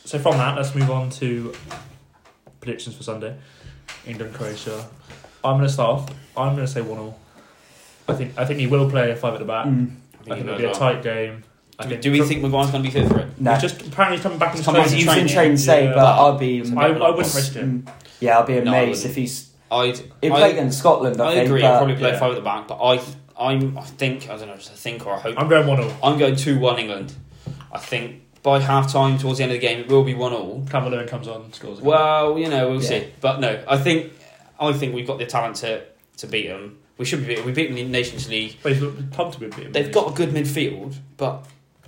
So 0.04 0.18
from 0.18 0.36
that, 0.36 0.56
let's 0.56 0.74
move 0.74 0.90
on 0.90 1.10
to 1.10 1.54
predictions 2.60 2.94
for 2.96 3.02
Sunday. 3.02 3.34
England 4.06 4.34
Croatia. 4.34 4.84
I'm 5.44 5.56
going 5.56 5.66
to 5.66 5.72
start 5.72 5.90
off. 5.90 6.10
I'm 6.36 6.54
going 6.54 6.66
to 6.66 6.72
say 6.72 6.80
one 6.82 6.98
all. 6.98 7.18
I 8.08 8.14
think 8.14 8.38
I 8.38 8.44
think 8.44 8.60
he 8.60 8.66
will 8.66 8.88
play 8.90 9.10
a 9.10 9.16
five 9.16 9.34
at 9.34 9.38
the 9.38 9.44
back. 9.44 9.66
Mm, 9.66 9.90
I 10.26 10.32
I 10.32 10.34
think 10.36 10.40
it'll 10.46 10.56
be 10.58 10.64
a 10.64 10.70
as 10.70 10.78
well. 10.78 10.92
tight 10.94 11.02
game. 11.02 11.44
I 11.80 11.84
Do 11.84 11.88
we, 11.88 11.90
think 11.94 12.02
do 12.02 12.10
we 12.12 12.18
from- 12.18 12.28
think 12.28 12.42
Maguire's 12.42 12.70
going 12.72 12.82
to 12.82 12.88
be 12.88 12.92
fit 12.92 13.08
for 13.08 13.18
it? 13.20 13.40
no. 13.40 13.52
He's 13.52 13.62
just 13.62 13.86
apparently 13.86 14.16
he's 14.16 14.22
coming 14.24 14.38
back 14.38 14.48
in 14.50 14.56
He's 14.56 14.60
his 14.60 14.64
come 14.66 14.74
back 14.74 14.86
training. 14.88 15.06
to 15.06 15.12
he 15.12 15.18
was 15.18 15.18
in 15.18 15.28
training. 15.28 15.56
train 15.56 15.56
today, 15.56 15.84
Yeah. 15.84 15.94
but 15.94 16.34
I'd 16.34 16.40
be. 16.40 16.58
It's 16.58 16.70
a 16.70 16.78
I, 16.78 16.92
bit 16.92 17.02
I 17.02 17.10
wouldn't 17.10 17.34
risk 17.34 17.56
it. 17.56 17.64
Mm, 17.64 17.90
yeah, 18.20 18.38
I'd 18.40 18.46
be 18.46 18.58
amazed 18.58 18.88
wouldn't. 19.04 19.10
if 19.10 19.14
he's. 19.16 19.50
I'd. 19.70 19.98
He'd 20.22 20.32
I- 20.32 20.38
play 20.38 20.50
against 20.52 20.78
Scotland, 20.78 21.20
I, 21.20 21.28
I 21.28 21.34
think. 21.34 21.46
agree. 21.46 21.60
but- 21.60 21.70
I'll 21.70 21.78
probably 21.78 21.96
play 21.96 22.10
yeah. 22.10 22.18
five 22.18 22.30
at 22.32 22.34
the 22.36 22.40
back, 22.40 22.66
but 22.66 22.78
I, 22.82 23.00
I'm, 23.38 23.78
I 23.78 23.82
think 23.82 24.28
I 24.28 24.36
don't 24.36 24.48
know, 24.48 24.56
just 24.56 24.72
I 24.72 24.74
think 24.74 25.06
or 25.06 25.14
I 25.14 25.20
hope. 25.20 25.34
I'm 25.38 25.48
going 25.48 25.66
one 25.68 25.80
all. 25.80 25.92
I'm 26.02 26.18
going 26.18 26.34
two 26.36 26.58
one 26.58 26.78
England. 26.80 27.14
I 27.70 27.78
think 27.78 28.22
by 28.42 28.58
half 28.60 28.90
time 28.90 29.18
towards 29.18 29.38
the 29.38 29.44
end 29.44 29.52
of 29.52 29.60
the 29.60 29.66
game 29.66 29.78
it 29.80 29.88
will 29.88 30.02
be 30.04 30.14
one 30.14 30.32
all. 30.32 30.64
Cavalier 30.70 31.06
comes 31.06 31.28
on, 31.28 31.52
scores. 31.52 31.78
a. 31.80 31.82
Well, 31.84 32.38
you 32.38 32.48
know, 32.48 32.70
we'll 32.70 32.82
Yeah. 32.82 32.88
see. 32.88 33.12
But 33.20 33.38
no, 33.40 33.62
I 33.68 33.76
think 33.76 34.12
I 34.60 34.72
think 34.72 34.94
we've 34.94 35.06
got 35.06 35.18
the 35.18 35.26
talent 35.26 35.56
to 35.56 35.82
to 36.18 36.26
beat 36.26 36.48
them. 36.48 36.78
We 36.96 37.04
should 37.04 37.26
be. 37.26 37.40
We 37.42 37.52
beat 37.52 37.68
them 37.68 37.76
in 37.78 37.86
the 37.86 37.92
Nations 37.92 38.28
League. 38.28 38.56
But 38.62 38.72
he's 38.74 38.82
comfortably 39.12 39.48
beat 39.48 39.66
him. 39.66 39.72
They've 39.72 39.92
got 39.92 40.10
a 40.12 40.14
good 40.14 40.30
midfield, 40.30 40.96
but 41.16 41.44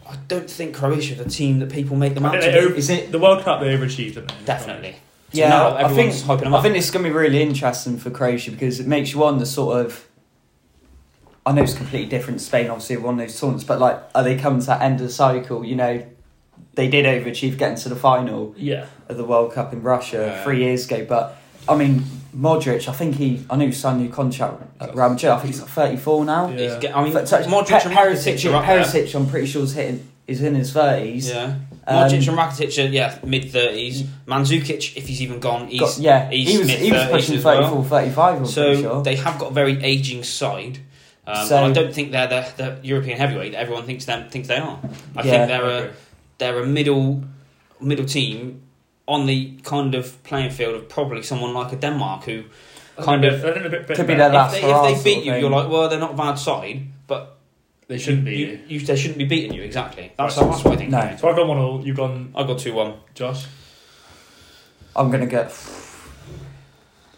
I 0.08 0.16
don't 0.28 0.48
think 0.48 0.74
Croatia 0.76 1.14
are 1.20 1.24
the 1.24 1.30
team 1.30 1.58
that 1.60 1.70
people 1.72 1.96
make 1.96 2.14
them 2.14 2.24
I 2.26 2.36
out 2.36 2.42
to 2.42 2.52
be. 2.52 2.58
over- 2.58 2.74
Is 2.74 2.90
it? 2.90 3.10
the 3.12 3.18
World 3.18 3.42
Cup 3.42 3.60
they 3.60 3.74
overachieved, 3.76 4.14
didn't 4.14 4.28
they? 4.28 4.34
Definitely. 4.44 4.92
So 5.32 5.38
Yeah, 5.38 5.48
now 5.48 5.68
I 5.76 5.78
think. 5.88 5.90
everyone's 5.90 6.22
hyping 6.22 6.40
them 6.40 6.54
I 6.54 6.58
up. 6.58 6.62
think 6.62 6.76
it's 6.76 6.90
going 6.90 7.04
to 7.04 7.10
be 7.10 7.14
really 7.16 7.42
interesting 7.42 7.98
for 7.98 8.10
Croatia 8.10 8.50
because 8.52 8.78
it 8.80 8.86
makes 8.86 9.12
you 9.12 9.18
wonder, 9.20 9.44
sort 9.44 9.84
of. 9.86 10.06
I 11.46 11.52
know 11.52 11.62
it's 11.62 11.74
completely 11.74 12.08
different. 12.08 12.40
Spain, 12.40 12.68
obviously, 12.68 12.96
won 12.98 13.16
those 13.16 13.38
tournaments, 13.38 13.64
but 13.64 13.80
like, 13.80 14.00
are 14.14 14.22
they 14.22 14.36
coming 14.36 14.60
to 14.60 14.66
that 14.66 14.82
end 14.82 15.00
of 15.00 15.06
the 15.06 15.12
cycle? 15.12 15.64
You 15.64 15.74
know, 15.76 16.06
they 16.74 16.88
did 16.88 17.04
overachieve 17.06 17.56
getting 17.58 17.76
to 17.78 17.88
the 17.88 17.96
final 17.96 18.54
Yeah. 18.56 18.86
of 19.08 19.16
the 19.16 19.24
World 19.24 19.52
Cup 19.54 19.72
in 19.72 19.82
Russia 19.82 20.34
Yeah. 20.36 20.44
three 20.44 20.62
years 20.62 20.86
ago. 20.86 21.04
But 21.08 21.36
I 21.68 21.76
mean, 21.76 22.04
Modric, 22.36 22.88
I 22.88 22.92
think 22.92 23.16
he, 23.16 23.44
I 23.50 23.56
knew 23.56 23.66
he 23.66 23.72
signed 23.72 24.00
a 24.00 24.04
new 24.04 24.10
contract 24.10 24.62
at 24.80 24.94
Real 24.94 25.10
Madrid. 25.10 25.32
I 25.32 25.36
think 25.38 25.54
he's 25.54 25.60
like 25.60 25.70
34 25.70 26.24
now. 26.24 26.48
Yeah. 26.50 26.78
Get- 26.78 26.96
I 26.96 27.02
mean, 27.04 27.12
But 27.12 27.28
so- 27.28 27.42
Modric 27.42 27.84
and 27.84 27.94
Pe- 27.94 28.14
Rakitic 28.14 28.50
are 28.52 28.56
up 28.56 28.66
there. 28.66 28.84
Perisic, 28.84 29.14
I'm 29.14 29.26
pretty 29.28 29.46
sure 29.46 29.62
is 29.62 29.74
hitting 29.74 30.06
is 30.26 30.42
in 30.42 30.54
his 30.54 30.72
30s. 30.72 31.28
Yeah. 31.28 31.54
Um, 31.86 32.08
Modric 32.08 32.28
and 32.28 32.38
Rakitic 32.38 32.84
are 32.84 32.88
yeah 32.92 33.18
mid 33.24 33.50
thirties. 33.50 34.04
Mandzukic, 34.26 34.96
if 34.96 35.08
he's 35.08 35.22
even 35.22 35.40
gone, 35.40 35.66
he's 35.68 35.80
Got- 35.80 35.98
yeah, 35.98 36.30
he's 36.30 36.48
he 36.48 36.58
was 36.58 36.68
he 36.68 36.74
was 36.74 36.90
mid-thirties 36.92 37.10
pushing 37.10 37.36
as 37.38 37.44
well. 37.44 37.82
35. 37.82 38.36
I'm 38.36 38.46
So 38.46 38.62
pretty 38.66 38.82
sure. 38.82 39.02
they 39.02 39.16
have 39.16 39.38
got 39.38 39.50
a 39.50 39.54
very 39.54 39.82
aging 39.82 40.22
side. 40.22 40.78
Um, 41.26 41.46
So- 41.48 41.56
and 41.56 41.64
I 41.66 41.72
don't 41.72 41.92
think 41.92 42.12
they're 42.12 42.28
the, 42.28 42.46
the 42.56 42.78
European 42.86 43.18
heavyweight. 43.18 43.52
that 43.52 43.58
Everyone 43.60 43.84
thinks 43.86 44.04
them 44.04 44.28
thinks 44.30 44.46
they 44.48 44.56
are. 44.58 44.78
I 45.16 45.22
Yeah. 45.22 45.30
think 45.46 45.48
they're 45.48 45.64
I 45.64 45.78
a 45.86 45.90
they're 46.38 46.62
a 46.62 46.66
middle 46.66 47.24
middle 47.80 48.04
team 48.06 48.62
on 49.10 49.26
the 49.26 49.38
kind 49.62 49.94
of 49.94 50.22
playing 50.22 50.50
field 50.50 50.74
of 50.74 50.88
probably 50.88 51.22
someone 51.22 51.52
like 51.52 51.72
a 51.72 51.76
Denmark 51.76 52.24
who 52.24 52.44
kind 53.02 53.22
They're 53.24 53.32
of 53.34 53.66
a 53.66 53.68
bit, 53.70 53.86
bit 53.88 53.96
Could 53.96 54.06
be 54.06 54.14
better. 54.14 54.30
their 54.30 54.32
last 54.32 54.54
if 54.54 54.60
they, 54.62 54.68
if 54.68 54.72
hurrah 54.74 54.82
they 54.86 54.92
sort 54.94 55.04
beat 55.04 55.18
of 55.18 55.24
you, 55.24 55.32
thing. 55.32 55.40
you're 55.40 55.50
like, 55.50 55.68
well, 55.68 55.88
they're 55.88 55.98
not 56.06 56.12
a 56.14 56.16
bad 56.16 56.34
side, 56.36 56.82
but 57.06 57.36
They 57.88 57.98
shouldn't 57.98 58.24
be. 58.24 58.36
you, 58.36 58.60
you, 58.68 58.80
they 58.80 58.96
shouldn't 58.96 59.18
be 59.18 59.24
beating 59.24 59.52
you 59.52 59.62
exactly. 59.62 60.12
That's 60.16 60.36
Right. 60.36 60.48
that's 60.50 60.64
what 60.64 60.74
I 60.74 60.76
think. 60.76 60.90
No. 60.90 61.16
So 61.18 61.28
I've 61.28 61.36
gone 61.36 61.48
one 61.48 61.58
all. 61.58 61.84
You've 61.84 61.96
gone 61.96 62.32
I 62.36 62.44
got 62.46 62.58
two 62.58 62.72
one. 62.74 62.94
Josh. 63.14 63.46
I'm 64.96 65.10
gonna 65.10 65.26
get. 65.26 65.52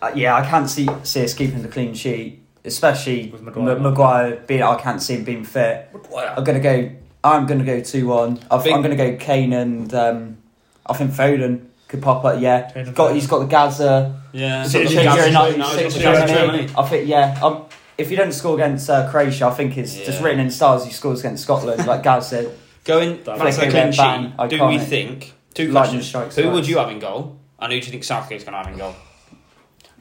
Uh, 0.00 0.10
yeah, 0.14 0.34
I 0.34 0.42
can't 0.48 0.68
see 0.68 0.88
see 1.02 1.24
us 1.24 1.34
keeping 1.34 1.62
the 1.62 1.68
clean 1.68 1.94
sheet, 1.94 2.40
especially 2.64 3.24
With 3.30 3.42
with 3.42 3.42
Maguire. 3.42 3.78
Maguire. 3.78 3.90
Maguire 4.30 4.36
being. 4.46 4.62
I 4.62 4.76
can't 4.76 5.00
see 5.02 5.14
him 5.14 5.24
being 5.24 5.44
fit. 5.44 5.88
I'm 6.16 6.42
gonna 6.44 6.60
go. 6.60 6.90
I'm 7.24 7.46
gonna 7.46 7.64
go 7.64 7.80
two 7.80 8.06
one. 8.08 8.40
I'm 8.50 8.62
Big- 8.62 8.72
gonna 8.82 8.96
go 8.96 9.16
Kane 9.16 9.52
and 9.52 9.92
um, 9.94 10.38
I 10.86 10.94
think 10.94 11.12
Foden 11.12 11.66
could 11.92 12.02
pop 12.02 12.24
up. 12.24 12.40
Yeah, 12.40 12.70
Kane 12.72 12.86
and 12.86 12.96
got 12.96 13.14
he's 13.14 13.26
got 13.28 13.38
the 13.38 13.46
Gazza. 13.46 14.20
Yeah, 14.32 14.64
Is 14.64 14.68
it- 14.68 14.72
Sort 14.72 14.84
of 14.86 14.92
is 14.92 15.04
Gazza- 15.04 15.26
in 15.28 15.32
no, 15.34 15.64
sort 15.66 15.78
of 15.78 15.80
it's 15.86 15.94
figure 15.94 16.26
Germany. 16.26 16.68
I 16.76 16.82
think 16.88 17.08
yeah. 17.08 17.38
Um, 17.42 17.64
if 17.98 18.08
he 18.10 18.16
doesn't 18.16 18.32
score 18.32 18.54
against 18.56 18.90
uh, 18.90 19.08
Croatia, 19.10 19.46
I 19.46 19.50
think 19.50 19.76
it's 19.78 19.94
just 19.94 20.18
Yeah. 20.20 20.24
written 20.24 20.40
in 20.40 20.50
stars. 20.50 20.84
He 20.84 20.90
scores 20.92 21.20
against 21.20 21.44
Scotland, 21.44 21.86
like 21.86 22.02
Gaz 22.08 22.28
said. 22.28 22.50
Going 22.84 23.22
That- 23.22 23.38
back 23.38 23.38
to 23.38 23.44
the 23.44 23.52
Flick 23.52 23.70
clean 23.70 23.92
sheet, 23.92 24.48
do 24.48 24.64
we 24.66 24.78
think 24.78 25.34
two 25.54 25.64
Lightning 25.70 26.00
questions? 26.00 26.08
strikes 26.08 26.36
Who 26.36 26.50
would 26.50 26.66
you 26.66 26.78
have 26.78 26.90
in 26.90 26.98
goal, 26.98 27.36
and 27.60 27.72
who 27.72 27.78
do 27.78 27.86
you 27.86 27.92
think 27.92 28.02
Southgate's 28.04 28.42
going 28.44 28.54
to 28.54 28.58
have 28.58 28.68
in 28.72 28.78
goal? 28.78 28.94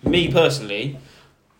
Me 0.03 0.31
personally, 0.31 0.97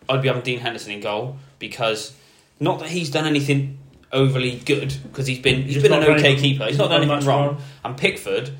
I'd 0.08 0.20
be 0.22 0.28
having 0.28 0.42
Dean 0.42 0.58
Henderson 0.60 0.92
in 0.92 1.00
goal 1.00 1.36
because 1.60 2.12
not 2.58 2.80
that 2.80 2.88
he's 2.88 3.10
done 3.10 3.26
anything 3.26 3.78
overly 4.12 4.56
good 4.64 4.92
because 5.04 5.26
he's 5.26 5.38
been 5.38 5.62
he's 5.62 5.74
He's 5.74 5.82
been 5.82 5.92
an 5.92 6.02
okay 6.02 6.30
anything- 6.30 6.38
keeper. 6.38 6.64
He's 6.66 6.76
not 6.78 6.88
done 6.88 7.06
much 7.06 7.10
anything 7.24 7.28
wrong. 7.28 7.58
And 7.84 7.96
Pickford, 7.96 8.50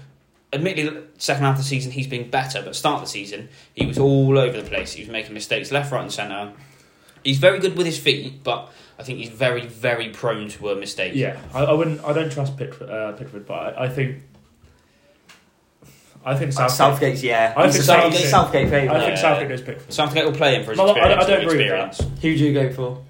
admittedly, 0.52 1.02
second 1.18 1.44
half 1.44 1.54
of 1.56 1.62
the 1.62 1.68
season 1.68 1.92
he's 1.92 2.06
been 2.06 2.30
better, 2.30 2.62
but 2.62 2.74
start 2.76 2.96
of 2.96 3.00
the 3.02 3.10
season 3.10 3.48
he 3.74 3.86
was 3.86 3.98
all 3.98 4.38
over 4.38 4.60
the 4.60 4.68
place. 4.68 4.92
He 4.92 5.02
was 5.02 5.10
making 5.10 5.34
mistakes 5.34 5.70
left, 5.72 5.90
right, 5.92 6.02
and 6.02 6.12
centre. 6.12 6.52
He's 7.24 7.38
very 7.38 7.58
good 7.60 7.76
with 7.76 7.86
his 7.86 7.98
feet, 7.98 8.42
but 8.42 8.70
I 8.98 9.02
think 9.04 9.18
he's 9.18 9.28
very, 9.28 9.66
very 9.66 10.08
prone 10.10 10.48
to 10.50 10.70
a 10.70 10.76
mistake. 10.76 11.12
Yeah, 11.14 11.40
I, 11.54 11.64
I 11.64 11.72
wouldn't. 11.72 12.04
I 12.04 12.12
don't 12.12 12.30
trust 12.32 12.56
Pickford, 12.56 12.90
uh, 12.90 13.12
Pickford 13.12 13.46
but 13.46 13.54
I, 13.78 13.84
I 13.84 13.88
think. 13.88 14.22
I 16.24 16.36
think 16.36 16.52
Southgate. 16.52 16.76
Southgate's 16.76 17.22
yeah. 17.24 17.52
I 17.56 17.64
He's 17.66 17.72
think 17.74 17.82
a 17.82 17.86
Southgate- 17.86 18.12
Southgate, 18.20 18.30
Southgate 18.70 18.90
I 18.90 18.98
think 19.00 19.10
Yeah. 19.10 19.14
Southgate 19.16 19.48
goes 19.48 19.60
Pickford. 19.62 19.92
Southgate 19.92 20.24
will 20.24 20.32
play 20.32 20.54
him 20.54 20.62
for 20.64 20.70
his 20.70 20.78
No, 20.78 20.84
I 20.84 20.94
don't- 20.94 20.98
I 20.98 21.12
experience. 21.14 21.26
don't 21.26 21.38
agree 21.42 21.46
with 21.58 21.88
experience. 21.88 21.98
Who 22.22 22.36
do 22.36 22.44
you 22.44 22.52
go 22.54 22.72
for? 22.72 23.04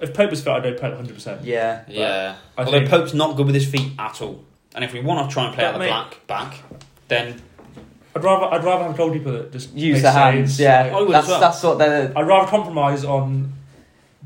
If 0.00 0.14
Pope 0.14 0.30
was 0.30 0.42
fit, 0.42 0.52
I'd 0.52 0.62
go 0.64 0.72
Pope 0.72 0.82
100. 0.94 1.14
percent 1.14 1.44
Yeah. 1.44 1.82
Yeah. 1.86 2.34
I 2.58 2.64
Although 2.64 2.78
think- 2.78 2.90
Pope's 2.90 3.14
not 3.14 3.36
good 3.36 3.46
with 3.46 3.54
his 3.54 3.68
feet 3.68 3.92
at 3.98 4.20
all. 4.22 4.44
And 4.74 4.84
if 4.84 4.92
we 4.92 5.00
want 5.00 5.28
to 5.28 5.32
try 5.32 5.46
and 5.46 5.54
play 5.54 5.64
But 5.64 5.68
out 5.68 5.72
the 5.74 5.78
mate- 5.80 5.88
black 5.88 6.26
back, 6.26 6.54
then 7.08 7.40
I'd 8.16 8.24
rather 8.24 8.46
I'd 8.54 8.64
rather 8.64 8.84
have 8.84 8.94
a 8.94 8.96
goalkeeper 8.96 9.30
that 9.32 9.52
just 9.52 9.72
Use 9.74 9.94
makes 9.94 10.02
the 10.02 10.10
hands. 10.12 10.50
saves. 10.56 10.60
Yeah. 10.60 10.96
I 10.96 11.00
would 11.00 11.12
that's 11.12 11.28
well. 11.28 11.40
that's 11.40 11.62
what 11.62 11.78
they're. 11.78 12.12
I'd 12.16 12.26
rather 12.26 12.48
compromise 12.48 13.04
on 13.04 13.52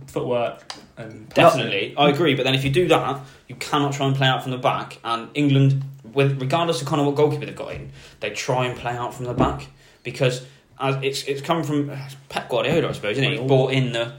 footwork 0.06 0.62
and 0.96 1.28
definitely 1.30 1.94
I 1.96 2.10
agree. 2.10 2.34
But 2.34 2.44
then 2.44 2.54
if 2.54 2.64
you 2.64 2.70
do 2.70 2.88
that, 2.88 3.20
you 3.46 3.54
cannot 3.56 3.92
try 3.92 4.06
and 4.06 4.16
play 4.16 4.26
out 4.26 4.42
from 4.42 4.52
the 4.52 4.58
back. 4.58 4.98
And 5.04 5.28
England, 5.34 5.82
with 6.12 6.40
regardless 6.40 6.80
of 6.82 6.88
kind 6.88 7.00
of 7.00 7.06
what 7.06 7.16
goalkeeper 7.16 7.46
they've 7.46 7.54
got 7.56 7.72
in, 7.74 7.92
they 8.20 8.30
try 8.30 8.66
and 8.66 8.78
play 8.78 8.92
out 8.92 9.14
from 9.14 9.26
the 9.26 9.34
back 9.34 9.66
because 10.02 10.44
as 10.80 10.96
it's 11.02 11.24
it's 11.24 11.40
coming 11.42 11.64
from 11.64 11.90
Pep 12.28 12.48
Guardiola, 12.48 12.88
I 12.88 12.92
suppose, 12.92 13.18
isn't 13.18 13.24
it? 13.32 13.38
He's 13.40 13.48
bought 13.48 13.72
in 13.72 13.92
the 13.92 14.12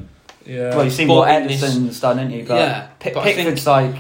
yeah. 0.45 0.75
Well, 0.75 0.83
you've 0.85 0.93
seen 0.93 1.07
But 1.07 1.15
what 1.15 1.41
in 1.41 1.47
this- 1.47 1.61
Ederson's 1.63 1.99
done, 1.99 2.17
haven't 2.17 2.33
you? 2.33 2.45
But 2.45 2.55
Yeah, 2.55 2.87
Pick, 2.99 3.13
but 3.13 3.21
I 3.21 3.23
think- 3.33 3.37
Pickford's 3.37 3.67
like 3.67 3.95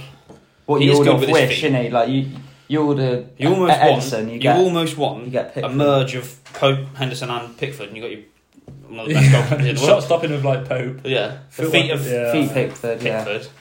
what 0.69 0.81
He 0.81 0.87
you 0.87 0.93
is 0.93 0.99
order 0.99 1.09
good 1.11 1.15
off 1.15 1.19
with 1.21 1.29
his 1.29 1.33
Wish, 1.39 1.49
feet. 1.61 1.65
isn't 1.69 1.83
he? 1.83 1.89
Like 1.89 2.09
you, 2.09 2.27
you 2.67 2.81
order 2.83 3.25
you 3.37 3.49
almost 3.49 3.73
Ed- 3.73 3.91
Ederson, 3.93 4.11
want 4.13 4.27
you 4.27 4.33
you, 4.33 4.39
get 4.39 4.57
almost 4.57 4.95
you 4.95 5.01
want 5.01 5.31
get 5.31 5.57
a 5.57 5.69
merge 5.69 6.15
of 6.15 6.43
Pope, 6.53 6.95
Henderson, 6.95 7.29
and 7.29 7.57
Pickford, 7.57 7.87
and 7.87 7.97
you 7.97 8.03
got 8.03 8.11
your 8.11 8.21
one 8.87 8.99
of 8.99 9.07
the 9.07 9.13
best 9.15 9.29
goalkeepers 9.31 9.67
in 9.69 9.75
the 9.75 9.81
Shot 9.81 10.03
stopping 10.03 10.31
with 10.31 10.45
like 10.45 10.67
Pope. 10.69 11.01
Yeah, 11.03 11.39
the 11.55 11.63
Feel 11.63 11.71
feet 11.71 11.91
of 11.91 12.05
yeah. 12.05 12.31
Feet 12.31 12.51
Pickford, 12.51 13.01
yeah. 13.01 13.23
Pickford. 13.23 13.51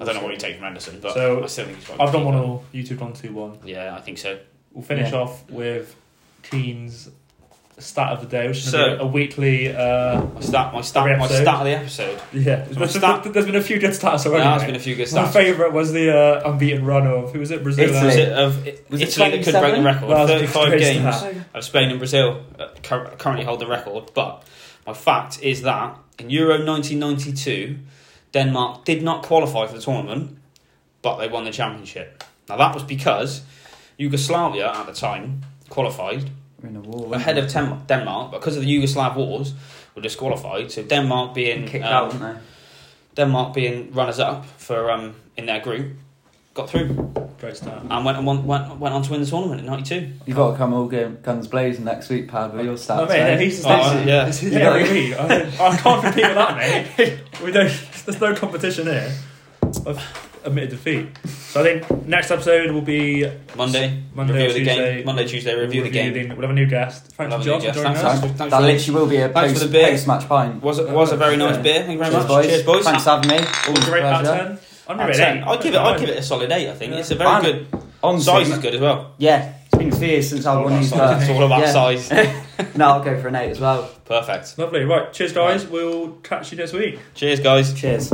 I 0.00 0.04
don't 0.04 0.14
know 0.16 0.22
what 0.24 0.32
you 0.32 0.38
take 0.38 0.54
from 0.56 0.64
Henderson, 0.64 0.98
but 1.00 1.14
So, 1.14 1.44
I 1.44 1.46
still 1.46 1.66
think 1.66 1.78
he's 1.78 1.86
got. 1.86 2.00
I've 2.00 2.12
done 2.12 2.24
one 2.24 2.34
all. 2.34 2.64
You 2.72 2.82
two 2.82 2.96
gone 2.96 3.12
two 3.12 3.32
one. 3.32 3.58
Yeah, 3.64 3.94
I 3.96 4.00
think 4.00 4.18
so. 4.18 4.38
We'll 4.72 4.82
finish 4.84 5.12
Yeah. 5.12 5.18
off 5.20 5.48
with 5.48 5.94
Keane's 6.42 7.10
stat 7.82 8.12
of 8.12 8.20
the 8.20 8.26
day, 8.26 8.46
which 8.48 8.58
is 8.58 8.70
So- 8.70 8.98
a 9.00 9.06
weekly. 9.06 9.74
Uh, 9.74 10.22
My 10.34 10.40
stat, 10.40 10.72
my 10.72 10.80
stat, 10.80 11.18
my 11.18 11.26
stat 11.26 11.46
of 11.48 11.64
the 11.64 11.70
episode. 11.76 12.20
yeah, 12.32 12.64
there's, 12.70 12.90
stat- 12.94 13.24
there's 13.32 13.46
been 13.46 13.56
a 13.56 13.60
few 13.62 13.78
good 13.78 13.90
stats 13.90 14.24
already. 14.26 14.42
There 14.44 14.52
has 14.52 14.62
mate. 14.62 14.66
been 14.68 14.76
a 14.76 14.80
few 14.80 14.94
good 14.94 15.08
stats. 15.08 15.14
My 15.26 15.28
favourite 15.30 15.72
was 15.72 15.92
the 15.92 16.16
uh, 16.16 16.50
unbeaten 16.50 16.84
run 16.84 17.06
of 17.06 17.32
who 17.32 17.40
was 17.40 17.50
it? 17.50 17.62
Brazil. 17.64 17.84
Italy. 17.90 18.06
Was 18.06 18.16
it 18.16 18.32
of 18.32 18.66
it, 18.66 18.86
Was 18.90 19.00
it 19.00 19.08
Italy 19.08 19.30
that 19.38 19.44
could 19.44 19.60
break 19.60 19.74
the 19.74 19.82
record? 19.82 20.08
That 20.10 20.22
was 20.22 20.30
a 20.30 20.34
Thirty-five 20.38 20.78
games 20.78 21.16
stat. 21.16 21.34
of 21.54 21.64
Spain 21.64 21.90
and 21.90 21.98
Brazil 21.98 22.42
uh, 22.58 22.68
currently 22.82 23.44
hold 23.44 23.58
the 23.60 23.66
record. 23.66 24.10
But 24.14 24.44
my 24.86 24.92
fact 24.92 25.42
is 25.42 25.62
that 25.62 25.96
in 26.18 26.30
Euro 26.30 26.64
1992, 26.64 27.78
Denmark 28.32 28.84
did 28.84 29.02
not 29.02 29.22
qualify 29.22 29.66
for 29.66 29.74
the 29.74 29.80
tournament, 29.82 30.36
but 31.02 31.16
they 31.18 31.28
won 31.28 31.44
the 31.44 31.50
championship. 31.50 32.22
Now 32.48 32.56
that 32.56 32.72
was 32.74 32.82
because 32.84 33.42
Yugoslavia 33.98 34.70
at 34.72 34.86
the 34.86 34.92
time 34.92 35.42
qualified 35.68 36.22
We're 36.22 36.28
in 36.66 36.76
a 36.76 36.80
war. 36.80 37.14
ahead 37.14 37.38
of 37.38 37.48
Tem- 37.48 37.82
Denmark 37.86 38.32
because 38.32 38.56
of 38.56 38.62
the 38.64 38.68
Yugoslav 38.82 39.16
wars 39.16 39.54
were 39.94 40.02
disqualified. 40.02 40.70
So 40.72 40.82
Denmark 40.82 41.34
being 41.34 41.66
kicked 41.66 41.84
um, 41.84 41.92
out, 41.92 42.14
weren't 42.20 42.38
Denmark 43.16 43.54
being 43.54 43.92
runners 43.92 44.18
up 44.18 44.44
for 44.58 44.90
um, 44.90 45.14
in 45.36 45.46
their 45.46 45.60
group 45.60 45.92
got 46.54 46.70
through 46.70 47.12
Great 47.40 47.56
stat. 47.56 47.82
and 47.90 48.04
went, 48.04 48.16
and 48.16 48.24
won, 48.26 48.46
went 48.46 48.78
went 48.78 48.94
on 48.94 49.02
to 49.02 49.10
win 49.10 49.20
the 49.20 49.26
tournament 49.26 49.60
in 49.60 49.66
'92. 49.66 50.12
You've 50.24 50.36
got 50.36 50.52
to 50.52 50.56
come 50.56 50.72
all 50.72 50.86
gu- 50.86 51.16
guns 51.22 51.48
blazing 51.48 51.84
next 51.84 52.08
week, 52.08 52.28
pad, 52.28 52.54
with 52.54 52.64
your 52.64 52.76
stats. 52.76 53.00
Oh, 53.00 53.06
mate, 53.06 53.18
eh? 53.20 53.28
yeah, 53.32 53.38
he's 53.38 53.60
the 53.62 53.68
Oh, 53.68 53.72
stats. 53.80 54.06
yeah. 54.06 54.24
This 54.26 54.42
is 54.44 54.54
every. 54.54 55.14
I, 55.14 55.26
I 55.72 55.76
can't 55.76 56.02
compete 56.02 56.24
with 56.24 56.34
that, 56.36 56.56
mate. 56.56 57.18
We 57.44 57.50
don't. 57.50 57.72
There's 58.06 58.20
no 58.20 58.34
competition 58.36 58.86
here. 58.86 59.12
I've 59.86 59.98
admitted 60.44 60.70
defeat. 60.70 61.08
So 61.26 61.60
I 61.60 61.64
think 61.80 62.06
next 62.06 62.30
episode 62.30 62.70
will 62.72 62.80
be 62.82 63.26
Monday, 63.56 64.02
Monday 64.14 64.32
review 64.32 64.46
or 64.46 64.48
of 64.48 64.54
the 64.54 64.58
Tuesday. 64.64 64.94
game. 64.96 65.06
Monday, 65.06 65.26
Tuesday, 65.26 65.54
review 65.54 65.82
We'll 65.82 65.90
the 65.90 65.96
game. 66.12 66.28
We'll 66.30 66.40
have 66.42 66.50
a 66.50 66.52
new 66.52 66.66
guest. 66.66 67.06
Thanks 67.12 67.18
We'll 67.18 67.28
to 67.28 67.32
have 67.32 67.40
a 67.40 67.44
new 67.44 67.50
Josh 67.50 67.60
for 67.60 67.66
guest. 67.66 67.78
joining 67.78 67.94
Thanks, 67.96 68.24
us. 68.24 68.38
Thanks 68.38 68.50
that 68.54 68.62
literally 68.62 69.00
will 69.00 69.06
be 69.08 69.16
a 69.16 69.28
Thanks 69.28 69.52
for 69.52 69.58
post, 69.60 69.60
the 69.72 69.78
beer. 69.78 69.90
post-match 69.90 70.28
pint. 70.28 70.62
Was 70.62 70.78
it 70.78 70.88
was 70.90 71.12
a 71.12 71.16
very 71.16 71.36
nice 71.36 71.56
Yeah. 71.56 71.62
beer. 71.62 71.74
Thank 71.84 71.92
you 71.92 71.98
very 71.98 72.10
Cheers, 72.10 72.22
much. 72.24 72.28
boys. 72.28 72.46
Cheers, 72.46 72.62
boys. 72.64 72.84
Thanks 72.84 73.04
for 73.04 73.10
having 73.10 73.28
me. 73.30 73.36
Would 73.38 73.48
Always 73.68 73.86
you 73.86 73.90
a 73.90 73.94
rate 73.94 74.02
out 74.04 74.24
pleasure. 74.24 74.38
10? 74.38 74.46
I'm 74.46 74.56
Out 74.56 74.58
gonna 74.88 75.02
of 75.02 75.08
rate 75.08 75.16
10. 75.16 75.36
8. 75.38 75.42
I'd 75.46 75.62
give 75.62 75.74
it. 75.74 75.78
I'd 75.80 76.00
give 76.00 76.08
it 76.10 76.18
a 76.18 76.22
solid 76.22 76.52
eight. 76.52 76.68
I 76.68 76.74
think 76.74 76.92
Yeah. 76.92 76.98
it's 76.98 77.10
a 77.10 77.14
very 77.14 77.30
Fine. 77.30 77.42
good. 77.42 77.66
On 78.02 78.20
Size 78.20 78.50
is 78.50 78.58
good 78.58 78.74
as 78.74 78.80
well. 78.82 79.12
Yeah, 79.16 79.52
it's 79.72 79.78
been 79.78 80.02
years 80.08 80.28
since 80.28 80.44
I 80.44 80.60
won 80.60 80.78
these 80.78 80.90
Size. 80.90 81.22
It's 81.22 81.30
all 81.30 81.44
about 81.44 81.60
Yeah. 81.60 81.72
size. 81.72 82.12
No, 82.76 82.86
I'll 82.86 83.02
go 83.02 83.20
for 83.20 83.28
an 83.28 83.34
eight 83.36 83.50
as 83.50 83.60
well. 83.60 83.88
Perfect. 84.04 84.56
Lovely. 84.58 84.84
Right. 84.84 85.12
Cheers, 85.12 85.32
guys. 85.32 85.66
We'll 85.66 86.10
catch 86.22 86.52
you 86.52 86.58
next 86.58 86.72
week. 86.72 86.98
Cheers, 87.14 87.40
guys. 87.40 87.72
Cheers. 87.72 88.12